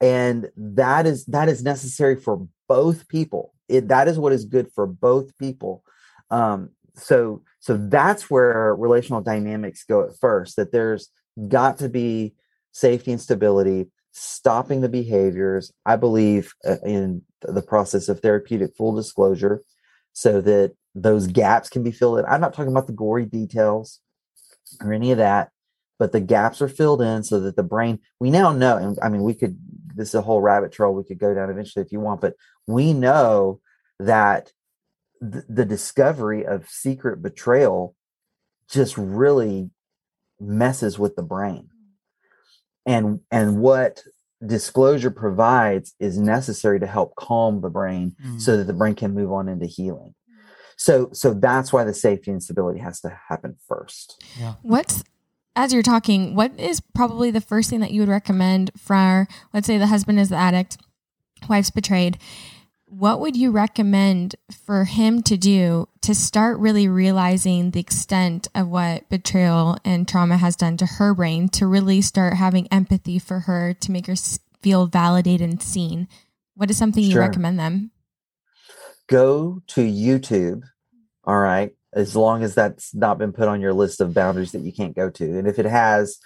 And 0.00 0.50
that 0.56 1.06
is 1.06 1.24
that 1.26 1.48
is 1.48 1.62
necessary 1.62 2.16
for 2.16 2.46
both 2.68 3.08
people. 3.08 3.54
It, 3.68 3.88
that 3.88 4.08
is 4.08 4.18
what 4.18 4.32
is 4.32 4.44
good 4.44 4.70
for 4.74 4.86
both 4.86 5.36
people. 5.38 5.82
Um 6.30 6.70
so 6.94 7.42
so 7.60 7.76
that's 7.76 8.30
where 8.30 8.74
relational 8.74 9.20
dynamics 9.20 9.84
go 9.84 10.02
at 10.02 10.18
first 10.18 10.56
that 10.56 10.72
there's 10.72 11.08
got 11.48 11.78
to 11.78 11.88
be 11.88 12.34
safety 12.72 13.12
and 13.12 13.20
stability 13.20 13.86
stopping 14.12 14.80
the 14.80 14.88
behaviors 14.88 15.70
i 15.84 15.94
believe 15.94 16.54
uh, 16.66 16.76
in 16.86 17.20
the 17.42 17.60
process 17.60 18.08
of 18.08 18.20
therapeutic 18.20 18.74
full 18.74 18.94
disclosure 18.94 19.60
so 20.14 20.40
that 20.40 20.72
those 20.96 21.26
gaps 21.26 21.68
can 21.68 21.82
be 21.82 21.92
filled 21.92 22.18
in. 22.18 22.24
I'm 22.24 22.40
not 22.40 22.54
talking 22.54 22.72
about 22.72 22.86
the 22.86 22.94
gory 22.94 23.26
details 23.26 24.00
or 24.82 24.94
any 24.94 25.12
of 25.12 25.18
that 25.18 25.50
but 25.98 26.12
the 26.12 26.20
gaps 26.20 26.60
are 26.62 26.68
filled 26.68 27.00
in 27.02 27.22
so 27.22 27.40
that 27.40 27.56
the 27.56 27.62
brain 27.62 27.98
we 28.20 28.30
now 28.30 28.52
know 28.52 28.76
and 28.76 28.98
i 29.02 29.08
mean 29.08 29.22
we 29.22 29.34
could 29.34 29.58
this 29.94 30.08
is 30.08 30.14
a 30.14 30.22
whole 30.22 30.40
rabbit 30.40 30.72
trail 30.72 30.92
we 30.94 31.04
could 31.04 31.18
go 31.18 31.34
down 31.34 31.50
eventually 31.50 31.84
if 31.84 31.92
you 31.92 32.00
want 32.00 32.20
but 32.20 32.34
we 32.66 32.92
know 32.92 33.60
that 33.98 34.52
th- 35.22 35.44
the 35.48 35.64
discovery 35.64 36.44
of 36.46 36.68
secret 36.68 37.22
betrayal 37.22 37.94
just 38.68 38.96
really 38.98 39.70
messes 40.40 40.98
with 40.98 41.16
the 41.16 41.22
brain 41.22 41.68
and 42.84 43.20
and 43.30 43.58
what 43.60 44.02
disclosure 44.46 45.10
provides 45.10 45.94
is 45.98 46.18
necessary 46.18 46.78
to 46.78 46.86
help 46.86 47.14
calm 47.16 47.62
the 47.62 47.70
brain 47.70 48.14
Mm. 48.24 48.40
so 48.40 48.56
that 48.58 48.64
the 48.64 48.74
brain 48.74 48.94
can 48.94 49.14
move 49.14 49.32
on 49.32 49.48
into 49.48 49.64
healing 49.66 50.14
so 50.76 51.08
so 51.12 51.32
that's 51.32 51.72
why 51.72 51.84
the 51.84 51.94
safety 51.94 52.30
and 52.30 52.42
stability 52.42 52.78
has 52.80 53.00
to 53.00 53.18
happen 53.28 53.56
first 53.66 54.22
yeah. 54.38 54.54
What's 54.62 55.02
as 55.56 55.72
you're 55.72 55.82
talking, 55.82 56.34
what 56.34 56.58
is 56.58 56.80
probably 56.94 57.30
the 57.30 57.40
first 57.40 57.70
thing 57.70 57.80
that 57.80 57.90
you 57.90 58.00
would 58.00 58.08
recommend 58.08 58.70
for 58.76 59.26
let's 59.52 59.66
say 59.66 59.78
the 59.78 59.86
husband 59.86 60.20
is 60.20 60.28
the 60.28 60.36
addict, 60.36 60.78
wife's 61.48 61.70
betrayed. 61.70 62.18
What 62.88 63.18
would 63.18 63.34
you 63.34 63.50
recommend 63.50 64.36
for 64.64 64.84
him 64.84 65.22
to 65.24 65.36
do 65.36 65.88
to 66.02 66.14
start 66.14 66.58
really 66.60 66.86
realizing 66.86 67.72
the 67.72 67.80
extent 67.80 68.46
of 68.54 68.68
what 68.68 69.08
betrayal 69.08 69.76
and 69.84 70.06
trauma 70.06 70.36
has 70.36 70.54
done 70.54 70.76
to 70.76 70.86
her 70.86 71.12
brain 71.12 71.48
to 71.48 71.66
really 71.66 72.00
start 72.00 72.34
having 72.34 72.68
empathy 72.68 73.18
for 73.18 73.40
her 73.40 73.74
to 73.74 73.90
make 73.90 74.06
her 74.06 74.14
feel 74.62 74.86
validated 74.86 75.50
and 75.50 75.60
seen? 75.60 76.06
What 76.54 76.70
is 76.70 76.78
something 76.78 77.02
you 77.02 77.18
recommend 77.18 77.58
them? 77.58 77.90
go 79.06 79.62
to 79.68 79.80
YouTube. 79.80 80.62
All 81.24 81.38
right. 81.38 81.74
As 81.96 82.14
long 82.14 82.42
as 82.42 82.54
that's 82.54 82.94
not 82.94 83.18
been 83.18 83.32
put 83.32 83.48
on 83.48 83.60
your 83.60 83.72
list 83.72 84.00
of 84.00 84.14
boundaries 84.14 84.52
that 84.52 84.60
you 84.60 84.72
can't 84.72 84.94
go 84.94 85.08
to. 85.08 85.38
And 85.38 85.48
if 85.48 85.58
it 85.58 85.64
has, 85.64 86.18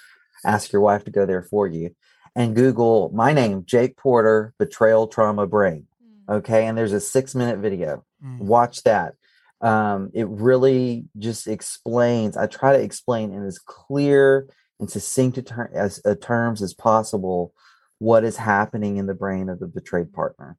ask 0.45 0.73
your 0.73 0.83
wife 0.83 1.05
to 1.05 1.13
go 1.13 1.25
there 1.25 1.45
for 1.45 1.67
you. 1.67 1.95
And 2.35 2.57
Google 2.57 3.11
my 3.15 3.33
name, 3.33 3.65
Jake 3.65 3.97
Porter, 3.97 4.53
betrayal 4.59 5.07
trauma 5.07 5.47
brain. 5.47 5.87
Okay. 6.29 6.67
And 6.67 6.77
there's 6.77 6.93
a 6.93 7.01
six 7.01 7.35
minute 7.35 7.59
video. 7.59 8.05
Mm. 8.25 8.41
Watch 8.41 8.83
that. 8.83 9.15
Um, 9.61 10.11
it 10.13 10.27
really 10.29 11.05
just 11.19 11.47
explains, 11.47 12.37
I 12.37 12.47
try 12.47 12.77
to 12.77 12.83
explain 12.83 13.33
in 13.33 13.45
as 13.47 13.59
clear 13.59 14.49
and 14.81 14.91
succinct 14.91 15.39
a 15.39 15.43
ter- 15.43 15.71
as 15.73 16.01
uh, 16.05 16.15
terms 16.21 16.63
as 16.63 16.75
possible 16.75 17.53
what 17.99 18.25
is 18.25 18.39
happening 18.39 18.97
in 18.97 19.07
the 19.07 19.15
brain 19.15 19.49
of 19.49 19.61
the 19.61 19.67
betrayed 19.67 20.13
partner 20.13 20.57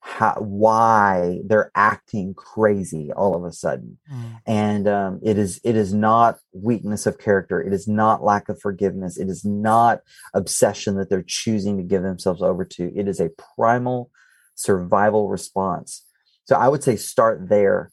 how, 0.00 0.34
why 0.38 1.40
they're 1.44 1.70
acting 1.74 2.32
crazy 2.34 3.12
all 3.12 3.36
of 3.36 3.44
a 3.44 3.52
sudden. 3.52 3.98
Mm. 4.10 4.40
and 4.46 4.88
um, 4.88 5.20
it 5.22 5.38
is 5.38 5.60
it 5.62 5.76
is 5.76 5.92
not 5.92 6.38
weakness 6.52 7.06
of 7.06 7.18
character. 7.18 7.60
It 7.60 7.72
is 7.72 7.86
not 7.86 8.24
lack 8.24 8.48
of 8.48 8.60
forgiveness. 8.60 9.18
It 9.18 9.28
is 9.28 9.44
not 9.44 10.00
obsession 10.34 10.96
that 10.96 11.10
they're 11.10 11.22
choosing 11.22 11.76
to 11.76 11.82
give 11.82 12.02
themselves 12.02 12.42
over 12.42 12.64
to. 12.64 12.92
It 12.96 13.08
is 13.08 13.20
a 13.20 13.30
primal 13.56 14.10
survival 14.54 15.28
response. 15.28 16.04
So 16.44 16.56
i 16.56 16.68
would 16.68 16.82
say 16.82 16.96
start 16.96 17.48
there. 17.48 17.92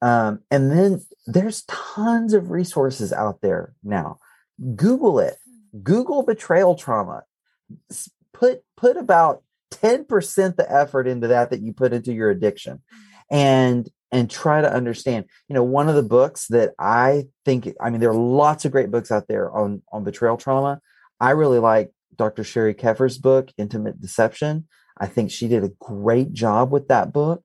Um, 0.00 0.40
and 0.50 0.70
then 0.70 1.02
there's 1.26 1.62
tons 1.68 2.34
of 2.34 2.50
resources 2.50 3.12
out 3.12 3.40
there 3.40 3.74
now. 3.84 4.18
Google 4.74 5.20
it. 5.20 5.36
Google 5.82 6.22
betrayal 6.22 6.74
trauma. 6.74 7.22
Put 8.32 8.64
put 8.76 8.96
about 8.96 9.42
10% 9.80 10.56
the 10.56 10.70
effort 10.70 11.06
into 11.06 11.28
that 11.28 11.50
that 11.50 11.60
you 11.60 11.72
put 11.72 11.92
into 11.92 12.12
your 12.12 12.30
addiction. 12.30 12.82
And 13.30 13.88
and 14.12 14.30
try 14.30 14.60
to 14.60 14.72
understand 14.72 15.24
you 15.48 15.54
know 15.54 15.64
one 15.64 15.88
of 15.88 15.94
the 15.94 16.02
books 16.02 16.46
that 16.48 16.74
i 16.78 17.26
think 17.44 17.74
i 17.80 17.90
mean 17.90 18.00
there 18.00 18.10
are 18.10 18.14
lots 18.14 18.64
of 18.64 18.70
great 18.70 18.90
books 18.90 19.10
out 19.10 19.26
there 19.26 19.50
on 19.50 19.82
on 19.90 20.04
betrayal 20.04 20.36
trauma. 20.36 20.80
I 21.18 21.30
really 21.30 21.58
like 21.58 21.90
dr 22.14 22.42
Sheri 22.42 22.78
Keffer's 22.78 23.18
book 23.18 23.48
intimate 23.56 24.00
deception. 24.00 24.68
I 24.98 25.06
think 25.06 25.30
she 25.30 25.48
did 25.48 25.64
a 25.64 25.72
great 25.80 26.32
job 26.32 26.70
with 26.70 26.88
that 26.88 27.12
book. 27.12 27.42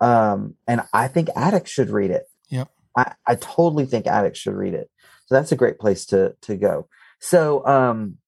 Um, 0.00 0.54
and 0.68 0.82
i 0.92 1.08
think 1.08 1.28
addicts 1.34 1.70
should 1.70 1.90
read 1.90 2.10
it. 2.10 2.24
Yep. 2.50 2.68
I, 2.96 3.14
I 3.26 3.34
totally 3.36 3.86
think 3.86 4.06
addicts 4.06 4.38
should 4.38 4.54
read 4.54 4.74
it. 4.74 4.90
So 5.26 5.34
that's 5.34 5.52
a 5.52 5.56
great 5.56 5.78
place 5.78 6.04
to 6.06 6.36
to 6.42 6.56
go. 6.56 6.88
So 7.20 7.66
um 7.66 8.18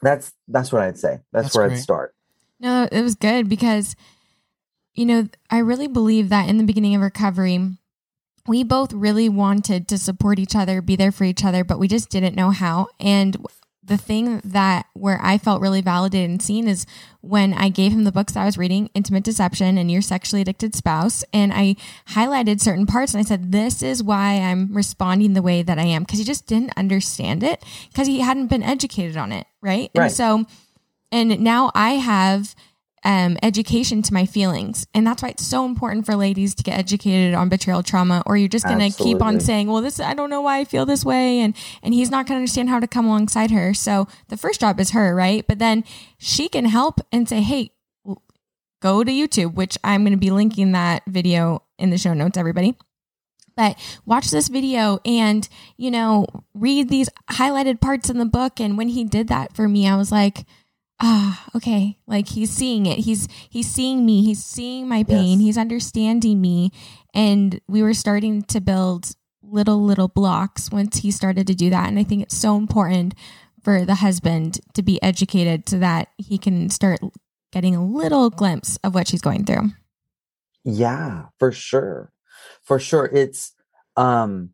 that's 0.00 0.32
that's 0.48 0.72
what 0.72 0.82
i'd 0.82 0.98
say. 0.98 1.20
That's, 1.32 1.46
That's 1.46 1.56
where 1.56 1.68
great. 1.68 1.76
i'd 1.76 1.82
start 1.82 2.14
No, 2.62 2.88
it 2.90 3.02
was 3.02 3.16
good 3.16 3.48
because, 3.48 3.96
you 4.94 5.04
know, 5.04 5.26
I 5.50 5.58
really 5.58 5.88
believe 5.88 6.28
that 6.28 6.48
in 6.48 6.58
the 6.58 6.64
beginning 6.64 6.94
of 6.94 7.02
recovery, 7.02 7.76
we 8.46 8.62
both 8.62 8.92
really 8.92 9.28
wanted 9.28 9.88
to 9.88 9.98
support 9.98 10.38
each 10.38 10.54
other, 10.54 10.80
be 10.80 10.94
there 10.94 11.12
for 11.12 11.24
each 11.24 11.44
other, 11.44 11.64
but 11.64 11.80
we 11.80 11.88
just 11.88 12.08
didn't 12.08 12.36
know 12.36 12.50
how. 12.50 12.86
And 13.00 13.36
the 13.84 13.96
thing 13.96 14.40
that 14.44 14.86
where 14.94 15.18
I 15.20 15.38
felt 15.38 15.60
really 15.60 15.80
validated 15.80 16.30
and 16.30 16.40
seen 16.40 16.68
is 16.68 16.86
when 17.20 17.52
I 17.52 17.68
gave 17.68 17.90
him 17.90 18.04
the 18.04 18.12
books 18.12 18.34
that 18.34 18.42
I 18.42 18.46
was 18.46 18.56
reading, 18.56 18.90
Intimate 18.94 19.24
Deception 19.24 19.76
and 19.76 19.90
Your 19.90 20.02
Sexually 20.02 20.42
Addicted 20.42 20.76
Spouse, 20.76 21.24
and 21.32 21.52
I 21.52 21.74
highlighted 22.10 22.60
certain 22.60 22.86
parts 22.86 23.12
and 23.12 23.20
I 23.20 23.24
said, 23.24 23.50
This 23.50 23.82
is 23.82 24.02
why 24.02 24.34
I'm 24.34 24.72
responding 24.72 25.32
the 25.32 25.42
way 25.42 25.62
that 25.62 25.80
I 25.80 25.84
am. 25.84 26.04
Because 26.04 26.20
he 26.20 26.24
just 26.24 26.46
didn't 26.46 26.72
understand 26.76 27.42
it 27.42 27.64
because 27.90 28.06
he 28.06 28.20
hadn't 28.20 28.46
been 28.46 28.62
educated 28.62 29.16
on 29.16 29.32
it. 29.32 29.48
Right. 29.60 29.90
Right. 29.94 30.04
And 30.04 30.12
so 30.12 30.46
and 31.12 31.40
now 31.40 31.70
I 31.74 31.92
have 31.92 32.54
um, 33.04 33.36
education 33.42 34.02
to 34.02 34.14
my 34.14 34.26
feelings. 34.26 34.86
And 34.94 35.06
that's 35.06 35.22
why 35.22 35.30
it's 35.30 35.46
so 35.46 35.64
important 35.64 36.06
for 36.06 36.14
ladies 36.14 36.54
to 36.56 36.62
get 36.62 36.78
educated 36.78 37.34
on 37.34 37.48
betrayal 37.48 37.82
trauma, 37.82 38.22
or 38.26 38.36
you're 38.36 38.48
just 38.48 38.66
going 38.66 38.78
to 38.78 38.96
keep 39.02 39.20
on 39.20 39.40
saying, 39.40 39.68
well, 39.68 39.82
this, 39.82 40.00
I 40.00 40.14
don't 40.14 40.30
know 40.30 40.40
why 40.40 40.58
I 40.58 40.64
feel 40.64 40.86
this 40.86 41.04
way. 41.04 41.40
And, 41.40 41.56
and 41.82 41.92
he's 41.92 42.10
not 42.10 42.26
going 42.26 42.36
to 42.36 42.40
understand 42.40 42.68
how 42.68 42.80
to 42.80 42.86
come 42.86 43.06
alongside 43.06 43.50
her. 43.50 43.74
So 43.74 44.06
the 44.28 44.36
first 44.36 44.60
job 44.60 44.78
is 44.78 44.90
her, 44.90 45.14
right? 45.14 45.44
But 45.46 45.58
then 45.58 45.84
she 46.18 46.48
can 46.48 46.64
help 46.64 47.00
and 47.10 47.28
say, 47.28 47.42
hey, 47.42 47.72
go 48.80 49.02
to 49.02 49.10
YouTube, 49.10 49.54
which 49.54 49.76
I'm 49.82 50.02
going 50.02 50.12
to 50.12 50.18
be 50.18 50.30
linking 50.30 50.72
that 50.72 51.02
video 51.06 51.64
in 51.78 51.90
the 51.90 51.98
show 51.98 52.14
notes, 52.14 52.38
everybody 52.38 52.76
but 53.54 53.76
watch 54.06 54.30
this 54.30 54.48
video 54.48 54.98
and 55.04 55.46
you 55.76 55.90
know 55.90 56.26
read 56.54 56.88
these 56.88 57.10
highlighted 57.30 57.82
parts 57.82 58.08
in 58.08 58.16
the 58.16 58.24
book 58.24 58.58
and 58.58 58.78
when 58.78 58.88
he 58.88 59.04
did 59.04 59.28
that 59.28 59.54
for 59.54 59.68
me 59.68 59.86
i 59.86 59.94
was 59.94 60.10
like 60.10 60.46
ah 61.02 61.44
okay 61.54 61.98
like 62.06 62.28
he's 62.28 62.50
seeing 62.50 62.86
it 62.86 62.98
he's 63.00 63.26
he's 63.50 63.68
seeing 63.68 64.06
me 64.06 64.22
he's 64.24 64.42
seeing 64.44 64.88
my 64.88 65.02
pain 65.02 65.38
Yes. 65.38 65.46
he's 65.46 65.58
understanding 65.58 66.40
me 66.40 66.70
and 67.12 67.60
we 67.68 67.82
were 67.82 67.94
starting 67.94 68.42
to 68.44 68.60
build 68.60 69.10
little 69.42 69.82
little 69.82 70.08
blocks 70.08 70.70
once 70.70 70.98
he 70.98 71.10
started 71.10 71.46
to 71.48 71.54
do 71.54 71.68
that 71.70 71.88
and 71.88 71.98
i 71.98 72.04
think 72.04 72.22
it's 72.22 72.36
so 72.36 72.56
important 72.56 73.14
for 73.64 73.84
the 73.84 73.96
husband 73.96 74.60
to 74.74 74.82
be 74.82 75.02
educated 75.02 75.68
so 75.68 75.78
that 75.78 76.08
he 76.18 76.38
can 76.38 76.70
start 76.70 77.00
getting 77.52 77.74
a 77.76 77.84
little 77.84 78.30
glimpse 78.30 78.78
of 78.84 78.94
what 78.94 79.08
she's 79.08 79.20
going 79.20 79.44
through 79.44 79.70
Yeah, 80.64 81.26
for 81.38 81.50
sure. 81.52 82.12
For 82.62 82.78
sure. 82.78 83.06
It's 83.12 83.52
um 83.96 84.50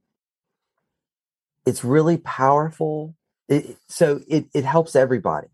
it's 1.67 1.85
really 1.85 2.17
powerful. 2.17 3.15
It, 3.49 3.77
so 3.89 4.21
it 4.27 4.47
it 4.55 4.65
helps 4.65 4.97
everybody. 4.97 5.49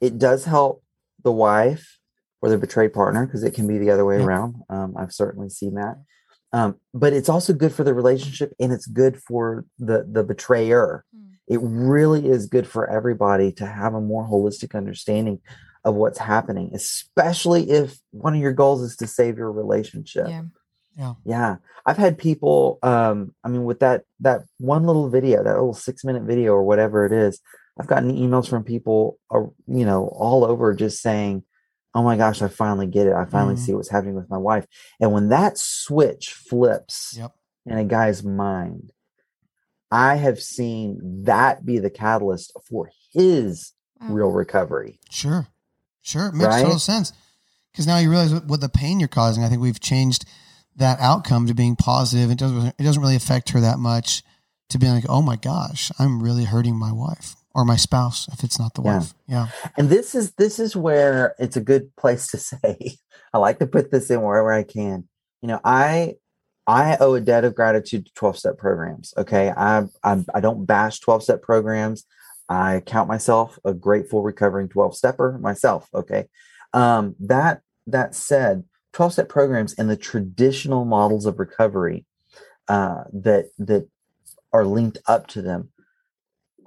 It 0.00 0.18
does 0.18 0.44
help 0.44 0.82
the 1.22 1.32
wife 1.32 1.98
or 2.42 2.48
the 2.48 2.58
betrayed 2.58 2.92
partner 2.92 3.26
because 3.26 3.44
it 3.44 3.54
can 3.54 3.66
be 3.66 3.78
the 3.78 3.90
other 3.90 4.04
way 4.04 4.18
Yep. 4.18 4.26
around. 4.26 4.62
Um, 4.68 4.94
I've 4.96 5.12
certainly 5.12 5.48
seen 5.48 5.74
that. 5.74 6.02
Um, 6.52 6.76
but 6.92 7.12
it's 7.12 7.28
also 7.28 7.52
good 7.52 7.72
for 7.72 7.84
the 7.84 7.94
relationship 7.94 8.52
and 8.58 8.72
it's 8.72 8.86
good 8.86 9.22
for 9.22 9.64
the 9.78 10.06
the 10.10 10.24
betrayer. 10.24 11.04
Mm. 11.16 11.30
It 11.46 11.60
really 11.62 12.28
is 12.28 12.46
good 12.46 12.66
for 12.66 12.88
everybody 12.90 13.52
to 13.52 13.66
have 13.66 13.94
a 13.94 14.00
more 14.00 14.24
holistic 14.26 14.74
understanding 14.74 15.40
of 15.84 15.94
what's 15.94 16.18
happening, 16.18 16.72
especially 16.74 17.70
if 17.70 17.98
one 18.10 18.34
of 18.34 18.40
your 18.40 18.52
goals 18.52 18.82
is 18.82 18.96
to 18.96 19.06
save 19.06 19.38
your 19.38 19.52
relationship 19.52 20.26
yeah 20.96 21.14
yeah 21.24 21.56
i've 21.86 21.96
had 21.96 22.18
people 22.18 22.78
um 22.82 23.34
i 23.44 23.48
mean 23.48 23.64
with 23.64 23.80
that 23.80 24.02
that 24.18 24.42
one 24.58 24.84
little 24.84 25.08
video 25.08 25.42
that 25.42 25.54
little 25.54 25.72
six 25.72 26.04
minute 26.04 26.22
video 26.24 26.52
or 26.52 26.64
whatever 26.64 27.06
it 27.06 27.12
is 27.12 27.40
i've 27.78 27.86
gotten 27.86 28.10
emails 28.16 28.48
from 28.48 28.64
people 28.64 29.18
uh, 29.30 29.40
you 29.66 29.84
know 29.84 30.08
all 30.14 30.44
over 30.44 30.74
just 30.74 31.00
saying 31.00 31.42
oh 31.94 32.02
my 32.02 32.16
gosh 32.16 32.40
i 32.42 32.48
finally 32.48 32.86
get 32.86 33.06
it 33.06 33.12
i 33.14 33.24
finally 33.24 33.54
Mhm. 33.54 33.58
see 33.58 33.74
what's 33.74 33.90
happening 33.90 34.14
with 34.14 34.30
my 34.30 34.38
wife 34.38 34.66
and 35.00 35.12
when 35.12 35.28
that 35.30 35.58
switch 35.58 36.32
flips 36.32 37.14
Yep. 37.16 37.32
in 37.66 37.78
a 37.78 37.84
guy's 37.84 38.22
mind 38.24 38.92
i 39.90 40.16
have 40.16 40.40
seen 40.40 40.98
that 41.24 41.64
be 41.64 41.78
the 41.78 41.90
catalyst 41.90 42.52
for 42.68 42.90
his 43.12 43.72
Wow. 44.00 44.14
real 44.14 44.30
recovery 44.30 44.98
Sure. 45.10 45.48
Sure. 46.02 46.28
It 46.28 46.34
makes 46.34 46.46
Right? 46.54 46.62
total 46.62 46.78
sense. 46.78 47.12
Because 47.70 47.86
now 47.86 47.98
you 47.98 48.08
realize 48.08 48.32
what, 48.32 48.46
what 48.46 48.60
the 48.62 48.68
pain 48.70 48.98
you're 48.98 49.08
causing. 49.08 49.44
I 49.44 49.48
think 49.50 49.60
we've 49.60 49.78
changed 49.78 50.24
that 50.76 50.98
outcome 50.98 51.46
to 51.46 51.54
being 51.54 51.76
positive. 51.76 52.30
It 52.30 52.38
doesn't 52.38 52.74
it 52.78 52.82
doesn't 52.82 53.02
really 53.02 53.16
affect 53.16 53.50
her 53.50 53.60
that 53.60 53.78
much 53.78 54.22
to 54.70 54.78
be 54.78 54.88
like, 54.88 55.04
oh 55.08 55.20
my 55.20 55.36
gosh, 55.36 55.92
I'm 55.98 56.22
really 56.22 56.44
hurting 56.44 56.74
my 56.76 56.90
wife 56.90 57.36
or 57.54 57.64
my 57.64 57.76
spouse 57.76 58.28
if 58.32 58.44
it's 58.44 58.58
not 58.58 58.74
the 58.74 58.82
Yeah. 58.82 58.98
wife. 58.98 59.14
Yeah. 59.26 59.46
and 59.76 59.88
this 59.88 60.14
is 60.14 60.32
this 60.32 60.58
is 60.58 60.76
where 60.76 61.34
it's 61.38 61.56
a 61.56 61.60
good 61.60 61.94
place 61.96 62.28
to 62.28 62.38
say 62.50 62.96
i 63.32 63.38
like 63.38 63.58
to 63.58 63.66
put 63.66 63.90
this 63.90 64.10
in 64.10 64.22
wherever 64.22 64.52
i 64.52 64.62
can 64.62 65.08
you 65.42 65.48
know 65.48 65.60
i 65.64 66.14
i 66.66 66.96
owe 67.00 67.14
a 67.14 67.20
debt 67.20 67.44
of 67.44 67.54
gratitude 67.54 68.06
to 68.06 68.12
12 68.14 68.38
step 68.38 68.58
programs 68.58 69.12
okay 69.16 69.50
i 69.56 69.82
i, 70.04 70.24
I 70.34 70.40
don't 70.40 70.64
bash 70.66 71.00
12 71.00 71.22
step 71.24 71.42
programs 71.42 72.04
i 72.48 72.82
count 72.86 73.08
myself 73.08 73.58
a 73.64 73.74
grateful 73.74 74.22
recovering 74.22 74.68
12 74.68 74.96
stepper 74.96 75.38
myself 75.38 75.88
okay 75.94 76.26
um 76.72 77.14
that 77.20 77.60
that 77.86 78.14
said 78.14 78.64
12 78.92 79.12
step 79.14 79.28
programs 79.28 79.74
and 79.74 79.88
the 79.90 79.96
traditional 79.96 80.84
models 80.84 81.26
of 81.26 81.38
recovery 81.38 82.06
uh 82.68 83.04
that 83.12 83.46
that 83.58 83.88
are 84.52 84.64
linked 84.64 84.98
up 85.06 85.26
to 85.28 85.42
them 85.42 85.70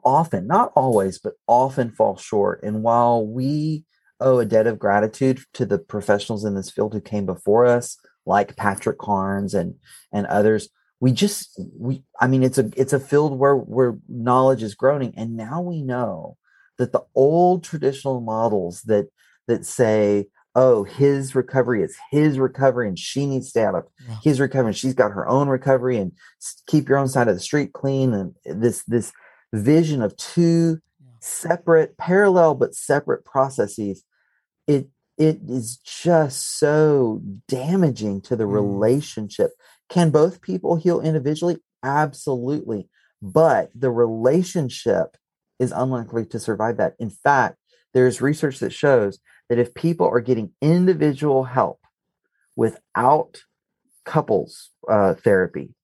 often, 0.06 0.48
not 0.48 0.72
always, 0.76 1.20
but 1.20 1.34
often 1.48 1.92
fall 1.92 2.18
short. 2.18 2.62
And 2.64 2.84
while 2.84 3.26
we 3.26 3.86
owe 4.20 4.40
a 4.40 4.46
debt 4.46 4.68
of 4.68 4.80
gratitude 4.80 5.40
to 5.54 5.66
the 5.66 5.78
professionals 5.80 6.46
in 6.46 6.56
this 6.56 6.70
field 6.70 6.94
who 6.94 7.02
came 7.02 7.26
before 7.26 7.66
us, 7.66 7.98
like 8.26 8.56
Patrick 8.56 8.98
Carnes 9.00 9.54
and 9.54 9.76
and 10.12 10.26
others, 10.28 10.70
we 11.00 11.12
just 11.12 11.60
we 11.78 12.04
I 12.22 12.28
mean 12.28 12.44
it's 12.44 12.58
a 12.58 12.70
it's 12.78 12.94
a 12.94 13.00
field 13.00 13.38
where 13.38 13.56
where 13.56 13.98
knowledge 14.08 14.64
is 14.64 14.76
growing, 14.76 15.14
and 15.18 15.36
now 15.36 15.62
we 15.62 15.82
know 15.82 16.38
that 16.78 16.92
the 16.94 17.04
old 17.16 17.64
traditional 17.64 18.22
models 18.22 18.82
that 18.84 19.08
that 19.48 19.66
say 19.66 20.28
oh 20.56 20.84
his 20.84 21.34
recovery 21.36 21.82
is 21.84 21.98
his 22.12 22.38
recovery 22.40 22.88
and 22.88 22.98
she 22.98 23.26
needs 23.26 23.48
to 23.48 23.50
stay 23.50 23.64
out 23.64 23.76
of 23.76 23.84
Yeah. 24.08 24.16
his 24.24 24.40
recovery 24.40 24.70
and 24.70 24.78
she's 24.78 24.94
got 24.94 25.12
her 25.12 25.28
own 25.28 25.50
recovery 25.50 25.98
and 25.98 26.12
keep 26.68 26.88
your 26.88 27.00
own 27.00 27.08
side 27.08 27.28
of 27.28 27.34
the 27.36 27.40
street 27.42 27.74
clean 27.74 28.14
and 28.14 28.36
this 28.46 28.84
this 28.84 29.12
vision 29.54 30.02
of 30.02 30.16
two 30.18 30.80
separate 31.22 31.98
parallel 31.98 32.54
but 32.56 32.76
separate 32.76 33.24
processes 33.24 34.04
it 34.68 34.90
it 35.18 35.40
is 35.48 35.78
just 35.78 36.58
so 36.60 37.22
damaging 37.48 38.20
to 38.20 38.36
the 38.36 38.44
Mm. 38.46 38.54
relationship 38.54 39.52
can 39.90 40.10
both 40.10 40.42
people 40.42 40.76
heal 40.76 41.00
individually 41.00 41.60
Absolutely. 41.84 42.90
But 43.22 43.70
the 43.76 43.92
relationship 43.92 45.18
is 45.60 45.72
unlikely 45.72 46.26
to 46.28 46.40
survive 46.40 46.78
that. 46.78 46.96
In 47.00 47.10
fact, 47.10 47.58
there's 47.94 48.22
research 48.22 48.60
that 48.60 48.74
shows 48.74 49.20
that 49.50 49.60
if 49.60 49.74
people 49.74 50.08
are 50.08 50.22
getting 50.22 50.52
individual 50.62 51.44
help 51.44 51.80
without 52.56 53.44
couples 54.06 54.72
uh, 54.90 55.14
therapy 55.14 55.76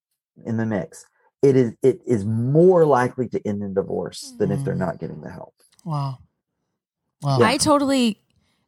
in 0.46 0.58
the 0.58 0.66
mix, 0.66 1.06
it 1.42 1.56
is 1.56 1.74
it 1.82 2.02
is 2.06 2.26
more 2.26 2.86
likely 2.86 3.28
to 3.30 3.48
end 3.48 3.62
in 3.64 3.74
divorce 3.74 4.34
than 4.38 4.52
if 4.52 4.64
they're 4.64 4.74
Mm. 4.76 4.80
not 4.80 5.00
getting 5.00 5.22
the 5.22 5.30
help. 5.32 5.54
Wow. 5.86 6.18
Wow. 7.22 7.40
I 7.42 7.58
totally 7.58 8.20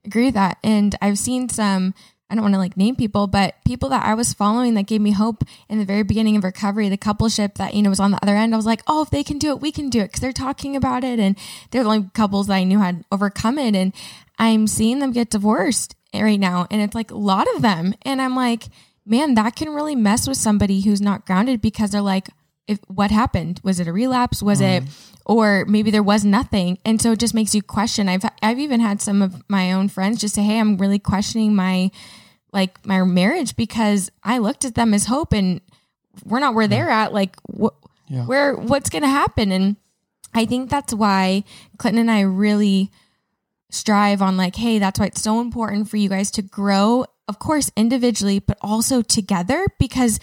agree 0.06 0.26
with 0.26 0.34
that. 0.36 0.58
And 0.64 0.96
I've 1.02 1.18
seen 1.18 1.48
some, 1.50 1.94
I 2.30 2.36
don't 2.36 2.42
want 2.44 2.54
to 2.56 2.60
like 2.60 2.76
name 2.78 2.96
people, 2.96 3.28
but 3.28 3.56
people 3.66 3.90
that 3.90 4.06
I 4.06 4.14
was 4.14 4.34
following 4.34 4.74
that 4.74 4.84
gave 4.88 5.02
me 5.02 5.12
hope 5.12 5.44
in 5.70 5.80
the 5.80 5.86
very 5.86 6.04
beginning 6.04 6.36
of 6.38 6.44
recovery, 6.44 6.90
the 6.90 6.98
coupleship 6.98 7.56
that, 7.56 7.74
you 7.74 7.82
know, 7.82 7.90
was 7.90 8.00
on 8.00 8.12
the 8.12 8.20
other 8.24 8.36
end. 8.36 8.54
I 8.54 8.58
was 8.58 8.66
like, 8.66 8.82
oh, 8.88 9.02
if 9.02 9.10
they 9.10 9.24
can 9.24 9.38
do 9.38 9.50
it, 9.52 9.62
we 9.62 9.72
can 9.72 9.90
do 9.90 10.00
it. 10.00 10.12
Cause 10.12 10.22
they're 10.22 10.32
talking 10.34 10.76
about 10.76 11.04
it. 11.04 11.20
And 11.20 11.38
they're 11.72 11.84
the 11.84 11.90
only 11.90 12.10
couples 12.14 12.48
that 12.48 12.56
I 12.56 12.64
knew 12.64 12.80
had 12.80 13.06
overcome 13.12 13.58
it. 13.58 13.76
And 13.76 13.94
I'm 14.40 14.68
seeing 14.68 15.00
them 15.00 15.12
get 15.12 15.30
divorced 15.30 15.96
right 16.14 16.40
now. 16.40 16.68
And 16.72 16.82
it's 16.82 16.96
like 16.96 17.12
a 17.12 17.18
lot 17.18 17.48
of 17.56 17.62
them. 17.62 17.94
And 18.04 18.22
I'm 18.22 18.36
like, 18.36 18.66
man, 19.06 19.36
that 19.36 19.56
can 19.56 19.70
really 19.70 19.96
mess 19.96 20.28
with 20.28 20.38
somebody 20.38 20.82
who's 20.82 21.02
not 21.02 21.26
grounded 21.26 21.62
because 21.62 21.92
they're 21.92 22.02
like, 22.02 22.30
if 22.68 22.80
what 22.88 23.12
happened? 23.12 23.60
Was 23.64 23.80
it 23.80 23.88
a 23.88 23.94
relapse? 23.94 24.42
Was 24.42 24.62
it 24.62 24.84
mm-hmm. 24.84 25.22
or 25.26 25.66
maybe 25.68 25.92
there 25.92 26.04
was 26.04 26.24
nothing 26.24 26.78
and 26.86 27.02
so 27.02 27.12
it 27.12 27.20
just 27.20 27.34
makes 27.34 27.54
you 27.54 27.62
question 27.62 28.10
i've 28.10 28.24
i've 28.42 28.60
even 28.60 28.80
had 28.80 29.02
some 29.02 29.22
of 29.22 29.44
my 29.48 29.72
own 29.72 29.88
friends 29.88 30.20
just 30.20 30.34
say 30.36 30.42
hey 30.42 30.60
i'm 30.60 30.78
really 30.78 31.00
questioning 31.00 31.54
my 31.56 31.92
like 32.54 32.84
my 32.86 33.04
marriage 33.04 33.56
because 33.56 34.10
i 34.24 34.38
looked 34.40 34.66
at 34.66 34.76
them 34.76 34.94
as 34.94 35.06
hope 35.06 35.32
and 35.34 35.62
we're 36.26 36.40
not 36.40 36.54
where 36.56 36.68
they're 36.68 36.90
at 36.90 37.14
like 37.14 37.36
what 37.48 37.74
Yeah. 38.08 38.26
where 38.26 38.56
what's 38.56 38.90
going 38.90 39.04
to 39.04 39.10
happen 39.10 39.52
and 39.52 39.76
i 40.34 40.46
think 40.46 40.70
that's 40.70 40.94
why 40.94 41.44
clinton 41.78 42.02
and 42.02 42.12
i 42.12 42.22
really 42.22 42.92
strive 43.70 44.22
on 44.22 44.38
like 44.38 44.56
hey 44.56 44.80
that's 44.80 45.00
why 45.00 45.06
it's 45.06 45.22
so 45.22 45.40
important 45.40 45.88
for 45.90 45.98
you 45.98 46.10
guys 46.10 46.32
to 46.32 46.42
grow 46.42 47.06
of 47.28 47.40
course 47.40 47.72
individually 47.78 48.40
but 48.40 48.58
also 48.62 49.02
together 49.02 49.66
because 49.80 50.20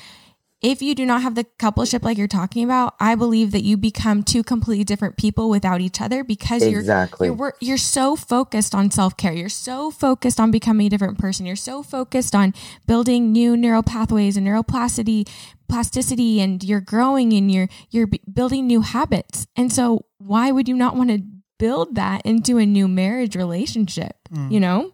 if 0.61 0.83
you 0.83 0.95
do 0.95 1.07
not 1.07 1.23
have 1.23 1.37
the 1.37 1.45
coupleship 1.59 2.03
like 2.03 2.19
you're 2.19 2.27
talking 2.27 2.65
about, 2.65 2.95
I 2.99 3.15
believe 3.15 3.53
that 3.53 3.63
you 3.63 3.77
become 3.77 4.25
two 4.25 4.43
completely 4.43 4.83
different 4.85 5.17
people 5.17 5.49
without 5.49 5.81
each 5.81 6.01
other 6.01 6.25
because 6.25 6.63
Exactly. 6.63 7.29
you're 7.29 7.37
you're, 7.37 7.55
you're 7.61 7.79
so 7.79 8.17
focused 8.17 8.75
on 8.75 8.91
self 8.91 9.17
care. 9.17 9.33
You're 9.33 9.49
so 9.49 9.91
focused 9.91 10.41
on 10.41 10.51
becoming 10.51 10.89
a 10.89 10.91
different 10.91 11.19
person. 11.19 11.47
You're 11.47 11.55
so 11.57 11.83
focused 11.83 12.35
on 12.35 12.55
building 12.87 13.31
new 13.31 13.57
neural 13.57 13.85
pathways 13.85 14.37
and 14.37 14.47
neuroplasticity, 14.47 15.29
plasticity, 15.69 16.41
and 16.41 16.63
you're 16.65 16.81
growing 16.81 17.33
and 17.33 17.53
you're 17.53 17.69
you're 17.91 18.09
b- 18.09 18.21
building 18.33 18.67
new 18.67 18.81
habits. 18.81 19.47
And 19.55 19.73
so, 19.73 20.07
why 20.19 20.51
would 20.51 20.69
you 20.69 20.75
not 20.75 20.97
want 20.97 21.11
to 21.11 21.23
build 21.59 21.95
that 21.95 22.23
into 22.25 22.59
a 22.59 22.67
new 22.67 22.89
marriage 22.89 23.37
relationship? 23.37 24.17
Mm. 24.33 24.51
You 24.51 24.61
know? 24.61 24.93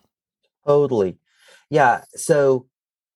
Totally. 0.66 1.16
Yeah. 1.70 2.02
So 2.14 2.66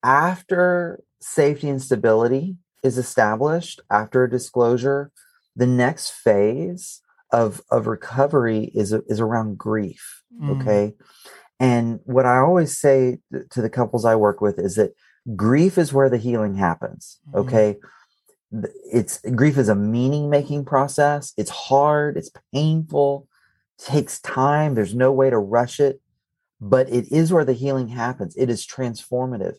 after 0.03 1.03
safety 1.21 1.69
and 1.69 1.81
stability 1.81 2.57
is 2.83 2.97
established, 2.97 3.81
after 3.89 4.23
a 4.23 4.29
disclosure, 4.29 5.11
the 5.55 5.67
next 5.67 6.11
phase 6.11 7.01
of 7.31 7.61
of 7.69 7.87
recovery 7.87 8.71
is 8.73 8.93
is 9.07 9.19
around 9.19 9.57
grief. 9.57 10.23
Mm. 10.41 10.61
Okay. 10.61 10.93
And 11.59 11.99
what 12.05 12.25
I 12.25 12.37
always 12.37 12.77
say 12.77 13.19
to 13.49 13.61
the 13.61 13.69
couples 13.69 14.05
I 14.05 14.15
work 14.15 14.39
with 14.41 14.57
is 14.57 14.75
that 14.75 14.93
grief 15.35 15.77
is 15.77 15.91
where 15.91 16.09
the 16.09 16.17
healing 16.17 16.55
happens. 16.55 17.19
Mhm. 17.31 17.39
Okay. 17.41 17.77
Th- 18.51 18.73
It's 18.91 19.19
grief 19.35 19.57
is 19.57 19.69
a 19.69 19.75
meaning 19.75 20.29
making 20.29 20.65
process. 20.65 21.33
It's 21.37 21.49
hard, 21.51 22.17
it's 22.17 22.31
painful, 22.53 23.27
takes 23.77 24.19
time. 24.21 24.73
There's 24.73 24.95
no 24.95 25.11
way 25.11 25.29
to 25.29 25.37
rush 25.37 25.79
it, 25.79 26.01
but 26.61 26.89
it 26.89 27.11
is 27.11 27.31
where 27.33 27.45
the 27.45 27.53
healing 27.53 27.89
happens. 27.89 28.35
It 28.37 28.49
is 28.49 28.65
transformative. 28.65 29.57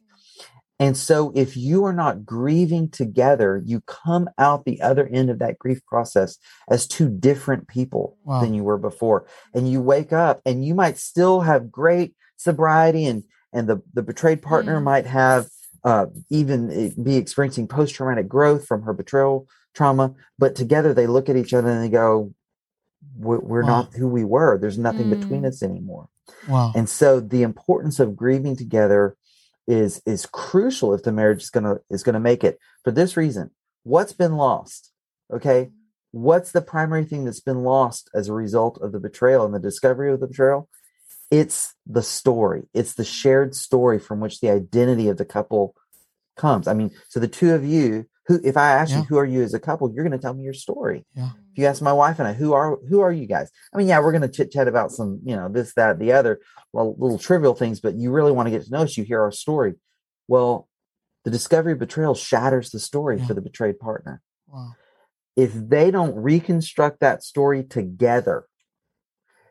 And 0.80 0.96
so, 0.96 1.30
if 1.36 1.56
you 1.56 1.84
are 1.84 1.92
not 1.92 2.24
grieving 2.24 2.88
together, 2.88 3.62
you 3.64 3.82
come 3.82 4.28
out 4.38 4.64
the 4.64 4.80
other 4.80 5.06
end 5.06 5.28
of 5.30 5.38
that 5.38 5.58
grief 5.58 5.84
process 5.86 6.38
as 6.70 6.86
two 6.88 7.08
different 7.10 7.68
people 7.68 8.16
Wow. 8.24 8.40
than 8.40 8.54
you 8.54 8.64
were 8.64 8.78
before. 8.78 9.26
And 9.54 9.70
you 9.70 9.82
wake 9.82 10.12
up 10.12 10.40
and 10.46 10.64
you 10.64 10.74
might 10.74 10.96
still 10.98 11.42
have 11.42 11.70
great 11.70 12.14
sobriety, 12.38 13.04
and, 13.04 13.22
and 13.52 13.68
the, 13.68 13.82
the 13.92 14.02
betrayed 14.02 14.40
partner 14.42 14.80
Mm. 14.80 14.84
might 14.84 15.06
have 15.06 15.46
uh, 15.84 16.06
even 16.30 16.70
eh, 16.70 16.90
be 17.02 17.16
experiencing 17.16 17.66
post 17.68 17.94
traumatic 17.94 18.28
growth 18.28 18.66
from 18.66 18.82
her 18.82 18.92
betrayal 18.94 19.46
trauma. 19.74 20.14
But 20.38 20.54
together, 20.54 20.92
they 20.94 21.06
look 21.06 21.28
at 21.28 21.36
each 21.36 21.52
other 21.54 21.68
and 21.70 21.82
they 21.84 21.88
go, 21.90 22.32
"We- 23.18 23.38
We're 23.38 23.62
Wow. 23.62 23.68
not 23.68 23.94
who 23.94 24.08
we 24.08 24.24
were. 24.24 24.58
There's 24.58 24.78
nothing 24.78 25.08
between 25.10 25.42
Mm. 25.42 25.48
us 25.48 25.62
anymore. 25.62 26.08
Wow. 26.48 26.72
And 26.74 26.88
so 26.88 27.20
the 27.20 27.42
importance 27.42 27.98
of 28.00 28.16
grieving 28.16 28.56
together 28.56 29.16
is 29.70 30.02
is 30.04 30.26
crucial 30.26 30.92
if 30.92 31.04
the 31.04 31.12
marriage 31.12 31.44
is 31.44 31.50
gonna 31.50 31.76
is 31.88 32.02
gonna 32.02 32.20
make 32.20 32.42
it. 32.42 32.58
For 32.82 32.90
this 32.90 33.16
reason, 33.16 33.50
what's 33.84 34.12
been 34.12 34.36
lost? 34.36 34.92
Okay. 35.32 35.70
What's 36.12 36.50
the 36.50 36.60
primary 36.60 37.04
thing 37.04 37.24
that's 37.24 37.40
been 37.40 37.62
lost 37.62 38.10
as 38.12 38.26
a 38.26 38.32
result 38.32 38.80
of 38.82 38.90
the 38.90 38.98
betrayal 38.98 39.44
and 39.44 39.54
the 39.54 39.60
discovery 39.60 40.12
of 40.12 40.18
the 40.18 40.26
betrayal? 40.26 40.68
It's 41.30 41.72
the 41.86 42.02
story. 42.02 42.64
It's 42.74 42.94
the 42.94 43.04
shared 43.04 43.54
story 43.54 44.00
from 44.00 44.18
which 44.18 44.40
the 44.40 44.50
identity 44.50 45.08
of 45.08 45.18
the 45.18 45.24
couple 45.24 45.76
comes. 46.36 46.66
I 46.66 46.74
mean, 46.74 46.90
so 47.08 47.20
the 47.20 47.28
two 47.28 47.54
of 47.54 47.64
you, 47.64 48.06
who 48.30 48.40
if 48.44 48.56
I 48.56 48.70
ask 48.70 48.92
Yeah. 48.92 48.98
you 48.98 49.02
who 49.04 49.16
are 49.18 49.24
you 49.26 49.42
as 49.42 49.54
a 49.54 49.58
couple, 49.58 49.90
you're 49.92 50.04
gonna 50.04 50.16
tell 50.18 50.34
me 50.34 50.44
your 50.44 50.54
story 50.54 51.04
Yeah. 51.14 51.30
if 51.50 51.58
you 51.58 51.66
ask 51.66 51.82
my 51.82 51.92
wife 51.92 52.20
and 52.20 52.28
I, 52.28 52.32
who 52.32 52.52
are 52.52 52.76
who 52.88 53.00
are 53.00 53.10
you 53.12 53.26
guys? 53.26 53.50
I 53.74 53.76
mean, 53.76 53.88
yeah, 53.88 53.98
we're 53.98 54.12
gonna 54.12 54.28
chit 54.28 54.52
chat 54.52 54.68
about 54.68 54.92
some, 54.92 55.18
you 55.24 55.34
know, 55.34 55.48
this, 55.48 55.74
that, 55.74 55.98
the 55.98 56.12
other, 56.12 56.38
well, 56.72 56.94
little 56.96 57.18
trivial 57.18 57.54
things, 57.56 57.80
but 57.80 57.94
you 57.96 58.12
really 58.12 58.30
want 58.30 58.46
to 58.46 58.50
get 58.52 58.62
to 58.64 58.70
know 58.70 58.82
us. 58.82 58.96
You 58.96 59.02
hear 59.02 59.20
our 59.20 59.32
story. 59.32 59.74
Well, 60.28 60.68
the 61.24 61.30
discovery 61.32 61.72
of 61.72 61.80
betrayal 61.80 62.14
shatters 62.14 62.70
the 62.70 62.78
story 62.78 63.18
Yeah. 63.18 63.26
for 63.26 63.34
the 63.34 63.40
betrayed 63.40 63.80
partner. 63.80 64.22
Wow. 64.46 64.74
If 65.34 65.52
they 65.54 65.90
don't 65.90 66.14
reconstruct 66.14 67.00
that 67.00 67.24
story 67.24 67.64
together, 67.64 68.46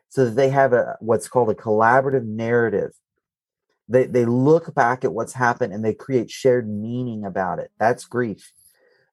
so 0.08 0.24
that 0.24 0.36
they 0.36 0.48
have 0.48 0.72
a 0.72 0.96
what's 1.00 1.28
called 1.28 1.50
a 1.50 1.54
collaborative 1.54 2.24
narrative, 2.24 2.92
they 3.88 4.04
they 4.06 4.24
look 4.24 4.74
back 4.74 5.04
at 5.04 5.12
what's 5.12 5.34
happened 5.34 5.74
and 5.74 5.84
they 5.84 5.92
create 5.94 6.30
shared 6.30 6.66
meaning 6.66 7.26
about 7.26 7.58
it. 7.58 7.70
That's 7.78 8.06
grief 8.06 8.52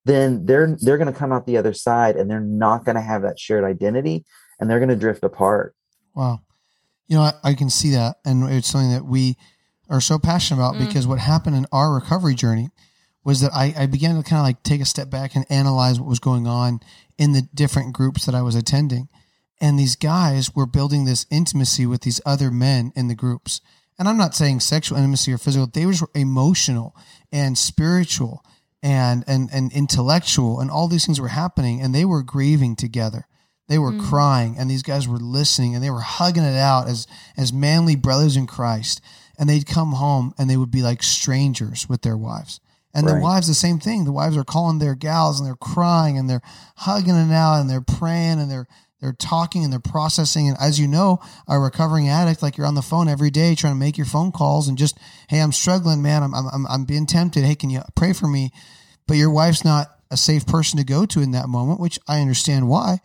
then 0.08 0.46
they're 0.46 0.76
they're 0.82 0.98
going 0.98 1.12
to 1.12 1.20
come 1.20 1.32
out 1.32 1.46
the 1.46 1.58
other 1.58 1.74
side 1.74 2.16
and 2.16 2.30
they're 2.30 2.40
not 2.40 2.86
going 2.86 2.96
to 2.96 3.02
have 3.02 3.22
that 3.22 3.40
shared 3.40 3.64
identity 3.64 4.26
and 4.60 4.70
they're 4.70 4.80
going 4.80 4.90
to 4.90 4.96
drift 4.96 5.24
apart 5.24 5.76
Wow. 6.16 6.40
You 7.08 7.18
know, 7.18 7.22
I, 7.22 7.34
I 7.44 7.54
can 7.54 7.70
see 7.70 7.92
that. 7.92 8.18
And 8.26 8.52
it's 8.52 8.68
something 8.68 8.92
that 8.92 9.06
we 9.06 9.38
are 9.88 10.02
so 10.02 10.18
passionate 10.18 10.60
about 10.60 10.76
Mm. 10.76 10.88
because 10.88 11.06
what 11.06 11.20
happened 11.20 11.56
in 11.56 11.68
our 11.72 11.94
recovery 11.94 12.34
journey 12.34 12.70
was 13.24 13.40
that 13.42 13.52
I, 13.54 13.74
I 13.78 13.86
began 13.86 14.16
to 14.16 14.24
kind 14.28 14.40
of 14.40 14.46
like 14.46 14.64
take 14.64 14.82
a 14.82 14.86
step 14.86 15.10
back 15.12 15.36
and 15.36 15.46
analyze 15.50 16.00
what 16.00 16.10
was 16.10 16.20
going 16.20 16.48
on 16.48 16.80
in 17.18 17.34
the 17.34 17.44
different 17.54 17.94
groups 17.94 18.26
that 18.26 18.34
I 18.34 18.42
was 18.42 18.56
attending. 18.56 19.10
And 19.62 19.78
these 19.78 19.96
guys 19.96 20.56
were 20.56 20.66
building 20.66 21.06
this 21.06 21.28
intimacy 21.30 21.86
with 21.86 22.02
these 22.02 22.20
other 22.26 22.50
men 22.50 22.92
in 22.96 23.08
the 23.10 23.16
groups. 23.16 23.62
And 24.00 24.08
I'm 24.08 24.18
not 24.18 24.34
saying 24.34 24.62
sexual 24.62 24.98
intimacy 24.98 25.32
or 25.32 25.38
physical, 25.38 25.68
they 25.68 25.86
were 25.86 25.94
emotional 26.16 26.96
and 27.32 27.58
spiritual 27.58 28.44
and, 28.88 29.26
and, 29.28 29.50
and 29.52 29.72
intellectual 29.74 30.62
and 30.62 30.72
all 30.72 30.88
these 30.88 31.06
things 31.06 31.20
were 31.20 31.28
happening 31.28 31.82
and 31.82 31.94
they 31.94 32.06
were 32.06 32.24
grieving 32.24 32.74
together. 32.74 33.28
They 33.68 33.78
were 33.78 33.92
mm. 33.92 34.10
crying 34.10 34.56
and 34.58 34.70
these 34.72 34.82
guys 34.82 35.10
were 35.10 35.18
listening 35.18 35.76
and 35.76 35.84
they 35.84 35.90
were 35.90 36.00
hugging 36.00 36.44
it 36.44 36.56
out 36.56 36.88
as, 36.88 37.06
as 37.36 37.52
manly 37.52 37.98
brothers 37.98 38.38
in 38.38 38.48
Christ. 38.48 39.02
And 39.38 39.50
they'd 39.50 39.68
come 39.68 39.92
home 39.92 40.34
and 40.38 40.50
they 40.50 40.56
would 40.56 40.72
be 40.72 40.82
like 40.82 41.04
strangers 41.04 41.90
with 41.90 42.02
their 42.02 42.16
wives. 42.16 42.62
And 42.94 43.08
the 43.08 43.20
wives, 43.20 43.48
the 43.48 43.54
same 43.54 43.78
thing. 43.78 44.06
The 44.06 44.12
wives 44.12 44.36
are 44.38 44.44
calling 44.44 44.80
their 44.80 44.96
gals 44.96 45.40
and 45.40 45.46
they're 45.46 45.56
crying 45.56 46.18
and 46.18 46.28
they're 46.28 46.42
hugging 46.78 47.14
it 47.14 47.32
out 47.32 47.60
and 47.60 47.70
they're 47.70 47.82
praying 47.82 48.40
and 48.40 48.50
they're 48.50 48.68
they're 49.00 49.14
talking 49.14 49.64
and 49.64 49.72
they're 49.72 49.80
processing. 49.80 50.48
And 50.48 50.58
as 50.60 50.80
you 50.80 50.88
know, 50.88 51.20
a 51.48 51.60
recovering 51.60 52.10
addict, 52.10 52.42
like 52.42 52.58
you're 52.58 52.66
on 52.66 52.74
the 52.74 52.82
phone 52.82 53.08
every 53.08 53.30
day 53.30 53.54
trying 53.54 53.74
to 53.74 53.80
make 53.80 53.96
your 53.96 54.08
phone 54.08 54.32
calls 54.32 54.68
and 54.68 54.76
just, 54.76 54.98
hey, 55.30 55.40
I'm 55.40 55.52
struggling, 55.52 56.02
man. 56.02 56.24
I'm 56.24 56.34
I'm 56.34 56.48
I'm, 56.52 56.68
I'm 56.68 56.86
being 56.86 57.06
tempted. 57.06 57.44
Hey, 57.44 57.54
can 57.54 57.70
you 57.70 57.82
pray 57.96 58.14
for 58.14 58.28
me? 58.28 58.52
But 59.08 59.18
your 59.18 59.32
wife's 59.32 59.64
not 59.66 59.88
a 60.12 60.18
safe 60.18 60.46
person 60.46 60.78
to 60.78 60.86
go 60.86 61.06
to 61.06 61.22
in 61.22 61.32
that 61.32 61.50
moment, 61.50 61.80
which 61.80 62.00
I 62.08 62.22
understand 62.22 62.68
why. 62.70 63.00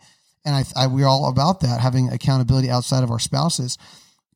And 0.45 0.55
I, 0.55 0.63
I 0.75 0.87
we're 0.87 1.07
all 1.07 1.29
about 1.29 1.61
that 1.61 1.79
having 1.79 2.09
accountability 2.09 2.69
outside 2.69 3.03
of 3.03 3.11
our 3.11 3.19
spouses. 3.19 3.77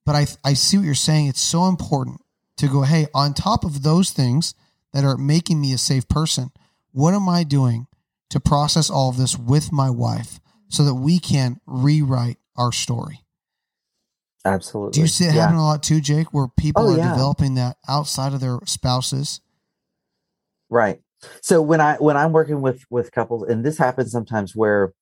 But 0.05 0.15
I 0.15 0.27
I 0.43 0.53
see 0.53 0.77
what 0.77 0.85
you're 0.85 0.95
saying. 0.95 1.27
It's 1.27 1.41
so 1.41 1.67
important 1.67 2.21
to 2.57 2.67
go, 2.67 2.83
hey, 2.83 3.07
on 3.13 3.33
top 3.33 3.65
of 3.65 3.83
those 3.83 4.11
things 4.11 4.55
that 4.93 5.03
are 5.03 5.17
making 5.17 5.59
me 5.61 5.73
a 5.73 5.77
safe 5.77 6.07
person, 6.07 6.49
what 6.91 7.13
am 7.13 7.27
I 7.29 7.43
doing 7.43 7.87
to 8.29 8.39
process 8.39 8.89
all 8.89 9.09
of 9.09 9.17
this 9.17 9.37
with 9.37 9.71
my 9.71 9.89
wife 9.89 10.39
so 10.69 10.83
that 10.85 10.95
we 10.95 11.19
can 11.19 11.59
rewrite 11.65 12.37
our 12.55 12.71
story? 12.71 13.25
absolutely 14.45 14.91
Do 14.93 15.01
you 15.01 15.07
see 15.07 15.25
it 15.25 15.33
Yeah. 15.33 15.41
happening 15.41 15.59
a 15.59 15.65
lot 15.65 15.83
too, 15.83 15.99
Jake, 16.01 16.33
where 16.33 16.47
people 16.47 16.83
Oh, 16.83 16.93
are 16.93 16.97
yeah. 16.97 17.09
developing 17.11 17.55
that 17.55 17.77
outside 17.87 18.33
of 18.33 18.39
their 18.39 18.59
spouses? 18.65 19.41
right 20.69 21.01
So 21.41 21.61
when 21.61 21.81
I 21.81 21.95
when 21.95 22.17
I'm 22.17 22.31
working 22.31 22.61
with 22.61 22.83
with 22.89 23.11
couples, 23.11 23.43
and 23.43 23.65
this 23.65 23.77
happens 23.77 24.11
sometimes 24.11 24.55
where 24.55 24.93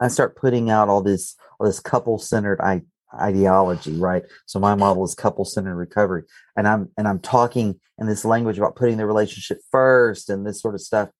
I 0.00 0.08
start 0.08 0.36
putting 0.36 0.70
out 0.70 0.88
all 0.88 1.02
this 1.02 1.36
all 1.58 1.66
this 1.66 1.80
couple 1.80 2.18
centered 2.18 2.60
I, 2.60 2.82
ideology, 3.14 3.96
right? 3.96 4.24
So 4.46 4.58
my 4.58 4.74
model 4.74 5.04
is 5.04 5.14
couple 5.14 5.44
centered 5.44 5.76
recovery, 5.76 6.24
and 6.56 6.66
I'm 6.66 6.90
and 6.96 7.06
I'm 7.06 7.20
talking 7.20 7.78
in 7.98 8.06
this 8.06 8.24
language 8.24 8.58
about 8.58 8.76
putting 8.76 8.96
the 8.96 9.06
relationship 9.06 9.60
first 9.70 10.30
and 10.30 10.46
this 10.46 10.60
sort 10.60 10.74
of 10.74 10.80
stuff, 10.80 11.10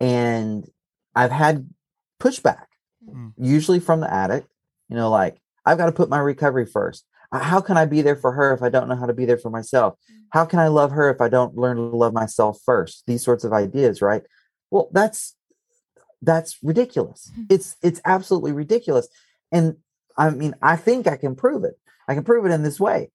and 0.00 0.66
I've 1.14 1.32
had 1.32 1.68
pushback, 2.20 2.66
Mm. 3.06 3.32
usually 3.36 3.80
from 3.80 3.98
the 4.00 4.12
addict. 4.12 4.48
You 4.88 4.96
know, 4.96 5.10
like 5.10 5.40
I've 5.66 5.78
got 5.78 5.86
to 5.86 5.92
put 5.92 6.08
my 6.08 6.18
recovery 6.20 6.66
first. 6.66 7.04
How 7.32 7.60
can 7.60 7.76
I 7.76 7.86
be 7.86 8.02
there 8.02 8.16
for 8.16 8.32
her 8.32 8.52
if 8.52 8.62
I 8.62 8.68
don't 8.68 8.88
know 8.88 8.96
how 8.96 9.06
to 9.06 9.14
be 9.14 9.24
there 9.24 9.38
for 9.38 9.50
myself? 9.50 9.98
How 10.30 10.44
can 10.44 10.58
I 10.58 10.68
love 10.68 10.90
her 10.90 11.10
if 11.10 11.20
I 11.20 11.28
don't 11.28 11.56
learn 11.56 11.76
to 11.76 11.82
love 11.82 12.12
myself 12.12 12.60
first? 12.64 13.04
These 13.06 13.24
sorts 13.24 13.44
of 13.44 13.52
ideas, 13.52 14.02
right? 14.02 14.22
Well, 14.70 14.88
that's 14.92 15.34
that's 16.20 16.58
ridiculous. 16.62 17.30
Mhm. 17.36 17.46
It's 17.48 17.76
it's 17.82 18.00
absolutely 18.04 18.52
ridiculous. 18.52 19.08
And 19.50 19.76
I 20.16 20.30
mean, 20.30 20.54
I 20.62 20.76
think 20.76 21.06
I 21.06 21.16
can 21.16 21.34
prove 21.34 21.64
it. 21.64 21.78
I 22.06 22.14
can 22.14 22.24
prove 22.24 22.44
it 22.44 22.52
in 22.52 22.62
this 22.62 22.78
way. 22.78 23.10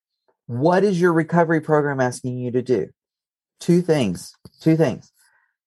What 0.48 0.84
is 0.84 1.00
your 1.00 1.14
recovery 1.14 1.62
program 1.62 2.00
asking 2.00 2.38
you 2.38 2.52
to 2.52 2.62
do? 2.62 2.90
Two 3.60 3.82
things. 3.82 4.34
Two 4.62 4.76
things. 4.76 5.12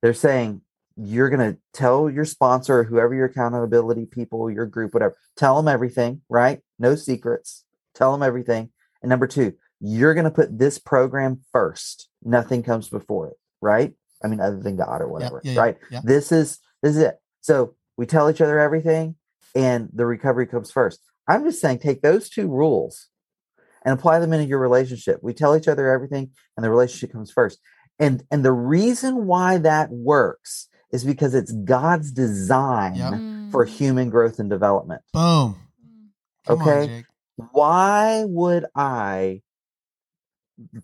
They're 0.02 0.14
saying 0.14 0.62
you're 0.96 1.30
going 1.30 1.54
to 1.54 1.58
tell 1.72 2.10
your 2.10 2.24
sponsor, 2.24 2.84
whoever 2.84 3.14
your 3.14 3.26
accountability 3.26 4.06
people, 4.06 4.50
your 4.50 4.66
group, 4.66 4.92
whatever, 4.92 5.16
tell 5.36 5.56
them 5.56 5.68
everything, 5.68 6.22
right? 6.28 6.60
No 6.78 6.94
secrets. 6.94 7.64
Tell 7.94 8.12
them 8.12 8.22
everything. 8.22 8.70
And 9.02 9.08
number 9.10 9.26
two, 9.26 9.54
you're 9.80 10.14
going 10.14 10.24
to 10.24 10.30
put 10.30 10.58
this 10.58 10.78
program 10.78 11.40
first. 11.52 12.08
Nothing 12.22 12.62
comes 12.62 12.88
before 12.88 13.28
it, 13.28 13.36
right? 13.60 13.94
I 14.22 14.28
mean, 14.28 14.40
other 14.40 14.60
than 14.60 14.76
God 14.76 15.00
or 15.00 15.08
whatever, 15.08 15.40
yeah, 15.42 15.52
yeah, 15.52 15.60
right? 15.60 15.76
yeah. 15.90 16.00
This 16.04 16.32
is 16.32 16.58
this 16.82 16.96
is 16.96 17.02
it. 17.02 17.16
So 17.40 17.74
we 17.96 18.06
tell 18.06 18.28
each 18.30 18.40
other 18.42 18.58
everything, 18.58 19.16
and 19.54 19.88
the 19.92 20.04
recovery 20.06 20.46
comes 20.46 20.70
first. 20.70 21.00
I'm 21.26 21.44
just 21.44 21.60
saying, 21.60 21.78
take 21.78 22.02
those 22.02 22.28
two 22.28 22.48
rules 22.48 23.08
and 23.84 23.98
apply 23.98 24.18
them 24.18 24.32
into 24.34 24.46
your 24.46 24.58
relationship. 24.58 25.20
We 25.22 25.32
tell 25.32 25.56
each 25.56 25.68
other 25.68 25.90
everything, 25.90 26.30
and 26.56 26.64
the 26.64 26.70
relationship 26.70 27.12
comes 27.12 27.30
first. 27.30 27.58
And 27.98 28.22
and 28.30 28.44
the 28.44 28.52
reason 28.52 29.26
why 29.26 29.56
that 29.58 29.90
works 29.90 30.68
is 30.92 31.04
because 31.04 31.34
it's 31.34 31.52
God's 31.52 32.10
design 32.12 32.96
Yep. 32.96 33.12
Mm. 33.14 33.50
for 33.52 33.64
human 33.64 34.10
growth 34.10 34.38
and 34.38 34.50
development. 34.50 35.02
Boom. 35.12 35.56
Come 36.46 36.60
on, 36.62 36.68
Okay. 36.68 36.86
Jake. 36.86 37.04
Why 37.52 38.24
would 38.24 38.66
I 38.74 39.42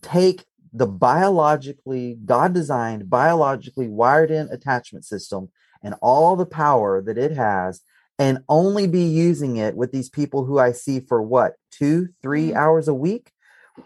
take 0.03 0.45
the 0.73 0.87
biologically 0.87 2.19
God 2.25 2.53
designed, 2.53 3.09
biologically 3.09 3.88
wired 3.88 4.31
in 4.31 4.49
attachment 4.49 5.05
system 5.05 5.51
and 5.83 5.95
all 6.03 6.37
the 6.37 6.47
power 6.47 7.01
that 7.03 7.19
it 7.19 7.33
has 7.33 7.81
and 8.19 8.38
only 8.49 8.87
be 8.87 9.05
using 9.05 9.57
it 9.57 9.77
with 9.77 9.92
these 9.92 10.09
people 10.09 10.45
who 10.45 10.59
I 10.59 10.73
see 10.73 11.01
for 11.01 11.23
what, 11.23 11.55
two, 11.71 12.09
three 12.23 12.51
Mm. 12.51 12.57
hours 12.57 12.88
a 12.88 12.95
week 12.95 13.31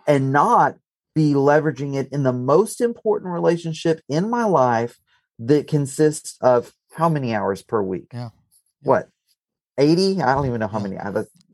and 0.07 0.33
not 0.33 0.77
be 1.15 1.35
leveraging 1.35 1.95
it 1.95 2.09
in 2.13 2.23
the 2.23 2.33
most 2.33 2.81
important 2.81 3.33
relationship 3.33 4.01
in 4.09 4.31
my 4.31 4.45
life 4.45 5.01
that 5.41 5.67
consists 5.67 6.37
of 6.41 6.73
how 6.93 7.09
many 7.09 7.35
hours 7.35 7.63
per 7.63 7.83
week? 7.83 8.09
Yeah. 8.13 8.31
What? 8.83 9.09
80? 9.81 10.23
I 10.23 10.35
don't 10.35 10.47
even 10.47 10.61
know 10.61 10.69
how 10.69 10.79
many. 10.79 10.97
I- 10.99 11.11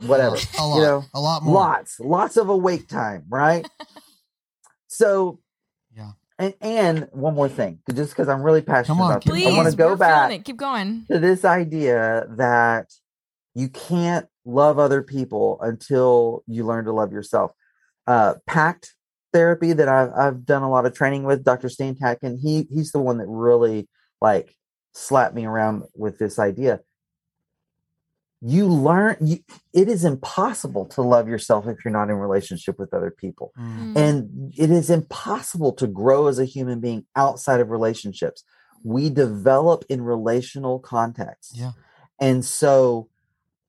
Whatever. 0.07 0.37
A 0.59 0.67
lot. 0.67 0.77
You 0.77 0.83
know, 0.83 1.05
a 1.15 1.21
lot 1.21 1.43
more. 1.43 1.55
lots 1.55 1.99
lots 2.01 2.37
of 2.37 2.51
awake 2.51 2.87
time 2.87 3.25
right 3.31 3.67
so 4.89 5.41
Yeah. 5.97 6.13
and 6.39 6.55
and 6.61 7.09
one 7.13 7.35
more 7.35 7.49
thing 7.49 7.79
just 7.95 8.11
because 8.11 8.29
i'm 8.29 8.43
really 8.43 8.61
passionate 8.63 9.01
on, 9.03 9.11
about 9.11 9.25
this 9.25 9.31
Please, 9.33 9.47
i 9.47 9.57
want 9.57 9.71
to 9.71 9.77
go 9.77 9.97
back 9.97 10.33
It. 10.33 10.45
Keep 10.45 10.59
going. 10.59 11.07
to 11.11 11.19
this 11.19 11.45
idea 11.45 12.27
that 12.37 12.93
you 13.55 13.69
can't 13.69 14.27
love 14.45 14.79
other 14.79 15.03
people 15.03 15.59
until 15.63 16.43
you 16.47 16.65
learn 16.67 16.85
to 16.85 16.93
love 16.93 17.13
yourself 17.13 17.53
uh 18.07 18.35
PACT 18.47 18.95
therapy 19.33 19.73
that 19.73 19.89
I've, 19.89 20.13
I've 20.13 20.45
done 20.45 20.63
a 20.63 20.71
lot 20.71 20.87
of 20.87 20.95
training 20.95 21.25
with 21.25 21.43
dr 21.45 21.69
stan 21.71 21.95
Tatkin, 21.95 22.39
he 22.41 22.67
he's 22.71 22.93
the 22.93 23.01
one 23.01 23.19
that 23.19 23.27
really 23.29 23.89
like 24.21 24.55
slapped 24.93 25.35
me 25.35 25.47
around 25.47 25.85
with 25.95 26.19
this 26.19 26.39
idea 26.39 26.81
you 28.43 28.67
learn 28.69 29.17
you, 29.21 29.39
it 29.73 29.89
is 29.89 30.05
impossible 30.05 30.85
to 30.87 31.01
love 31.03 31.27
yourself 31.29 31.67
if 31.67 31.83
you're 31.85 31.93
not 31.93 32.11
in 32.11 32.17
relationship 32.17 32.79
with 32.79 32.93
other 32.93 33.11
people 33.11 33.53
Mm. 33.59 33.95
Mm. 33.95 33.97
and 33.97 34.53
it 34.57 34.71
is 34.71 34.91
impossible 34.91 35.73
to 35.75 35.87
grow 35.87 36.27
as 36.27 36.39
a 36.39 36.45
human 36.45 36.81
being 36.81 37.07
outside 37.17 37.61
of 37.61 37.71
relationships 37.71 38.45
we 38.85 39.09
develop 39.11 39.85
in 39.89 40.03
relational 40.03 40.79
contexts 40.79 41.57
Yeah. 41.57 41.73
and 42.21 42.45
so 42.45 43.09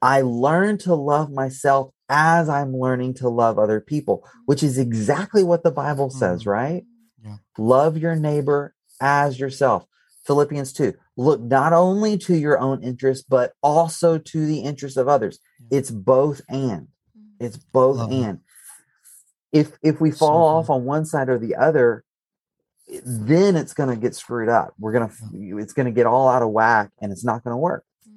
i 0.02 0.22
learn 0.22 0.78
to 0.80 0.94
love 0.96 1.32
myself 1.32 1.92
as 2.10 2.50
i'm 2.50 2.76
learning 2.76 3.14
to 3.16 3.30
love 3.30 3.58
other 3.58 3.80
people 3.80 4.28
which 4.46 4.64
is 4.64 4.78
exactly 4.78 5.44
what 5.44 5.64
the 5.64 5.72
bible 5.72 6.10
says 6.10 6.44
Mm. 6.44 6.48
right 6.48 6.86
Yeah. 7.24 7.38
love 7.58 7.98
your 7.98 8.16
neighbor 8.16 8.76
as 9.00 9.40
yourself 9.40 9.86
philippians 10.26 10.74
2 10.74 10.94
look 11.18 11.42
not 11.42 11.74
only 11.74 12.18
to 12.18 12.36
your 12.36 12.58
own 12.60 12.82
interest 12.84 13.26
but 13.30 13.54
also 13.62 14.18
to 14.18 14.46
the 14.46 14.60
interest 14.60 14.96
of 14.98 15.08
others 15.08 15.40
Yeah. 15.70 15.80
it's 15.80 15.92
both 15.92 16.42
and 16.50 16.88
mm-hmm. 16.88 17.46
it's 17.46 17.58
both 17.58 17.98
Love 17.98 18.10
that. 18.10 18.16
and 18.16 18.40
if 19.52 19.72
if 19.82 20.00
we 20.00 20.12
fall 20.12 20.54
good. 20.54 20.60
off 20.60 20.70
on 20.70 20.86
one 20.86 21.06
side 21.06 21.28
or 21.30 21.38
the 21.40 21.56
other 21.56 22.04
then 23.06 23.56
it's 23.58 23.74
going 23.74 23.90
to 23.90 23.96
get 23.98 24.16
screwed 24.16 24.48
up 24.50 24.74
we're 24.80 24.94
going 24.94 25.10
to 25.10 25.58
it's 25.58 25.74
going 25.74 25.88
to 25.88 25.92
get 25.92 26.06
all 26.06 26.30
out 26.30 26.42
of 26.42 26.50
whack 26.50 26.92
and 27.02 27.12
it's 27.12 27.26
not 27.26 27.44
going 27.44 27.54
to 27.54 27.58
work 27.58 27.84
mm. 28.08 28.14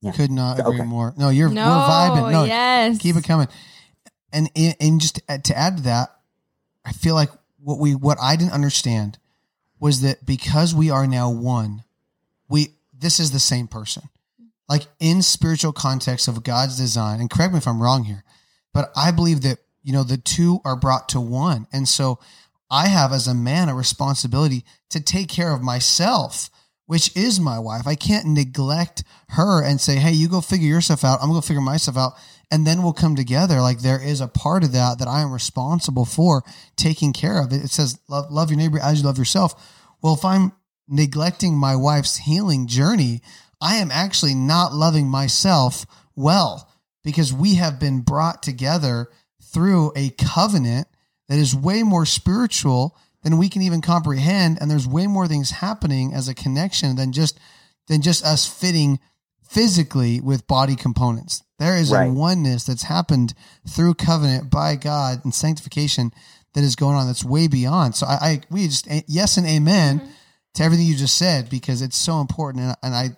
Yeah. 0.00 0.12
Could 0.12 0.30
not 0.30 0.60
agree 0.60 0.76
Okay. 0.76 0.84
more. 0.84 1.12
No, 1.16 1.28
you're 1.28 1.48
No, 1.48 1.66
we're 1.66 1.72
vibing. 1.72 2.30
No, 2.30 2.44
yes. 2.44 2.98
keep 2.98 3.16
it 3.16 3.24
coming. 3.24 3.48
And 4.32 4.48
and 4.54 4.76
and 4.78 5.00
just 5.00 5.16
to 5.26 5.58
add 5.58 5.76
to 5.78 5.82
that, 5.82 6.10
I 6.84 6.92
feel 6.92 7.16
like 7.16 7.30
what 7.60 7.80
we 7.80 7.96
what 7.96 8.16
I 8.22 8.36
didn't 8.36 8.52
understand 8.52 9.18
was 9.80 10.02
that 10.02 10.24
because 10.24 10.72
we 10.72 10.88
are 10.88 11.06
now 11.08 11.30
one, 11.30 11.82
we 12.48 12.74
this 12.96 13.20
is 13.20 13.30
the 13.30 13.38
same 13.38 13.68
person. 13.68 14.04
Like 14.68 14.86
in 15.00 15.22
spiritual 15.22 15.72
context 15.72 16.28
of 16.28 16.42
God's 16.42 16.76
design, 16.76 17.20
and 17.20 17.30
correct 17.30 17.52
me 17.52 17.58
if 17.58 17.66
I'm 17.66 17.82
wrong 17.82 18.04
here, 18.04 18.24
but 18.74 18.90
I 18.96 19.10
believe 19.10 19.42
that 19.42 19.58
you 19.82 19.92
know 19.92 20.02
the 20.02 20.18
two 20.18 20.60
are 20.64 20.76
brought 20.76 21.08
to 21.10 21.20
one, 21.20 21.66
and 21.72 21.88
so 21.88 22.18
I 22.70 22.88
have 22.88 23.12
as 23.12 23.26
a 23.26 23.34
man 23.34 23.68
a 23.68 23.74
responsibility 23.74 24.64
to 24.90 25.00
take 25.00 25.28
care 25.28 25.52
of 25.52 25.62
myself, 25.62 26.50
which 26.86 27.16
is 27.16 27.40
my 27.40 27.58
wife. 27.58 27.86
I 27.86 27.94
can't 27.94 28.26
neglect 28.26 29.04
her 29.30 29.62
and 29.62 29.80
say, 29.80 29.96
"Hey, 29.96 30.12
you 30.12 30.28
go 30.28 30.40
figure 30.40 30.68
yourself 30.68 31.04
out. 31.04 31.20
I'm 31.20 31.28
gonna 31.28 31.38
go 31.38 31.40
figure 31.42 31.62
myself 31.62 31.96
out." 31.96 32.12
and 32.50 32.66
then 32.66 32.82
we'll 32.82 32.92
come 32.92 33.16
together. 33.16 33.60
Like 33.60 33.80
there 33.80 34.02
is 34.02 34.20
a 34.20 34.28
part 34.28 34.64
of 34.64 34.72
that 34.72 34.98
that 34.98 35.08
I 35.08 35.20
am 35.20 35.32
responsible 35.32 36.04
for 36.04 36.44
taking 36.76 37.12
care 37.12 37.42
of. 37.42 37.52
It, 37.52 37.64
it 37.64 37.70
says 37.70 37.98
love, 38.08 38.30
love 38.30 38.50
your 38.50 38.58
neighbor 38.58 38.78
as 38.78 39.00
you 39.00 39.06
love 39.06 39.18
yourself. 39.18 39.54
Well, 40.02 40.14
if 40.14 40.24
I'm 40.24 40.52
neglecting 40.88 41.54
my 41.56 41.76
wife's 41.76 42.16
healing 42.16 42.66
journey, 42.66 43.20
I 43.60 43.76
am 43.76 43.90
actually 43.90 44.34
not 44.34 44.72
loving 44.72 45.08
myself 45.08 45.84
well 46.16 46.68
because 47.04 47.32
we 47.32 47.56
have 47.56 47.78
been 47.78 48.00
brought 48.00 48.42
together 48.42 49.08
through 49.42 49.92
a 49.96 50.10
covenant 50.10 50.88
that 51.28 51.38
is 51.38 51.54
way 51.54 51.82
more 51.82 52.06
spiritual 52.06 52.96
than 53.22 53.36
we 53.38 53.48
can 53.48 53.62
even 53.62 53.80
comprehend. 53.80 54.58
And 54.60 54.70
there's 54.70 54.86
way 54.86 55.06
more 55.06 55.26
things 55.26 55.50
happening 55.50 56.14
as 56.14 56.28
a 56.28 56.34
connection 56.34 56.96
than 56.96 57.12
just 57.12 57.38
than 57.88 58.02
just 58.02 58.24
us 58.24 58.46
fitting 58.46 58.98
physically 59.48 60.20
with 60.20 60.46
body 60.46 60.76
components. 60.76 61.42
There 61.58 61.76
is 61.76 61.90
Right. 61.90 62.08
a 62.08 62.12
oneness 62.12 62.64
that's 62.64 62.84
happened 62.84 63.34
through 63.66 63.94
covenant 63.94 64.50
by 64.50 64.76
God 64.76 65.24
and 65.24 65.34
sanctification 65.34 66.12
that 66.54 66.62
is 66.62 66.76
going 66.76 66.96
on 66.96 67.06
that's 67.06 67.24
way 67.24 67.48
beyond. 67.48 67.94
So 67.96 68.06
I, 68.06 68.12
I 68.14 68.40
we 68.50 68.68
just 68.68 68.86
yes 69.06 69.36
and 69.36 69.46
amen 69.46 70.00
Mhm. 70.00 70.08
To 70.54 70.62
everything 70.62 70.86
you 70.86 70.96
just 70.96 71.16
said 71.16 71.48
because 71.48 71.82
it's 71.82 71.96
so 71.96 72.20
important 72.20 72.64
and, 72.64 72.76
and 72.82 72.94
I 72.94 73.16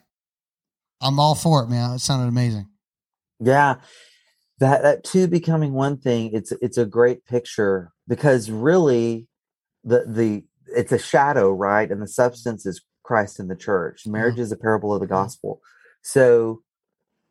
I'm 1.00 1.18
all 1.18 1.34
for 1.34 1.62
it, 1.62 1.68
man. 1.68 1.92
It 1.92 2.00
sounded 2.00 2.28
amazing. 2.28 2.68
Yeah. 3.38 3.76
That 4.58 4.82
that 4.82 5.04
two 5.04 5.26
becoming 5.26 5.72
one 5.72 5.96
thing, 5.96 6.30
it's 6.34 6.52
it's 6.60 6.76
a 6.76 6.84
great 6.84 7.24
picture 7.24 7.92
because 8.06 8.50
really 8.50 9.26
the 9.84 10.04
the 10.06 10.44
it's 10.66 10.92
a 10.92 10.98
shadow, 10.98 11.50
right? 11.50 11.90
And 11.90 12.02
the 12.02 12.08
substance 12.08 12.66
is 12.66 12.82
Christ 13.02 13.40
in 13.40 13.48
the 13.48 13.56
church. 13.56 14.06
Marriage 14.06 14.38
is 14.38 14.52
a 14.52 14.56
parable 14.56 14.92
of 14.94 15.00
the 15.00 15.06
gospel. 15.06 15.60
So 16.02 16.62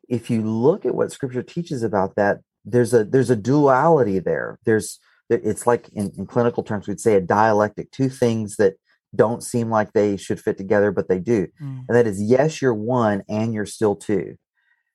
if 0.08 0.28
you 0.28 0.42
look 0.42 0.84
at 0.84 0.94
what 0.94 1.12
scripture 1.12 1.44
teaches 1.44 1.84
about 1.84 2.16
that, 2.16 2.40
there's 2.64 2.92
a 2.92 3.04
there's 3.04 3.30
a 3.30 3.36
duality 3.36 4.18
there. 4.18 4.58
There's 4.64 4.98
it's 5.30 5.66
like 5.66 5.88
in, 5.92 6.10
in 6.18 6.26
clinical 6.26 6.64
terms, 6.64 6.88
we'd 6.88 6.98
say 6.98 7.14
a 7.14 7.20
dialectic, 7.20 7.92
two 7.92 8.08
things 8.08 8.56
that 8.56 8.74
don't 9.14 9.42
seem 9.42 9.70
like 9.70 9.92
they 9.92 10.16
should 10.16 10.40
fit 10.40 10.56
together, 10.56 10.92
but 10.92 11.08
they 11.08 11.18
do 11.18 11.46
and 11.58 11.86
that 11.88 12.06
is 12.06 12.20
yes 12.22 12.60
you're 12.62 12.74
one 12.74 13.22
and 13.28 13.52
you're 13.54 13.66
still 13.66 13.96
two 13.96 14.36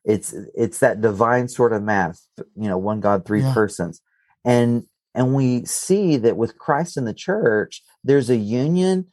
it's 0.04 0.34
it's 0.56 0.80
that 0.80 1.02
divine 1.02 1.48
sort 1.48 1.74
of 1.74 1.82
math 1.84 2.22
you 2.56 2.68
know 2.70 2.78
one 2.78 3.00
god 3.00 3.26
three 3.26 3.42
Yeah. 3.42 3.54
persons 3.54 4.02
and 4.46 4.84
and 5.14 5.34
we 5.34 5.66
see 5.66 6.18
that 6.18 6.38
with 6.38 6.58
christ 6.58 6.96
in 6.98 7.06
the 7.06 7.14
church 7.14 7.82
there's 8.04 8.30
a 8.30 8.36
union 8.38 9.08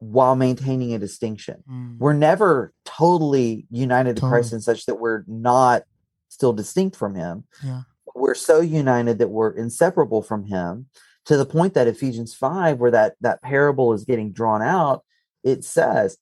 while 0.00 0.36
maintaining 0.36 0.94
a 0.94 0.98
distinction. 0.98 1.64
Mm. 1.68 1.98
We're 1.98 2.12
never 2.12 2.72
totally 2.84 3.66
united 3.68 4.14
to 4.18 4.22
Christ 4.22 4.50
Totally. 4.50 4.58
in 4.58 4.62
such 4.62 4.86
that 4.86 4.94
we're 5.00 5.24
not 5.26 5.82
still 6.28 6.52
distinct 6.52 6.94
from 6.94 7.16
him. 7.16 7.42
Yeah. 7.64 7.80
We're 8.14 8.36
so 8.36 8.60
united 8.60 9.18
that 9.18 9.28
we're 9.30 9.50
inseparable 9.50 10.22
from 10.22 10.44
him 10.44 10.86
to 11.28 11.36
the 11.36 11.46
point 11.46 11.74
that 11.74 11.86
Ephesians 11.86 12.34
5 12.34 12.78
where 12.78 12.90
that 12.90 13.14
that 13.20 13.42
parable 13.42 13.92
is 13.92 14.04
getting 14.04 14.32
drawn 14.32 14.62
out, 14.62 15.04
it 15.44 15.62
says, 15.62 16.18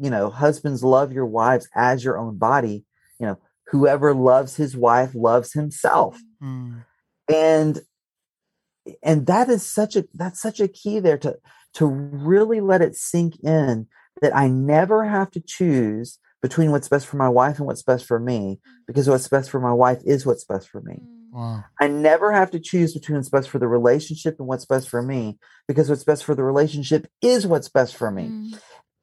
you 0.00 0.10
know, 0.10 0.30
husbands 0.30 0.82
love 0.82 1.12
your 1.12 1.26
wives 1.26 1.68
as 1.74 2.02
your 2.02 2.18
own 2.18 2.38
body, 2.38 2.84
you 3.20 3.26
know, 3.26 3.38
whoever 3.68 4.14
loves 4.14 4.56
his 4.56 4.76
wife 4.76 5.14
loves 5.14 5.52
himself 5.52 6.18
Mm. 6.42 6.84
and 7.32 7.80
and 9.02 9.26
that 9.26 9.48
is 9.48 9.64
such 9.64 9.94
a 9.94 10.04
that's 10.14 10.40
such 10.40 10.58
a 10.58 10.66
key 10.66 10.98
there 10.98 11.18
to 11.18 11.38
to 11.74 11.86
really 11.86 12.60
let 12.60 12.82
it 12.82 12.96
sink 12.96 13.38
in 13.44 13.86
that 14.20 14.34
I 14.34 14.48
never 14.48 15.04
have 15.04 15.30
to 15.32 15.40
choose 15.40 16.18
between 16.42 16.72
what's 16.72 16.88
best 16.88 17.06
for 17.06 17.16
my 17.16 17.28
wife 17.28 17.58
and 17.58 17.66
what's 17.66 17.82
best 17.82 18.04
for 18.06 18.18
me 18.18 18.58
because 18.86 19.08
what's 19.08 19.28
best 19.28 19.50
for 19.50 19.60
my 19.60 19.72
wife 19.72 20.00
is 20.04 20.26
what's 20.26 20.44
best 20.44 20.68
for 20.68 20.80
me. 20.80 21.02
Wow. 21.32 21.64
I 21.80 21.88
never 21.88 22.30
have 22.30 22.50
to 22.50 22.60
choose 22.60 22.92
between 22.92 23.16
what's 23.16 23.30
best 23.30 23.48
for 23.48 23.58
the 23.58 23.66
relationship 23.66 24.36
and 24.38 24.46
what's 24.46 24.66
best 24.66 24.90
for 24.90 25.00
me 25.00 25.38
because 25.66 25.88
what's 25.88 26.04
best 26.04 26.24
for 26.24 26.34
the 26.34 26.44
relationship 26.44 27.08
is 27.22 27.46
what's 27.46 27.70
best 27.70 27.96
for 27.96 28.10
me. 28.10 28.24
Mm. 28.24 28.60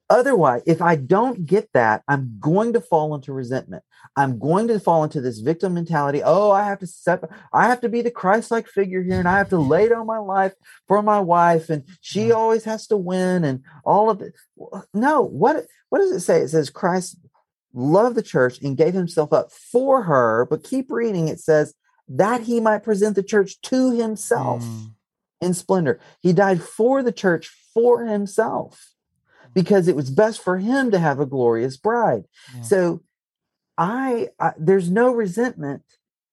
Otherwise, 0.08 0.62
if 0.66 0.80
I 0.82 0.96
don't 0.96 1.46
get 1.46 1.68
that, 1.72 2.02
I'm 2.08 2.36
going 2.40 2.72
to 2.72 2.80
fall 2.80 3.14
into 3.14 3.32
resentment. 3.32 3.84
I'm 4.16 4.38
going 4.38 4.66
to 4.68 4.80
fall 4.80 5.04
into 5.04 5.20
this 5.20 5.38
victim 5.38 5.74
mentality. 5.74 6.20
Oh, 6.24 6.50
I 6.50 6.64
have 6.64 6.80
to 6.80 6.86
step, 6.86 7.30
I 7.52 7.68
have 7.68 7.80
to 7.82 7.88
be 7.88 8.02
the 8.02 8.10
Christ-like 8.10 8.66
figure 8.66 9.02
here, 9.02 9.20
and 9.20 9.28
I 9.28 9.38
have 9.38 9.50
to 9.50 9.58
lay 9.58 9.88
down 9.88 10.06
my 10.06 10.18
life 10.18 10.54
for 10.88 11.00
my 11.02 11.20
wife, 11.20 11.70
and 11.70 11.84
she 12.00 12.32
always 12.32 12.64
has 12.64 12.88
to 12.88 12.96
win, 12.96 13.44
and 13.44 13.62
all 13.84 14.10
of 14.10 14.20
it. 14.20 14.34
No, 14.92 15.22
what 15.22 15.66
what 15.90 15.98
does 15.98 16.10
it 16.10 16.20
say? 16.20 16.40
It 16.40 16.48
says 16.48 16.70
Christ 16.70 17.16
loved 17.72 18.16
the 18.16 18.22
church 18.22 18.60
and 18.62 18.76
gave 18.76 18.94
himself 18.94 19.32
up 19.32 19.52
for 19.52 20.02
her. 20.02 20.46
But 20.50 20.64
keep 20.64 20.90
reading. 20.90 21.28
It 21.28 21.38
says 21.38 21.72
that 22.10 22.42
he 22.42 22.60
might 22.60 22.82
present 22.82 23.14
the 23.16 23.22
church 23.22 23.60
to 23.62 23.92
himself 23.92 24.62
Mm. 24.62 24.94
in 25.40 25.54
splendor. 25.54 25.98
He 26.20 26.32
died 26.32 26.60
for 26.62 27.02
the 27.02 27.12
church 27.12 27.48
for 27.72 28.04
himself 28.04 28.90
because 29.54 29.88
it 29.88 29.96
was 29.96 30.10
best 30.10 30.42
for 30.42 30.58
him 30.58 30.90
to 30.90 30.98
have 30.98 31.18
a 31.20 31.26
glorious 31.26 31.76
bride. 31.76 32.24
Yeah. 32.54 32.62
So 32.62 33.02
I, 33.78 34.28
I 34.38 34.52
there's 34.58 34.90
no 34.90 35.12
resentment 35.12 35.82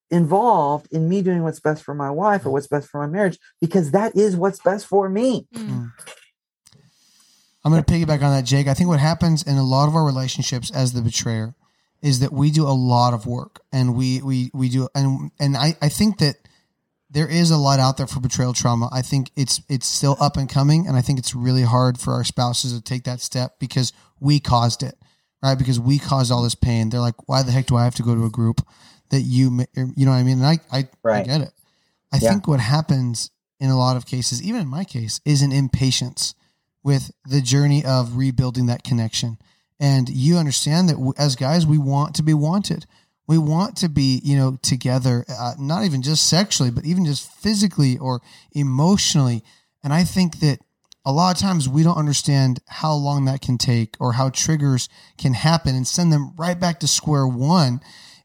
involved 0.10 0.88
in 0.92 1.08
me 1.08 1.22
doing 1.22 1.44
what's 1.44 1.60
best 1.60 1.84
for 1.84 1.94
my 1.94 2.10
wife 2.10 2.46
or 2.46 2.50
what's 2.52 2.68
best 2.68 2.90
for 2.90 3.00
my 3.06 3.08
marriage 3.12 3.38
because 3.62 3.92
that 3.92 4.16
is 4.16 4.36
what's 4.36 4.60
best 4.60 4.86
for 4.88 5.08
me. 5.10 5.48
Mm. 5.54 5.92
I'm 7.64 7.72
going 7.72 7.84
to 7.84 7.92
piggyback 7.94 8.22
on 8.24 8.32
that, 8.32 8.46
Jake. 8.46 8.68
I 8.68 8.74
think 8.74 8.88
what 8.90 9.00
happens 9.00 9.44
in 9.44 9.58
a 9.58 9.64
lot 9.64 9.88
of 9.90 9.96
our 9.96 10.06
relationships 10.06 10.72
as 10.72 10.94
the 10.94 11.02
betrayer 11.02 11.54
is 12.02 12.20
that 12.20 12.32
we 12.32 12.52
do 12.52 12.64
a 12.68 12.74
lot 12.74 13.14
of 13.14 13.26
work 13.26 13.62
and 13.72 13.96
we 13.96 14.22
we 14.22 14.52
we 14.54 14.70
do 14.70 14.88
and 14.94 15.32
and 15.40 15.58
I 15.58 15.76
I 15.82 15.90
think 15.90 16.20
that 16.20 16.36
there 17.10 17.28
is 17.28 17.52
a 17.52 17.58
lot 17.58 17.80
out 17.80 17.98
there 17.98 18.08
for 18.08 18.20
betrayal 18.20 18.54
trauma. 18.54 18.90
I 18.92 19.02
think 19.02 19.32
it's 19.36 19.62
it's 19.70 19.88
still 19.88 20.18
up 20.20 20.38
and 20.38 20.50
coming 20.50 20.88
and 20.88 20.98
I 20.98 21.02
think 21.02 21.20
it's 21.20 21.34
really 21.34 21.64
hard 21.64 22.00
for 22.00 22.14
our 22.14 22.24
spouses 22.24 22.74
to 22.74 22.82
take 22.82 23.06
that 23.06 23.22
step 23.22 23.60
because 23.60 23.94
we 24.20 24.40
caused 24.40 24.84
it. 24.84 24.96
Right? 25.44 25.58
Because 25.58 25.80
we 25.80 26.00
caused 26.00 26.32
all 26.32 26.42
this 26.42 26.56
pain. 26.56 26.90
They're 26.90 27.00
like, 27.00 27.28
"Why 27.30 27.44
the 27.44 27.52
heck 27.52 27.68
do 27.68 27.76
I 27.78 27.84
have 27.84 27.94
to 27.96 28.04
go 28.04 28.16
to 28.16 28.26
a 28.26 28.30
group 28.30 28.66
that 29.10 29.22
you 29.22 29.66
you 29.76 30.06
know 30.06 30.12
what 30.12 30.18
I 30.18 30.24
mean?" 30.24 30.40
And 30.40 30.48
I 30.48 30.60
I, 30.72 30.88
I 31.06 31.22
get 31.24 31.42
it. 31.42 31.54
I 32.12 32.18
Yeah. 32.18 32.32
think 32.32 32.48
what 32.48 32.60
happens 32.60 33.30
in 33.60 33.70
a 33.70 33.78
lot 33.78 33.98
of 33.98 34.06
cases, 34.06 34.42
even 34.42 34.62
in 34.62 34.68
my 34.68 34.84
case, 34.84 35.22
is 35.26 35.42
an 35.44 35.52
impatience 35.52 36.34
with 36.84 37.12
the 37.26 37.42
journey 37.42 37.86
of 37.86 38.18
rebuilding 38.18 38.66
that 38.68 38.84
connection. 38.84 39.38
And 39.80 40.10
you 40.10 40.38
understand 40.38 40.90
that 40.90 41.14
as 41.18 41.36
guys, 41.36 41.66
we 41.66 41.78
want 41.78 42.16
to 42.16 42.24
be 42.24 42.34
wanted. 42.34 42.86
We 43.28 43.38
want 43.38 43.76
to 43.78 43.90
be, 43.90 44.22
you 44.24 44.38
know, 44.38 44.58
together, 44.62 45.26
uh, 45.28 45.54
not 45.60 45.84
even 45.84 46.02
just 46.02 46.28
sexually, 46.28 46.72
but 46.72 46.86
even 46.86 47.06
just 47.06 47.32
physically 47.32 47.98
or 47.98 48.22
emotionally. 48.54 49.44
And 49.84 49.94
I 49.94 50.04
think 50.04 50.40
that 50.40 50.60
a 51.06 51.12
lot 51.12 51.36
of 51.36 51.42
times 51.42 51.70
we 51.70 51.84
don't 51.84 51.98
understand 51.98 52.60
how 52.68 52.94
long 52.94 53.26
that 53.26 53.42
can 53.42 53.58
take 53.58 53.96
or 54.00 54.14
how 54.14 54.30
triggers 54.30 54.90
can 55.18 55.34
happen 55.34 55.76
and 55.76 55.88
send 55.88 56.12
them 56.12 56.34
right 56.38 56.60
back 56.60 56.80
to 56.80 56.88
square 56.88 57.28
one 57.28 57.82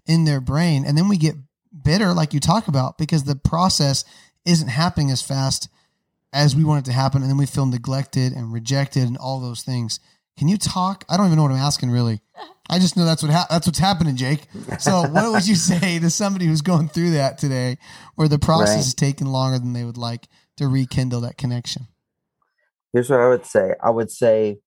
in 0.06 0.24
their 0.24 0.40
brain. 0.40 0.84
And 0.84 0.96
then 0.96 1.08
we 1.08 1.16
get 1.16 1.36
bitter, 1.84 2.12
like 2.12 2.34
you 2.34 2.40
talk 2.40 2.68
about, 2.68 2.98
because 2.98 3.24
the 3.24 3.36
process 3.36 4.04
isn't 4.44 4.68
happening 4.68 5.10
as 5.10 5.22
fast 5.22 5.68
as 6.32 6.56
we 6.56 6.64
want 6.64 6.86
it 6.86 6.90
to 6.90 6.96
happen, 6.96 7.22
and 7.22 7.30
then 7.30 7.36
we 7.36 7.46
feel 7.46 7.66
neglected 7.66 8.32
and 8.32 8.52
rejected 8.52 9.04
and 9.04 9.16
all 9.18 9.38
those 9.38 9.62
things. 9.62 10.00
Can 10.38 10.48
you 10.48 10.56
talk? 10.56 11.04
I 11.08 11.16
don't 11.16 11.26
even 11.26 11.36
know 11.36 11.42
what 11.42 11.52
I'm 11.52 11.58
asking 11.58 11.90
really. 11.90 12.20
I 12.70 12.78
just 12.78 12.96
know 12.96 13.04
that's 13.04 13.22
what 13.22 13.30
ha- 13.32 13.46
that's 13.50 13.66
what's 13.66 13.78
happening, 13.78 14.16
Jake. 14.16 14.46
So, 14.78 15.02
what 15.10 15.30
would 15.32 15.46
you 15.46 15.54
say 15.54 15.98
to 15.98 16.08
somebody 16.10 16.46
who's 16.46 16.62
going 16.62 16.88
through 16.88 17.10
that 17.12 17.38
today, 17.38 17.76
where 18.14 18.28
the 18.28 18.38
process 18.38 18.76
Right. 18.76 18.80
is 18.86 18.94
taking 18.94 19.26
longer 19.26 19.58
than 19.58 19.72
they 19.72 19.84
would 19.84 19.98
like 19.98 20.28
to 20.56 20.68
rekindle 20.68 21.20
that 21.22 21.36
connection? 21.36 21.88
Here's 22.92 23.10
what 23.10 23.20
I 23.20 23.28
would 23.28 23.44
say. 23.46 23.74
I 23.82 23.90
would 23.90 24.10
say 24.10 24.58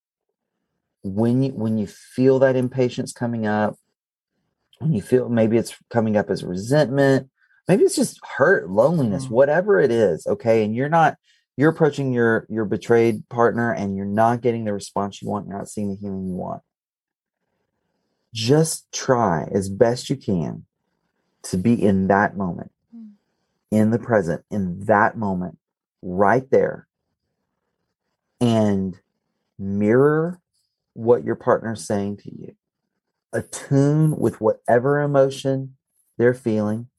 when 1.04 1.42
you 1.44 1.52
when 1.52 1.78
you 1.78 1.88
feel 1.88 2.40
that 2.40 2.56
impatience 2.56 3.12
coming 3.12 3.48
up, 3.48 3.76
when 4.80 4.94
you 4.94 5.02
feel 5.02 5.30
maybe 5.30 5.58
it's 5.58 5.76
coming 5.90 6.16
up 6.18 6.30
as 6.30 6.44
resentment, 6.44 7.30
maybe 7.68 7.84
it's 7.84 7.96
just 7.96 8.20
hurt, 8.38 8.70
loneliness, 8.70 9.26
Mhm. 9.26 9.32
whatever 9.32 9.80
it 9.80 9.92
is, 9.92 10.28
okay, 10.28 10.64
and 10.64 10.76
you're 10.76 10.90
not 10.90 11.16
you're 11.58 11.70
approaching 11.70 12.12
your 12.12 12.46
your 12.50 12.66
betrayed 12.66 13.28
partner 13.30 13.74
and 13.74 13.96
you're 13.96 14.06
not 14.06 14.42
getting 14.42 14.66
the 14.66 14.74
response 14.74 15.22
you 15.22 15.30
want, 15.30 15.48
you're 15.48 15.58
not 15.58 15.70
seeing 15.70 15.90
the 15.90 15.96
healing 15.96 16.28
you 16.28 16.34
want. 16.36 16.62
Just 18.34 18.92
try 18.92 19.48
as 19.54 19.70
best 19.70 20.10
you 20.10 20.18
can 20.18 20.66
to 21.44 21.58
be 21.58 21.82
in 21.82 22.08
that 22.08 22.36
moment, 22.36 22.72
Mm. 22.94 23.12
in 23.72 23.92
the 23.92 24.00
present, 24.00 24.44
in 24.52 24.86
that 24.86 25.18
moment, 25.18 25.58
right 26.02 26.50
there, 26.50 26.88
and 28.42 29.00
mirror 29.58 30.42
what 30.94 31.24
your 31.24 31.36
partner's 31.36 31.86
saying 31.86 32.18
to 32.18 32.36
you. 32.36 32.56
Attune 33.32 34.18
with 34.18 34.42
whatever 34.42 35.00
emotion 35.02 35.76
they're 36.18 36.34
feeling. 36.34 36.90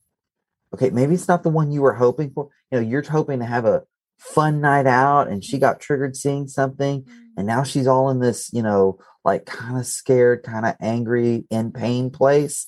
Okay, 0.72 0.90
maybe 0.90 1.14
it's 1.14 1.28
not 1.28 1.42
the 1.42 1.48
one 1.48 1.70
you 1.72 1.82
were 1.82 1.94
hoping 1.94 2.30
for. 2.30 2.48
You 2.70 2.80
know, 2.80 2.86
you're 2.86 3.02
hoping 3.02 3.38
to 3.40 3.46
have 3.46 3.64
a 3.64 3.84
fun 4.18 4.60
night 4.60 4.86
out 4.86 5.28
and 5.28 5.44
she 5.44 5.58
got 5.58 5.80
triggered 5.80 6.16
seeing 6.16 6.48
something 6.48 7.06
and 7.36 7.46
now 7.46 7.62
mm. 7.62 7.66
she's 7.66 7.86
all 7.86 8.10
in 8.10 8.20
this, 8.20 8.50
you 8.52 8.62
know, 8.62 8.98
like 9.24 9.46
kind 9.46 9.78
of 9.78 9.86
scared, 9.86 10.42
kind 10.42 10.64
of 10.64 10.74
angry, 10.80 11.44
in 11.50 11.72
pain 11.72 12.10
place. 12.10 12.66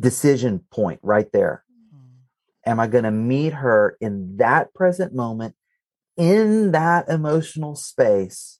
Decision 0.00 0.64
point 0.70 1.00
right 1.02 1.30
there. 1.32 1.64
Mm. 1.94 2.70
Am 2.70 2.80
I 2.80 2.86
going 2.86 3.04
to 3.04 3.10
meet 3.10 3.54
her 3.54 3.96
in 4.00 4.36
that 4.38 4.74
present 4.74 5.14
moment, 5.14 5.54
in 6.16 6.72
that 6.72 7.08
emotional 7.08 7.74
space? 7.76 8.58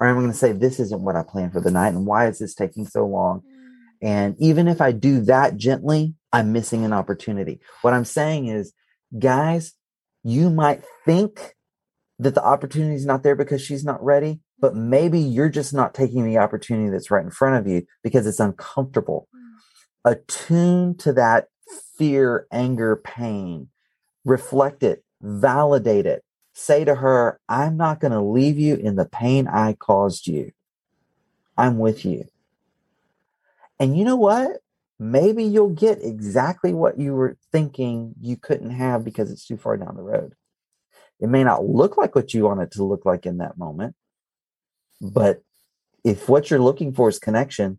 Or 0.00 0.06
am 0.06 0.16
I 0.16 0.20
going 0.20 0.32
to 0.32 0.38
say, 0.38 0.52
this 0.52 0.78
isn't 0.78 1.02
what 1.02 1.16
I 1.16 1.24
planned 1.24 1.52
for 1.52 1.60
the 1.60 1.72
night? 1.72 1.88
And 1.88 2.06
why 2.06 2.28
is 2.28 2.38
this 2.38 2.54
taking 2.54 2.86
so 2.86 3.04
long? 3.04 3.40
Mm. 3.40 3.44
And 4.00 4.36
even 4.38 4.68
if 4.68 4.80
I 4.80 4.92
do 4.92 5.20
that 5.22 5.56
gently, 5.56 6.14
I'm 6.32 6.52
missing 6.52 6.84
an 6.84 6.92
opportunity. 6.92 7.60
What 7.82 7.94
I'm 7.94 8.04
saying 8.04 8.46
is, 8.46 8.72
guys, 9.18 9.72
you 10.24 10.50
might 10.50 10.84
think 11.04 11.54
that 12.18 12.34
the 12.34 12.44
opportunity 12.44 12.94
is 12.94 13.06
not 13.06 13.22
there 13.22 13.36
because 13.36 13.62
she's 13.62 13.84
not 13.84 14.02
ready, 14.02 14.40
but 14.60 14.72
mm-hmm. 14.72 14.90
maybe 14.90 15.20
you're 15.20 15.48
just 15.48 15.72
not 15.72 15.94
taking 15.94 16.24
the 16.24 16.38
opportunity 16.38 16.90
that's 16.90 17.10
right 17.10 17.24
in 17.24 17.30
front 17.30 17.56
of 17.56 17.66
you 17.70 17.86
because 18.02 18.26
it's 18.26 18.40
uncomfortable. 18.40 19.28
Mm. 19.34 20.12
Attune 20.12 20.96
to 20.98 21.12
that 21.12 21.48
fear, 21.96 22.46
anger, 22.50 22.96
pain, 22.96 23.68
reflect 24.24 24.82
it, 24.82 25.04
validate 25.20 26.06
it. 26.06 26.24
Say 26.54 26.84
to 26.84 26.96
her, 26.96 27.38
I'm 27.48 27.76
not 27.76 28.00
going 28.00 28.12
to 28.12 28.20
leave 28.20 28.58
you 28.58 28.74
in 28.74 28.96
the 28.96 29.04
pain 29.04 29.46
I 29.46 29.74
caused 29.74 30.26
you. 30.26 30.50
I'm 31.56 31.78
with 31.78 32.04
you. 32.04 32.24
And 33.78 33.96
you 33.96 34.04
know 34.04 34.16
what? 34.16 34.58
Maybe 34.98 35.44
you'll 35.44 35.70
get 35.70 36.02
exactly 36.02 36.74
what 36.74 36.98
you 36.98 37.14
were 37.14 37.36
thinking 37.52 38.14
you 38.20 38.36
couldn't 38.36 38.70
have 38.70 39.04
because 39.04 39.30
it's 39.30 39.46
too 39.46 39.56
far 39.56 39.76
down 39.76 39.94
the 39.94 40.02
road. 40.02 40.34
It 41.20 41.28
may 41.28 41.44
not 41.44 41.64
look 41.64 41.96
like 41.96 42.14
what 42.14 42.34
you 42.34 42.44
want 42.44 42.60
it 42.60 42.72
to 42.72 42.84
look 42.84 43.04
like 43.04 43.26
in 43.26 43.38
that 43.38 43.58
moment, 43.58 43.94
but 45.00 45.42
if 46.04 46.28
what 46.28 46.50
you're 46.50 46.60
looking 46.60 46.92
for 46.92 47.08
is 47.08 47.18
connection, 47.18 47.78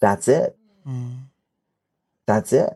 that's 0.00 0.28
it. 0.28 0.56
Mm. 0.86 1.26
That's 2.26 2.52
it. 2.52 2.74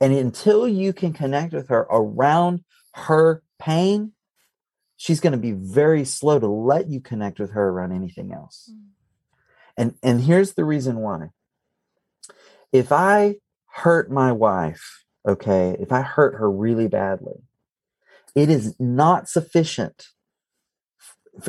And 0.00 0.12
until 0.12 0.66
you 0.66 0.92
can 0.92 1.12
connect 1.12 1.52
with 1.52 1.68
her 1.68 1.86
around 1.90 2.64
her 2.94 3.42
pain, 3.58 4.12
she's 4.96 5.20
going 5.20 5.32
to 5.32 5.38
be 5.38 5.52
very 5.52 6.04
slow 6.04 6.38
to 6.38 6.46
let 6.46 6.88
you 6.88 7.00
connect 7.00 7.38
with 7.38 7.52
her 7.52 7.68
around 7.68 7.92
anything 7.92 8.32
else. 8.32 8.70
Mm. 8.72 8.80
And 9.76 9.94
and 10.02 10.20
here's 10.20 10.54
the 10.54 10.64
reason 10.64 10.98
why. 10.98 11.30
If 12.74 12.90
I 12.90 13.36
hurt 13.72 14.10
my 14.10 14.32
wife, 14.32 15.04
okay, 15.26 15.76
if 15.78 15.92
I 15.92 16.00
hurt 16.00 16.34
her 16.34 16.50
really 16.50 16.88
badly, 16.88 17.36
it 18.34 18.50
is 18.50 18.74
not 18.80 19.28
sufficient 19.28 20.08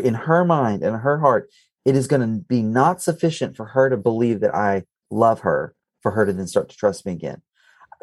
in 0.03 0.13
her 0.13 0.45
mind 0.45 0.83
and 0.83 0.97
her 0.97 1.17
heart, 1.17 1.49
it 1.83 1.95
is 1.95 2.05
going 2.05 2.21
to 2.21 2.45
be 2.45 2.61
not 2.61 3.01
sufficient 3.01 3.57
for 3.57 3.65
her 3.65 3.89
to 3.89 3.97
believe 3.97 4.39
that 4.41 4.53
I 4.53 4.83
love 5.09 5.39
her 5.39 5.73
for 6.01 6.11
her 6.11 6.27
to 6.27 6.31
then 6.31 6.45
start 6.45 6.69
to 6.69 6.77
trust 6.77 7.07
me 7.07 7.13
again. 7.13 7.41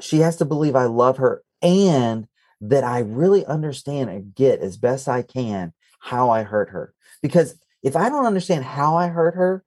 She 0.01 0.19
has 0.19 0.37
to 0.39 0.45
believe 0.45 0.75
I 0.75 0.87
love 0.87 1.19
her 1.19 1.45
and 1.63 2.27
that 2.61 2.83
I 2.83 2.99
really 2.99 3.47
understand 3.47 4.11
and 4.11 4.35
get 4.35 4.59
as 4.59 4.77
best 4.77 5.09
I 5.09 5.23
can 5.23 5.73
how 6.01 6.31
I 6.31 6.43
hurt 6.43 6.71
her. 6.71 6.93
Because 7.23 7.55
if 7.85 7.95
I 7.95 8.09
don't 8.09 8.27
understand 8.27 8.65
how 8.65 8.97
I 8.97 9.07
hurt 9.07 9.37
her, 9.37 9.63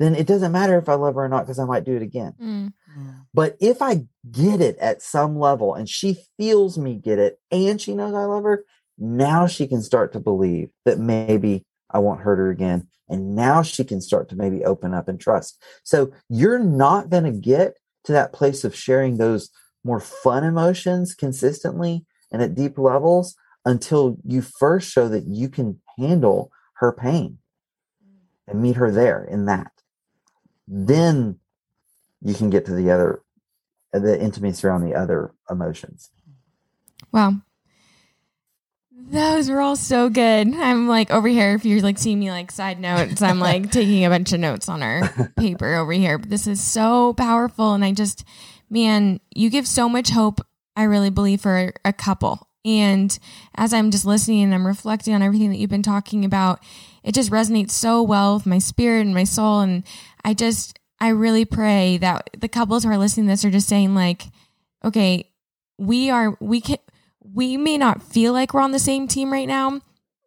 then 0.00 0.14
it 0.14 0.26
doesn't 0.26 0.50
matter 0.50 0.78
if 0.78 0.88
I 0.88 0.94
love 0.94 1.14
her 1.16 1.24
or 1.24 1.28
not 1.28 1.44
because 1.44 1.58
I 1.58 1.66
might 1.66 1.84
do 1.84 1.94
it 1.94 2.00
again. 2.00 2.32
Mm. 2.42 2.72
But 3.34 3.58
if 3.60 3.82
I 3.82 4.06
get 4.30 4.62
it 4.62 4.78
at 4.78 5.02
some 5.02 5.38
level 5.38 5.74
and 5.74 5.86
she 5.86 6.24
feels 6.38 6.78
me 6.78 6.94
get 6.94 7.18
it 7.18 7.38
and 7.52 7.78
she 7.78 7.94
knows 7.94 8.14
I 8.14 8.24
love 8.24 8.44
her, 8.44 8.64
now 8.98 9.46
she 9.46 9.68
can 9.68 9.82
start 9.82 10.14
to 10.14 10.18
believe 10.20 10.70
that 10.86 10.98
maybe 10.98 11.66
I 11.90 11.98
won't 11.98 12.22
hurt 12.22 12.38
her 12.38 12.50
again. 12.50 12.88
And 13.10 13.36
now 13.36 13.60
she 13.60 13.84
can 13.84 14.00
start 14.00 14.30
to 14.30 14.36
maybe 14.36 14.64
open 14.64 14.94
up 14.94 15.06
and 15.06 15.20
trust. 15.20 15.62
So 15.84 16.12
you're 16.30 16.58
not 16.58 17.10
going 17.10 17.24
to 17.24 17.32
get 17.32 17.76
to 18.04 18.12
that 18.12 18.32
place 18.32 18.64
of 18.64 18.74
sharing 18.74 19.18
those 19.18 19.50
more 19.84 20.00
fun 20.00 20.44
emotions 20.44 21.14
consistently 21.14 22.06
and 22.32 22.40
at 22.40 22.54
deep 22.54 22.78
levels 22.78 23.36
until 23.66 24.16
you 24.24 24.40
first 24.40 24.90
show 24.90 25.08
that 25.08 25.26
you 25.26 25.50
can 25.50 25.78
handle 25.98 26.50
her 26.76 26.90
pain 26.90 27.36
and 28.48 28.62
meet 28.62 28.76
her 28.76 28.90
there 28.90 29.22
in 29.24 29.44
that 29.44 29.72
then 30.72 31.38
you 32.22 32.34
can 32.34 32.48
get 32.48 32.64
to 32.64 32.72
the 32.72 32.90
other 32.90 33.22
the 33.92 34.20
intimacy 34.20 34.64
around 34.66 34.82
the 34.82 34.94
other 34.94 35.34
emotions 35.50 36.10
Wow. 37.12 37.34
Those 38.92 39.50
were 39.50 39.60
all 39.60 39.76
so 39.76 40.08
good. 40.08 40.54
I'm 40.54 40.86
like 40.86 41.10
over 41.10 41.26
here. 41.26 41.54
If 41.54 41.64
you're 41.64 41.80
like 41.80 41.98
seeing 41.98 42.20
me 42.20 42.30
like 42.30 42.52
side 42.52 42.78
notes, 42.78 43.22
I'm 43.22 43.40
like 43.40 43.70
taking 43.72 44.04
a 44.04 44.10
bunch 44.10 44.32
of 44.32 44.40
notes 44.40 44.68
on 44.68 44.82
our 44.82 45.30
paper 45.36 45.74
over 45.74 45.92
here. 45.92 46.18
But 46.18 46.30
this 46.30 46.46
is 46.46 46.62
so 46.62 47.14
powerful. 47.14 47.74
And 47.74 47.84
I 47.84 47.92
just, 47.92 48.24
man, 48.68 49.18
you 49.34 49.50
give 49.50 49.66
so 49.66 49.88
much 49.88 50.10
hope, 50.10 50.40
I 50.76 50.84
really 50.84 51.10
believe, 51.10 51.40
for 51.40 51.72
a 51.84 51.92
couple. 51.92 52.48
And 52.64 53.18
as 53.56 53.72
I'm 53.72 53.90
just 53.90 54.04
listening 54.04 54.44
and 54.44 54.54
I'm 54.54 54.66
reflecting 54.66 55.14
on 55.14 55.22
everything 55.22 55.50
that 55.50 55.56
you've 55.56 55.70
been 55.70 55.82
talking 55.82 56.24
about, 56.24 56.60
it 57.02 57.14
just 57.14 57.30
resonates 57.30 57.72
so 57.72 58.02
well 58.02 58.34
with 58.34 58.46
my 58.46 58.58
spirit 58.58 59.02
and 59.02 59.14
my 59.14 59.24
soul. 59.24 59.60
And 59.60 59.84
I 60.24 60.34
just, 60.34 60.78
I 61.00 61.08
really 61.08 61.44
pray 61.44 61.98
that 61.98 62.30
the 62.38 62.48
couples 62.48 62.84
who 62.84 62.90
are 62.90 62.98
listening 62.98 63.26
to 63.26 63.32
this 63.32 63.44
are 63.44 63.50
just 63.50 63.68
saying, 63.68 63.94
like, 63.94 64.24
okay, 64.84 65.30
we 65.78 66.10
are, 66.10 66.36
we 66.40 66.60
can, 66.60 66.78
we 67.22 67.56
may 67.56 67.78
not 67.78 68.02
feel 68.02 68.32
like 68.32 68.52
we're 68.52 68.60
on 68.60 68.72
the 68.72 68.78
same 68.78 69.08
team 69.08 69.32
right 69.32 69.48
now, 69.48 69.80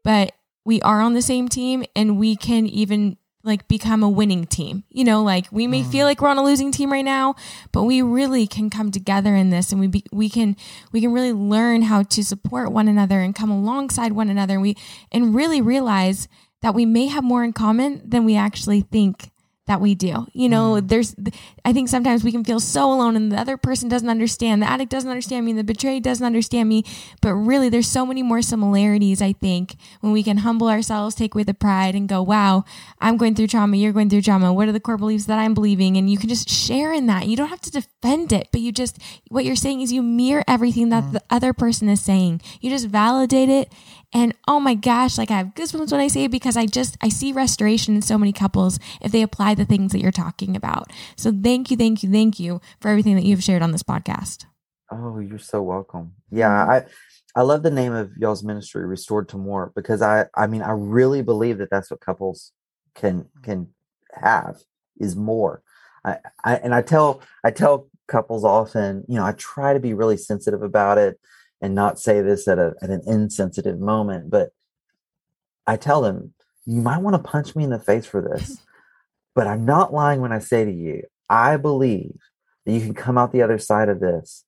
but 0.04 0.34
we 0.66 0.82
are 0.82 1.02
on 1.02 1.14
the 1.14 1.22
same 1.22 1.48
team 1.48 1.84
and 1.96 2.18
we 2.18 2.36
can 2.36 2.66
even 2.66 3.18
like 3.44 3.68
become 3.68 4.04
a 4.04 4.10
winning 4.10 4.46
team. 4.46 4.84
You 4.90 5.04
know, 5.04 5.22
like 5.22 5.48
we 5.52 5.68
may 5.68 5.84
feel 5.84 6.06
mm. 6.06 6.10
like 6.10 6.22
we're 6.22 6.30
on 6.30 6.38
a 6.38 6.44
losing 6.44 6.72
team 6.72 6.92
right 6.92 7.04
now, 7.04 7.36
but 7.72 7.84
we 7.84 8.02
really 8.02 8.48
can 8.48 8.70
come 8.70 8.90
together 8.90 9.36
in 9.36 9.50
this 9.50 9.72
and 9.72 9.82
we 9.82 9.88
be, 9.88 10.06
we 10.12 10.30
can 10.30 10.56
we 10.92 11.02
can 11.02 11.12
really 11.12 11.34
learn 11.34 11.84
how 11.84 12.04
to 12.04 12.24
support 12.24 12.72
one 12.72 12.88
another 12.88 13.20
and 13.20 13.36
come 13.36 13.52
alongside 13.52 14.14
one 14.14 14.30
another. 14.30 14.54
and 14.54 14.62
We 14.62 14.78
and 15.12 15.36
really 15.36 15.62
realize 15.62 16.28
that 16.64 16.74
we 16.74 16.86
may 16.86 17.06
have 17.08 17.24
more 17.24 17.44
in 17.44 17.54
common 17.54 18.02
than 18.04 18.26
we 18.26 18.36
actually 18.36 18.82
think 18.82 19.30
that 19.66 19.80
we 19.80 19.96
do. 19.96 20.28
You 20.34 20.50
know, 20.50 20.74
mm. 20.74 20.88
there's, 20.90 21.16
I 21.64 21.72
think 21.72 21.88
sometimes 21.88 22.22
we 22.22 22.34
can 22.34 22.44
feel 22.44 22.60
so 22.60 22.92
alone 22.92 23.16
and 23.16 23.32
the 23.32 23.40
other 23.40 23.56
person 23.56 23.88
doesn't 23.88 24.10
understand. 24.10 24.62
The 24.62 24.70
addict 24.70 24.92
doesn't 24.92 25.10
understand 25.10 25.46
me 25.46 25.52
and 25.52 25.60
the 25.60 25.64
betrayed 25.64 26.04
doesn't 26.04 26.26
understand 26.26 26.68
me. 26.68 26.84
But 27.22 27.36
really, 27.36 27.70
there's 27.70 27.88
so 27.88 28.06
many 28.06 28.24
more 28.24 28.42
similarities, 28.42 29.22
I 29.22 29.32
think, 29.32 29.78
when 30.02 30.12
we 30.12 30.22
can 30.22 30.38
humble 30.38 30.68
ourselves, 30.68 31.16
take 31.16 31.34
away 31.34 31.44
the 31.44 31.54
pride 31.54 31.96
and 31.96 32.10
go, 32.10 32.22
wow, 32.22 32.66
I'm 33.00 33.16
going 33.16 33.36
through 33.36 33.48
trauma. 33.48 33.78
You're 33.78 33.94
going 33.94 34.10
through 34.10 34.24
trauma. 34.24 34.52
What 34.52 34.68
are 34.68 34.74
the 34.74 34.82
core 34.82 34.98
beliefs 34.98 35.26
that 35.26 35.40
I'm 35.40 35.54
believing? 35.54 35.96
And 35.96 36.10
you 36.10 36.18
can 36.18 36.28
just 36.28 36.50
share 36.50 36.92
in 36.92 37.08
that. 37.08 37.28
You 37.28 37.38
don't 37.38 37.48
have 37.48 37.62
to 37.62 37.72
defend 37.72 38.34
it, 38.34 38.50
but 38.52 38.60
you 38.60 38.74
just, 38.74 39.02
what 39.30 39.46
you're 39.46 39.56
saying 39.56 39.80
is 39.80 39.94
you 39.94 40.04
mirror 40.04 40.44
everything 40.46 40.90
that 40.90 41.06
mm. 41.06 41.14
the 41.14 41.24
other 41.30 41.54
person 41.54 41.88
is 41.88 42.02
saying. 42.02 42.42
You 42.60 42.70
just 42.70 42.88
validate 42.88 43.50
it. 43.50 43.72
And 44.14 44.36
oh 44.48 44.60
my 44.60 44.76
gosh, 44.76 45.18
like 45.18 45.32
I 45.32 45.38
have 45.38 45.56
goosebumps 45.56 45.92
when 45.92 46.02
I 46.02 46.08
say 46.08 46.26
it 46.26 46.32
because 46.32 46.56
I 46.56 46.66
just, 46.66 46.98
I 47.02 47.10
see 47.10 47.32
restoration 47.32 47.96
in 47.96 48.02
so 48.02 48.18
many 48.18 48.32
couples 48.32 48.80
if 49.02 49.12
they 49.12 49.22
apply 49.22 49.56
the 49.56 49.66
things 49.66 49.92
that 49.92 50.02
you're 50.02 50.12
talking 50.12 50.56
about. 50.56 50.92
So 51.16 51.32
thank 51.32 51.72
you, 51.72 51.78
thank 51.78 52.04
you, 52.04 52.12
thank 52.12 52.40
you 52.40 52.62
for 52.80 52.90
everything 52.90 53.16
that 53.16 53.26
you've 53.26 53.44
shared 53.44 53.64
on 53.64 53.72
this 53.72 53.84
podcast. 53.84 54.46
Oh, 54.92 55.20
you're 55.20 55.40
so 55.40 55.62
welcome. 55.64 56.14
Yeah, 56.30 56.52
I 56.52 56.86
I 57.36 57.42
love 57.42 57.64
the 57.64 57.72
name 57.72 57.94
of 57.94 58.12
y'all's 58.18 58.44
ministry, 58.44 58.86
Restored 58.86 59.28
to 59.30 59.38
More, 59.38 59.72
because 59.76 60.04
I 60.04 60.28
I 60.36 60.46
mean 60.46 60.62
I 60.62 60.72
really 60.72 61.24
believe 61.24 61.58
that 61.58 61.72
that's 61.72 61.90
what 61.90 62.00
couples 62.00 62.52
can 62.94 63.26
can 63.42 63.70
have 64.14 64.58
is 65.00 65.16
more. 65.16 65.64
I, 66.06 66.18
I 66.44 66.56
and 66.58 66.76
I 66.76 66.84
tell 66.84 67.22
I 67.44 67.50
tell 67.50 67.90
couples 68.08 68.44
often, 68.44 69.04
you 69.08 69.16
know, 69.16 69.26
I 69.26 69.32
try 69.32 69.74
to 69.74 69.80
be 69.80 69.94
really 69.94 70.18
sensitive 70.18 70.62
about 70.62 71.00
it 71.00 71.20
and 71.64 71.74
not 71.74 71.98
say 71.98 72.22
this 72.22 72.46
at 72.48 72.60
a 72.60 72.74
at 72.82 72.90
an 72.90 73.02
insensitive 73.08 73.80
moment, 73.80 74.30
but 74.30 74.50
I 75.66 75.78
tell 75.78 76.02
them 76.02 76.34
you 76.66 76.82
might 76.82 77.02
want 77.02 77.16
to 77.16 77.24
punch 77.24 77.56
me 77.56 77.64
in 77.64 77.70
the 77.70 77.80
face 77.80 78.06
for 78.06 78.22
this, 78.22 78.58
but 79.36 79.48
I'm 79.48 79.66
not 79.66 79.94
lying 79.94 80.20
when 80.20 80.34
I 80.34 80.40
say 80.40 80.66
to 80.66 80.72
you, 80.72 81.04
I 81.30 81.56
believe 81.56 82.18
that 82.66 82.74
you 82.74 82.82
can 82.82 82.94
come 82.94 83.18
out 83.18 83.32
the 83.32 83.42
other 83.42 83.58
side 83.58 83.88
of 83.88 84.02
this 84.02 84.44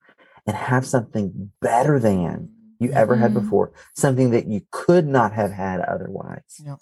and 0.45 0.55
have 0.57 0.86
something 0.86 1.51
better 1.61 1.99
than 1.99 2.49
you 2.80 2.91
ever 2.91 3.16
had 3.16 3.32
Mhm. 3.32 3.41
before, 3.41 3.72
something 3.95 4.32
that 4.32 4.47
you 4.47 4.61
could 4.72 5.07
not 5.07 5.32
have 5.32 5.51
had 5.51 5.80
otherwise. 5.80 6.61
Yep. 6.63 6.80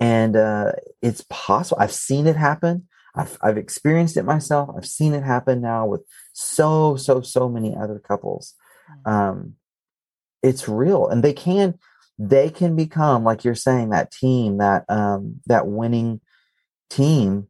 And 0.00 0.34
uh, 0.36 0.72
it's 1.02 1.24
possible. 1.28 1.80
I've 1.80 1.92
seen 1.92 2.26
it 2.26 2.36
happen. 2.36 2.88
I've, 3.14 3.36
I've 3.42 3.58
experienced 3.58 4.16
it 4.16 4.22
myself. 4.24 4.70
I've 4.76 4.86
seen 4.86 5.12
it 5.12 5.22
happen 5.22 5.60
now 5.60 5.86
with 5.86 6.02
so, 6.32 6.96
so, 6.96 7.20
so 7.20 7.48
many 7.48 7.76
other 7.76 7.98
couples. 7.98 8.54
Um, 9.04 9.54
it's 10.42 10.68
real, 10.68 11.08
and 11.08 11.22
they 11.22 11.32
can, 11.32 11.78
they 12.18 12.50
can 12.50 12.76
become 12.76 13.24
like 13.24 13.44
you're 13.44 13.54
saying 13.54 13.90
that 13.90 14.12
team, 14.12 14.58
that 14.58 14.84
um, 14.88 15.40
that 15.46 15.66
winning 15.66 16.20
team, 16.90 17.48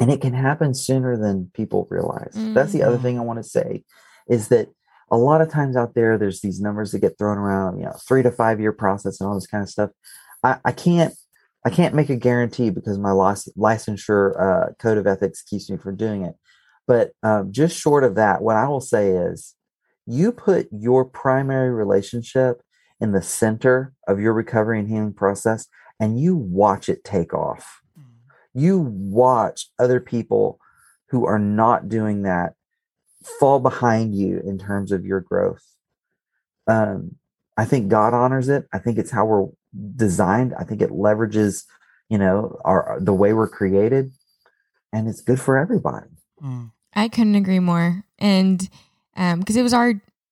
and 0.00 0.10
it 0.10 0.20
can 0.20 0.34
happen 0.34 0.74
sooner 0.74 1.16
than 1.16 1.50
people 1.54 1.86
realize. 1.90 2.34
That's 2.54 2.72
the 2.72 2.82
other 2.82 2.98
Mhm. 2.98 3.02
thing 3.02 3.18
I 3.18 3.22
want 3.22 3.38
to 3.42 3.48
say 3.48 3.84
is 4.28 4.48
that 4.48 4.68
a 5.10 5.16
lot 5.16 5.40
of 5.40 5.48
times 5.50 5.76
out 5.76 5.94
there, 5.94 6.18
there's 6.18 6.40
these 6.40 6.60
numbers 6.60 6.92
that 6.92 7.00
get 7.00 7.18
thrown 7.18 7.38
around, 7.38 7.78
you 7.78 7.84
know, 7.84 7.92
three 8.06 8.22
to 8.22 8.30
five 8.30 8.60
year 8.60 8.72
process 8.72 9.20
and 9.20 9.28
all 9.28 9.34
this 9.34 9.46
kind 9.46 9.62
of 9.62 9.68
stuff. 9.68 9.90
I, 10.42 10.58
I 10.64 10.72
can't, 10.72 11.14
I 11.64 11.70
can't 11.70 11.94
make 11.94 12.10
a 12.10 12.16
guarantee 12.16 12.70
because 12.70 12.98
my 12.98 13.12
lic- 13.12 13.54
licensure 13.56 14.38
uh, 14.40 14.72
code 14.78 14.98
of 14.98 15.06
ethics 15.06 15.42
keeps 15.42 15.70
me 15.70 15.76
from 15.76 15.96
doing 15.96 16.22
it. 16.22 16.34
But 16.86 17.12
um, 17.22 17.52
just 17.52 17.78
short 17.78 18.02
of 18.04 18.16
that, 18.16 18.42
what 18.42 18.56
I 18.56 18.66
will 18.66 18.80
say 18.80 19.10
is, 19.10 19.54
you 20.06 20.32
put 20.32 20.68
your 20.70 21.04
primary 21.04 21.70
relationship 21.70 22.62
in 23.00 23.12
the 23.12 23.22
center 23.22 23.92
of 24.06 24.20
your 24.20 24.32
recovery 24.32 24.78
and 24.78 24.88
healing 24.88 25.12
process, 25.12 25.66
and 26.00 26.20
you 26.20 26.36
watch 26.36 26.88
it 26.88 27.04
take 27.04 27.34
off 27.34 27.82
you 28.54 28.78
watch 28.78 29.68
other 29.78 30.00
people 30.00 30.58
who 31.08 31.26
are 31.26 31.38
not 31.38 31.88
doing 31.88 32.22
that 32.22 32.54
fall 33.38 33.58
behind 33.58 34.14
you 34.14 34.40
in 34.46 34.58
terms 34.58 34.92
of 34.92 35.04
your 35.04 35.20
growth. 35.20 35.64
Um, 36.66 37.16
I 37.56 37.64
think 37.64 37.88
God 37.88 38.14
honors 38.14 38.48
it. 38.48 38.66
I 38.72 38.78
think 38.78 38.98
it's 38.98 39.10
how 39.10 39.24
we're 39.26 39.46
designed. 39.96 40.54
I 40.58 40.64
think 40.64 40.80
it 40.80 40.90
leverages, 40.90 41.64
you 42.08 42.18
know, 42.18 42.58
our 42.64 42.98
the 43.00 43.12
way 43.12 43.32
we're 43.32 43.48
created, 43.48 44.12
and 44.92 45.08
it's 45.08 45.20
good 45.20 45.40
for 45.40 45.58
everybody. 45.58 46.08
Mm. 46.42 46.70
I 46.94 47.08
couldn't 47.08 47.34
agree 47.34 47.58
more. 47.58 48.04
And 48.18 48.68
um, 49.16 49.40
because 49.40 49.56
it 49.56 49.62
was 49.62 49.72
our, 49.74 49.90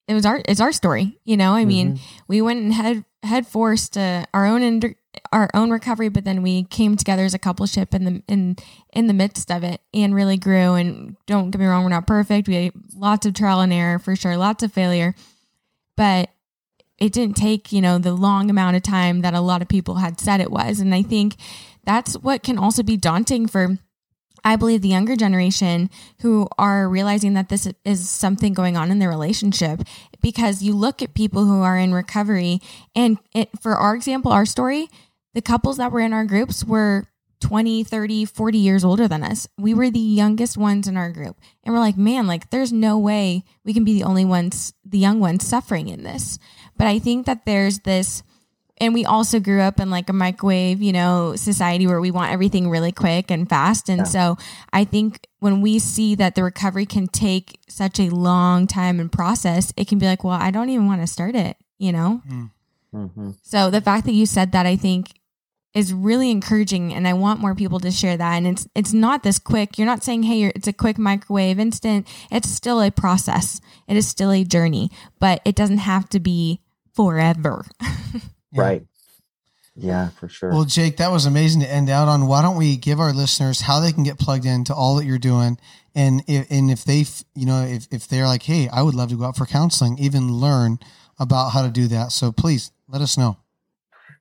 it 0.08 0.14
was 0.14 0.26
our, 0.26 0.40
it's 0.48 0.60
our 0.60 0.72
story. 0.72 1.18
You 1.24 1.36
know, 1.36 1.52
I 1.54 1.64
mean, 1.64 1.94
Mhm. 1.94 2.00
we 2.28 2.40
went 2.42 2.60
and 2.60 2.72
head 2.74 3.04
head 3.22 3.46
forced 3.46 3.92
to 3.92 4.26
our 4.34 4.46
own 4.46 4.62
ind- 4.62 4.96
our 5.30 5.48
own 5.54 5.70
recovery, 5.70 6.08
but 6.08 6.24
then 6.24 6.42
we 6.42 6.64
came 6.64 6.96
together 6.96 7.24
as 7.24 7.34
a 7.34 7.38
coupleship 7.38 7.94
in 7.94 8.04
the 8.04 8.22
in 8.26 8.56
in 8.92 9.06
the 9.06 9.12
midst 9.14 9.50
of 9.50 9.62
it 9.62 9.80
and 9.94 10.14
really 10.14 10.36
grew. 10.36 10.74
And 10.74 11.16
don't 11.26 11.50
get 11.50 11.60
me 11.60 11.66
wrong, 11.66 11.84
we're 11.84 11.90
not 11.90 12.06
perfect. 12.06 12.48
We 12.48 12.54
had 12.56 12.72
lots 12.96 13.24
of 13.26 13.34
trial 13.34 13.60
and 13.60 13.72
error 13.72 13.98
for 14.00 14.16
sure, 14.16 14.36
lots 14.36 14.62
of 14.64 14.72
failure, 14.72 15.14
but 15.96 16.30
it 16.98 17.12
didn't 17.12 17.36
take 17.36 17.72
you 17.72 17.80
know 17.80 17.98
the 17.98 18.12
long 18.12 18.50
amount 18.50 18.76
of 18.76 18.82
time 18.82 19.20
that 19.20 19.34
a 19.34 19.40
lot 19.40 19.62
of 19.62 19.68
people 19.68 19.96
had 19.96 20.18
said 20.18 20.40
it 20.40 20.50
was. 20.50 20.80
And 20.80 20.94
I 20.94 21.02
think 21.02 21.36
that's 21.84 22.14
what 22.14 22.42
can 22.42 22.58
also 22.58 22.82
be 22.82 22.96
daunting 22.96 23.46
for. 23.46 23.78
I 24.44 24.56
believe 24.56 24.82
the 24.82 24.88
younger 24.88 25.16
generation 25.16 25.90
who 26.20 26.48
are 26.58 26.88
realizing 26.88 27.34
that 27.34 27.48
this 27.48 27.68
is 27.84 28.08
something 28.08 28.52
going 28.52 28.76
on 28.76 28.90
in 28.90 28.98
their 28.98 29.08
relationship 29.08 29.82
because 30.20 30.62
you 30.62 30.74
look 30.74 31.02
at 31.02 31.14
people 31.14 31.44
who 31.44 31.62
are 31.62 31.78
in 31.78 31.94
recovery 31.94 32.60
and 32.94 33.18
it, 33.34 33.50
for 33.60 33.76
our 33.76 33.94
example 33.94 34.32
our 34.32 34.46
story 34.46 34.88
the 35.34 35.42
couples 35.42 35.76
that 35.78 35.92
were 35.92 36.00
in 36.00 36.12
our 36.12 36.24
groups 36.24 36.64
were 36.64 37.06
20 37.40 37.82
30 37.82 38.24
40 38.24 38.58
years 38.58 38.84
older 38.84 39.08
than 39.08 39.24
us. 39.24 39.48
We 39.58 39.74
were 39.74 39.90
the 39.90 39.98
youngest 39.98 40.56
ones 40.56 40.86
in 40.86 40.96
our 40.96 41.10
group. 41.10 41.40
And 41.64 41.74
we're 41.74 41.80
like 41.80 41.96
man 41.96 42.26
like 42.26 42.50
there's 42.50 42.72
no 42.72 42.98
way 42.98 43.44
we 43.64 43.74
can 43.74 43.84
be 43.84 43.94
the 43.94 44.04
only 44.04 44.24
ones 44.24 44.72
the 44.84 44.98
young 44.98 45.18
ones 45.18 45.46
suffering 45.46 45.88
in 45.88 46.04
this. 46.04 46.38
But 46.76 46.86
i 46.86 46.98
think 46.98 47.26
that 47.26 47.44
there's 47.44 47.80
this 47.80 48.22
and 48.82 48.92
we 48.92 49.04
also 49.04 49.38
grew 49.38 49.60
up 49.60 49.78
in 49.78 49.90
like 49.90 50.08
a 50.08 50.12
microwave, 50.12 50.82
you 50.82 50.92
know, 50.92 51.36
society 51.36 51.86
where 51.86 52.00
we 52.00 52.10
want 52.10 52.32
everything 52.32 52.68
really 52.68 52.90
quick 52.90 53.30
and 53.30 53.48
fast. 53.48 53.88
And 53.88 53.98
Yeah. 54.00 54.04
so 54.04 54.38
I 54.72 54.84
think 54.84 55.28
when 55.38 55.60
we 55.60 55.78
see 55.78 56.16
that 56.16 56.34
the 56.34 56.42
recovery 56.42 56.84
can 56.84 57.06
take 57.06 57.60
such 57.68 58.00
a 58.00 58.10
long 58.10 58.66
time 58.66 58.98
and 58.98 59.10
process, 59.10 59.72
it 59.76 59.86
can 59.86 59.98
be 59.98 60.06
like, 60.06 60.24
well, 60.24 60.38
I 60.38 60.50
don't 60.50 60.68
even 60.68 60.86
want 60.86 61.00
to 61.00 61.06
start 61.06 61.36
it, 61.36 61.56
you 61.78 61.92
know? 61.92 62.20
hmm 62.92 63.30
So 63.42 63.70
the 63.70 63.80
fact 63.80 64.04
that 64.06 64.12
you 64.14 64.26
said 64.26 64.50
that, 64.52 64.66
I 64.66 64.76
think 64.76 65.12
is 65.74 65.94
really 65.94 66.30
encouraging 66.30 66.92
and 66.92 67.08
I 67.08 67.14
want 67.14 67.40
more 67.40 67.54
people 67.54 67.80
to 67.80 67.90
share 67.90 68.16
that. 68.16 68.34
And 68.34 68.46
it's 68.46 68.66
it's 68.74 68.92
not 68.92 69.22
this 69.22 69.38
quick. 69.38 69.78
You're 69.78 69.86
not 69.86 70.02
saying 70.04 70.24
hey 70.24 70.36
you're, 70.36 70.52
it's 70.54 70.68
a 70.68 70.72
quick 70.72 70.98
microwave 70.98 71.58
instant. 71.58 72.06
It's 72.30 72.50
still 72.50 72.82
a 72.82 72.90
process. 72.90 73.60
It 73.88 73.96
is 73.96 74.06
still 74.06 74.30
a 74.32 74.44
journey. 74.44 74.90
But 75.18 75.40
it 75.44 75.54
doesn't 75.54 75.78
have 75.78 76.08
to 76.10 76.20
be 76.20 76.60
forever 76.94 77.64
Yeah. 78.52 78.60
Right. 78.60 78.86
Yeah, 79.74 80.10
for 80.10 80.28
sure. 80.28 80.50
Well, 80.50 80.64
Jake, 80.64 80.98
that 80.98 81.10
was 81.10 81.24
amazing 81.24 81.62
to 81.62 81.70
end 81.70 81.88
out 81.88 82.06
on. 82.06 82.26
Why 82.26 82.42
don't 82.42 82.58
we 82.58 82.76
give 82.76 83.00
our 83.00 83.14
listeners 83.14 83.62
how 83.62 83.80
they 83.80 83.90
can 83.90 84.02
get 84.02 84.18
plugged 84.18 84.44
into 84.44 84.74
all 84.74 84.96
that 84.96 85.06
you're 85.06 85.18
doing, 85.18 85.58
and 85.94 86.22
if, 86.26 86.46
and 86.50 86.70
if 86.70 86.84
they, 86.84 87.06
you 87.34 87.46
know, 87.46 87.62
if 87.62 87.88
if 87.90 88.06
they're 88.06 88.26
like, 88.26 88.42
hey, 88.42 88.68
I 88.68 88.82
would 88.82 88.94
love 88.94 89.08
to 89.08 89.16
go 89.16 89.24
out 89.24 89.36
for 89.36 89.46
counseling, 89.46 89.98
even 89.98 90.30
learn 90.30 90.78
about 91.18 91.50
how 91.50 91.62
to 91.62 91.70
do 91.70 91.88
that. 91.88 92.12
So 92.12 92.32
please 92.32 92.70
let 92.86 93.00
us 93.00 93.16
know. 93.16 93.38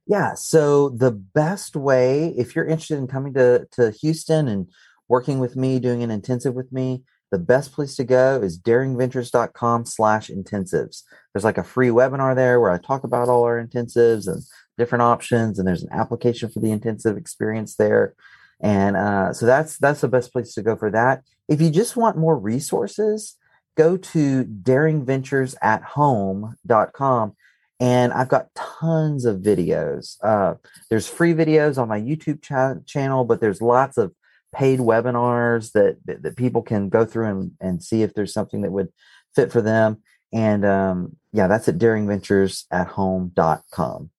Yeah. 0.08 0.34
So 0.36 0.90
the 0.90 1.12
best 1.12 1.76
way, 1.76 2.34
if 2.38 2.56
you're 2.56 2.66
interested 2.66 2.98
in 2.98 3.08
coming 3.08 3.34
to, 3.34 3.68
to 3.74 3.92
Houston 3.92 4.48
and 4.48 4.68
working 5.08 5.40
with 5.40 5.56
me, 5.56 5.80
doing 5.80 6.04
an 6.04 6.12
intensive 6.12 6.54
with 6.54 6.72
me, 6.72 7.04
the 7.32 7.40
best 7.40 7.72
place 7.72 7.96
to 7.96 8.04
go 8.04 8.42
is 8.42 8.60
daringventures.com 8.60 9.86
slash 9.86 10.30
intensives. 10.30 11.04
There's 11.34 11.46
like 11.46 11.58
a 11.58 11.64
free 11.64 11.88
webinar 11.88 12.36
there 12.36 12.60
where 12.60 12.72
I 12.72 12.78
talk 12.78 13.06
about 13.06 13.30
all 13.30 13.44
our 13.44 13.66
intensives 13.66 14.28
and 14.28 14.44
different 14.78 15.04
options. 15.04 15.58
And 15.58 15.66
there's 15.68 15.84
an 15.84 15.92
application 15.92 16.50
for 16.50 16.60
the 16.60 16.72
intensive 16.72 17.18
experience 17.18 17.76
there. 17.76 18.14
And 18.60 18.98
uh, 18.98 19.34
so 19.34 19.46
that's 19.46 19.78
that's 19.78 20.02
the 20.02 20.08
best 20.08 20.34
place 20.34 20.54
to 20.54 20.62
go 20.62 20.76
for 20.76 20.92
that. 20.92 21.24
If 21.48 21.62
you 21.62 21.72
just 21.72 21.96
want 21.96 22.18
more 22.18 22.38
resources, 22.38 23.38
go 23.76 23.98
to 23.98 24.44
daringventuresathome.com 24.44 27.36
and 27.80 28.14
I've 28.14 28.30
got 28.30 28.54
tons 28.54 29.26
of 29.26 29.38
videos. 29.38 30.24
Uh, 30.24 30.54
there's 30.90 31.08
free 31.08 31.34
videos 31.34 31.82
on 31.82 31.88
my 31.88 32.00
YouTube 32.00 32.44
cha- 32.44 32.76
channel, 32.86 33.26
but 33.26 33.42
there's 33.42 33.60
lots 33.60 33.98
of 33.98 34.14
paid 34.54 34.80
webinars 34.80 35.72
that, 35.74 35.98
that 36.06 36.24
that 36.24 36.36
people 36.36 36.62
can 36.62 36.90
go 36.90 37.06
through 37.06 37.28
and, 37.28 37.52
and 37.60 37.84
see 37.84 38.04
if 38.04 38.14
there's 38.14 38.34
something 38.34 38.62
that 38.62 38.72
would 38.72 38.90
fit 39.36 39.52
for 39.52 39.62
them. 39.62 40.02
And 40.34 40.66
um, 40.66 41.16
yeah, 41.34 41.48
that's 41.48 41.68
at 41.68 41.78
daringventuresathome.com. 41.78 44.10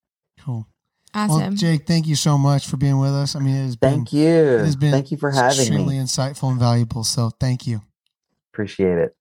Cool. 0.41 0.67
awesome 1.13 1.39
Well, 1.39 1.51
Jake, 1.51 1.87
thank 1.87 2.07
you 2.07 2.15
so 2.15 2.37
much 2.37 2.67
for 2.67 2.77
being 2.77 2.99
with 2.99 3.11
us. 3.11 3.35
I 3.35 3.39
mean, 3.39 3.55
it 3.55 3.63
has 3.63 3.75
Thank 3.75 4.11
been 4.11 4.19
you. 4.19 4.27
it 4.27 4.65
has 4.65 4.75
been 4.75 4.91
Thank 4.91 5.11
you 5.11 5.17
for 5.17 5.31
having 5.31 5.59
extremely 5.59 5.97
me. 5.97 6.03
insightful 6.03 6.51
and 6.51 6.59
valuable. 6.59 7.03
So 7.03 7.31
thank 7.39 7.65
you. 7.67 7.81
Appreciate 8.53 8.97
it. 8.97 9.15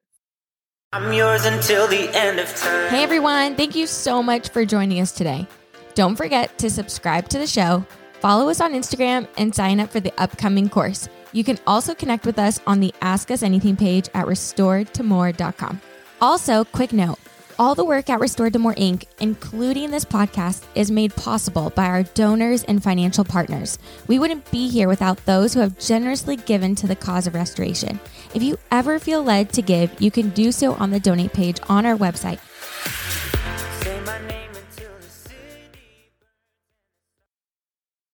I'm 0.94 1.10
yours 1.12 1.46
until 1.46 1.86
the 1.86 2.10
end 2.14 2.38
of 2.38 2.54
time. 2.54 2.90
Hey 2.90 3.02
everyone, 3.02 3.54
thank 3.54 3.74
you 3.74 3.86
so 3.86 4.22
much 4.22 4.50
for 4.50 4.66
joining 4.66 5.00
us 5.00 5.12
today. 5.12 5.46
Don't 5.94 6.16
forget 6.16 6.58
to 6.58 6.68
subscribe 6.68 7.30
to 7.30 7.38
the 7.38 7.46
show, 7.46 7.86
follow 8.22 8.48
us 8.48 8.60
on 8.60 8.72
Instagram, 8.72 9.26
and 9.36 9.52
sign 9.52 9.80
up 9.80 9.90
for 9.90 9.98
the 9.98 10.12
upcoming 10.16 10.68
course. 10.68 11.08
You 11.32 11.42
can 11.42 11.58
also 11.66 11.92
connect 11.92 12.24
with 12.24 12.38
us 12.38 12.60
on 12.68 12.78
the 12.78 12.94
Ask 13.02 13.32
Us 13.32 13.42
Anything 13.42 13.76
page 13.76 14.08
at 14.14 14.26
restoredtomore.com. 14.26 15.80
Also, 16.20 16.64
quick 16.64 16.92
note 16.92 17.18
all 17.58 17.74
the 17.74 17.84
work 17.84 18.08
at 18.08 18.18
Restored 18.18 18.52
to 18.54 18.58
More 18.58 18.74
Inc., 18.74 19.04
including 19.20 19.90
this 19.90 20.04
podcast, 20.04 20.64
is 20.74 20.90
made 20.90 21.14
possible 21.14 21.70
by 21.70 21.86
our 21.86 22.02
donors 22.02 22.64
and 22.64 22.82
financial 22.82 23.24
partners. 23.24 23.78
We 24.06 24.18
wouldn't 24.18 24.50
be 24.50 24.68
here 24.68 24.88
without 24.88 25.24
those 25.26 25.52
who 25.52 25.60
have 25.60 25.78
generously 25.78 26.36
given 26.36 26.74
to 26.76 26.86
the 26.86 26.96
cause 26.96 27.26
of 27.26 27.34
restoration. 27.34 28.00
If 28.34 28.42
you 28.42 28.56
ever 28.70 28.98
feel 28.98 29.22
led 29.22 29.52
to 29.52 29.62
give, 29.62 30.00
you 30.00 30.10
can 30.10 30.30
do 30.30 30.50
so 30.50 30.74
on 30.74 30.90
the 30.90 31.00
donate 31.00 31.32
page 31.32 31.58
on 31.68 31.84
our 31.84 31.96
website 31.96 32.40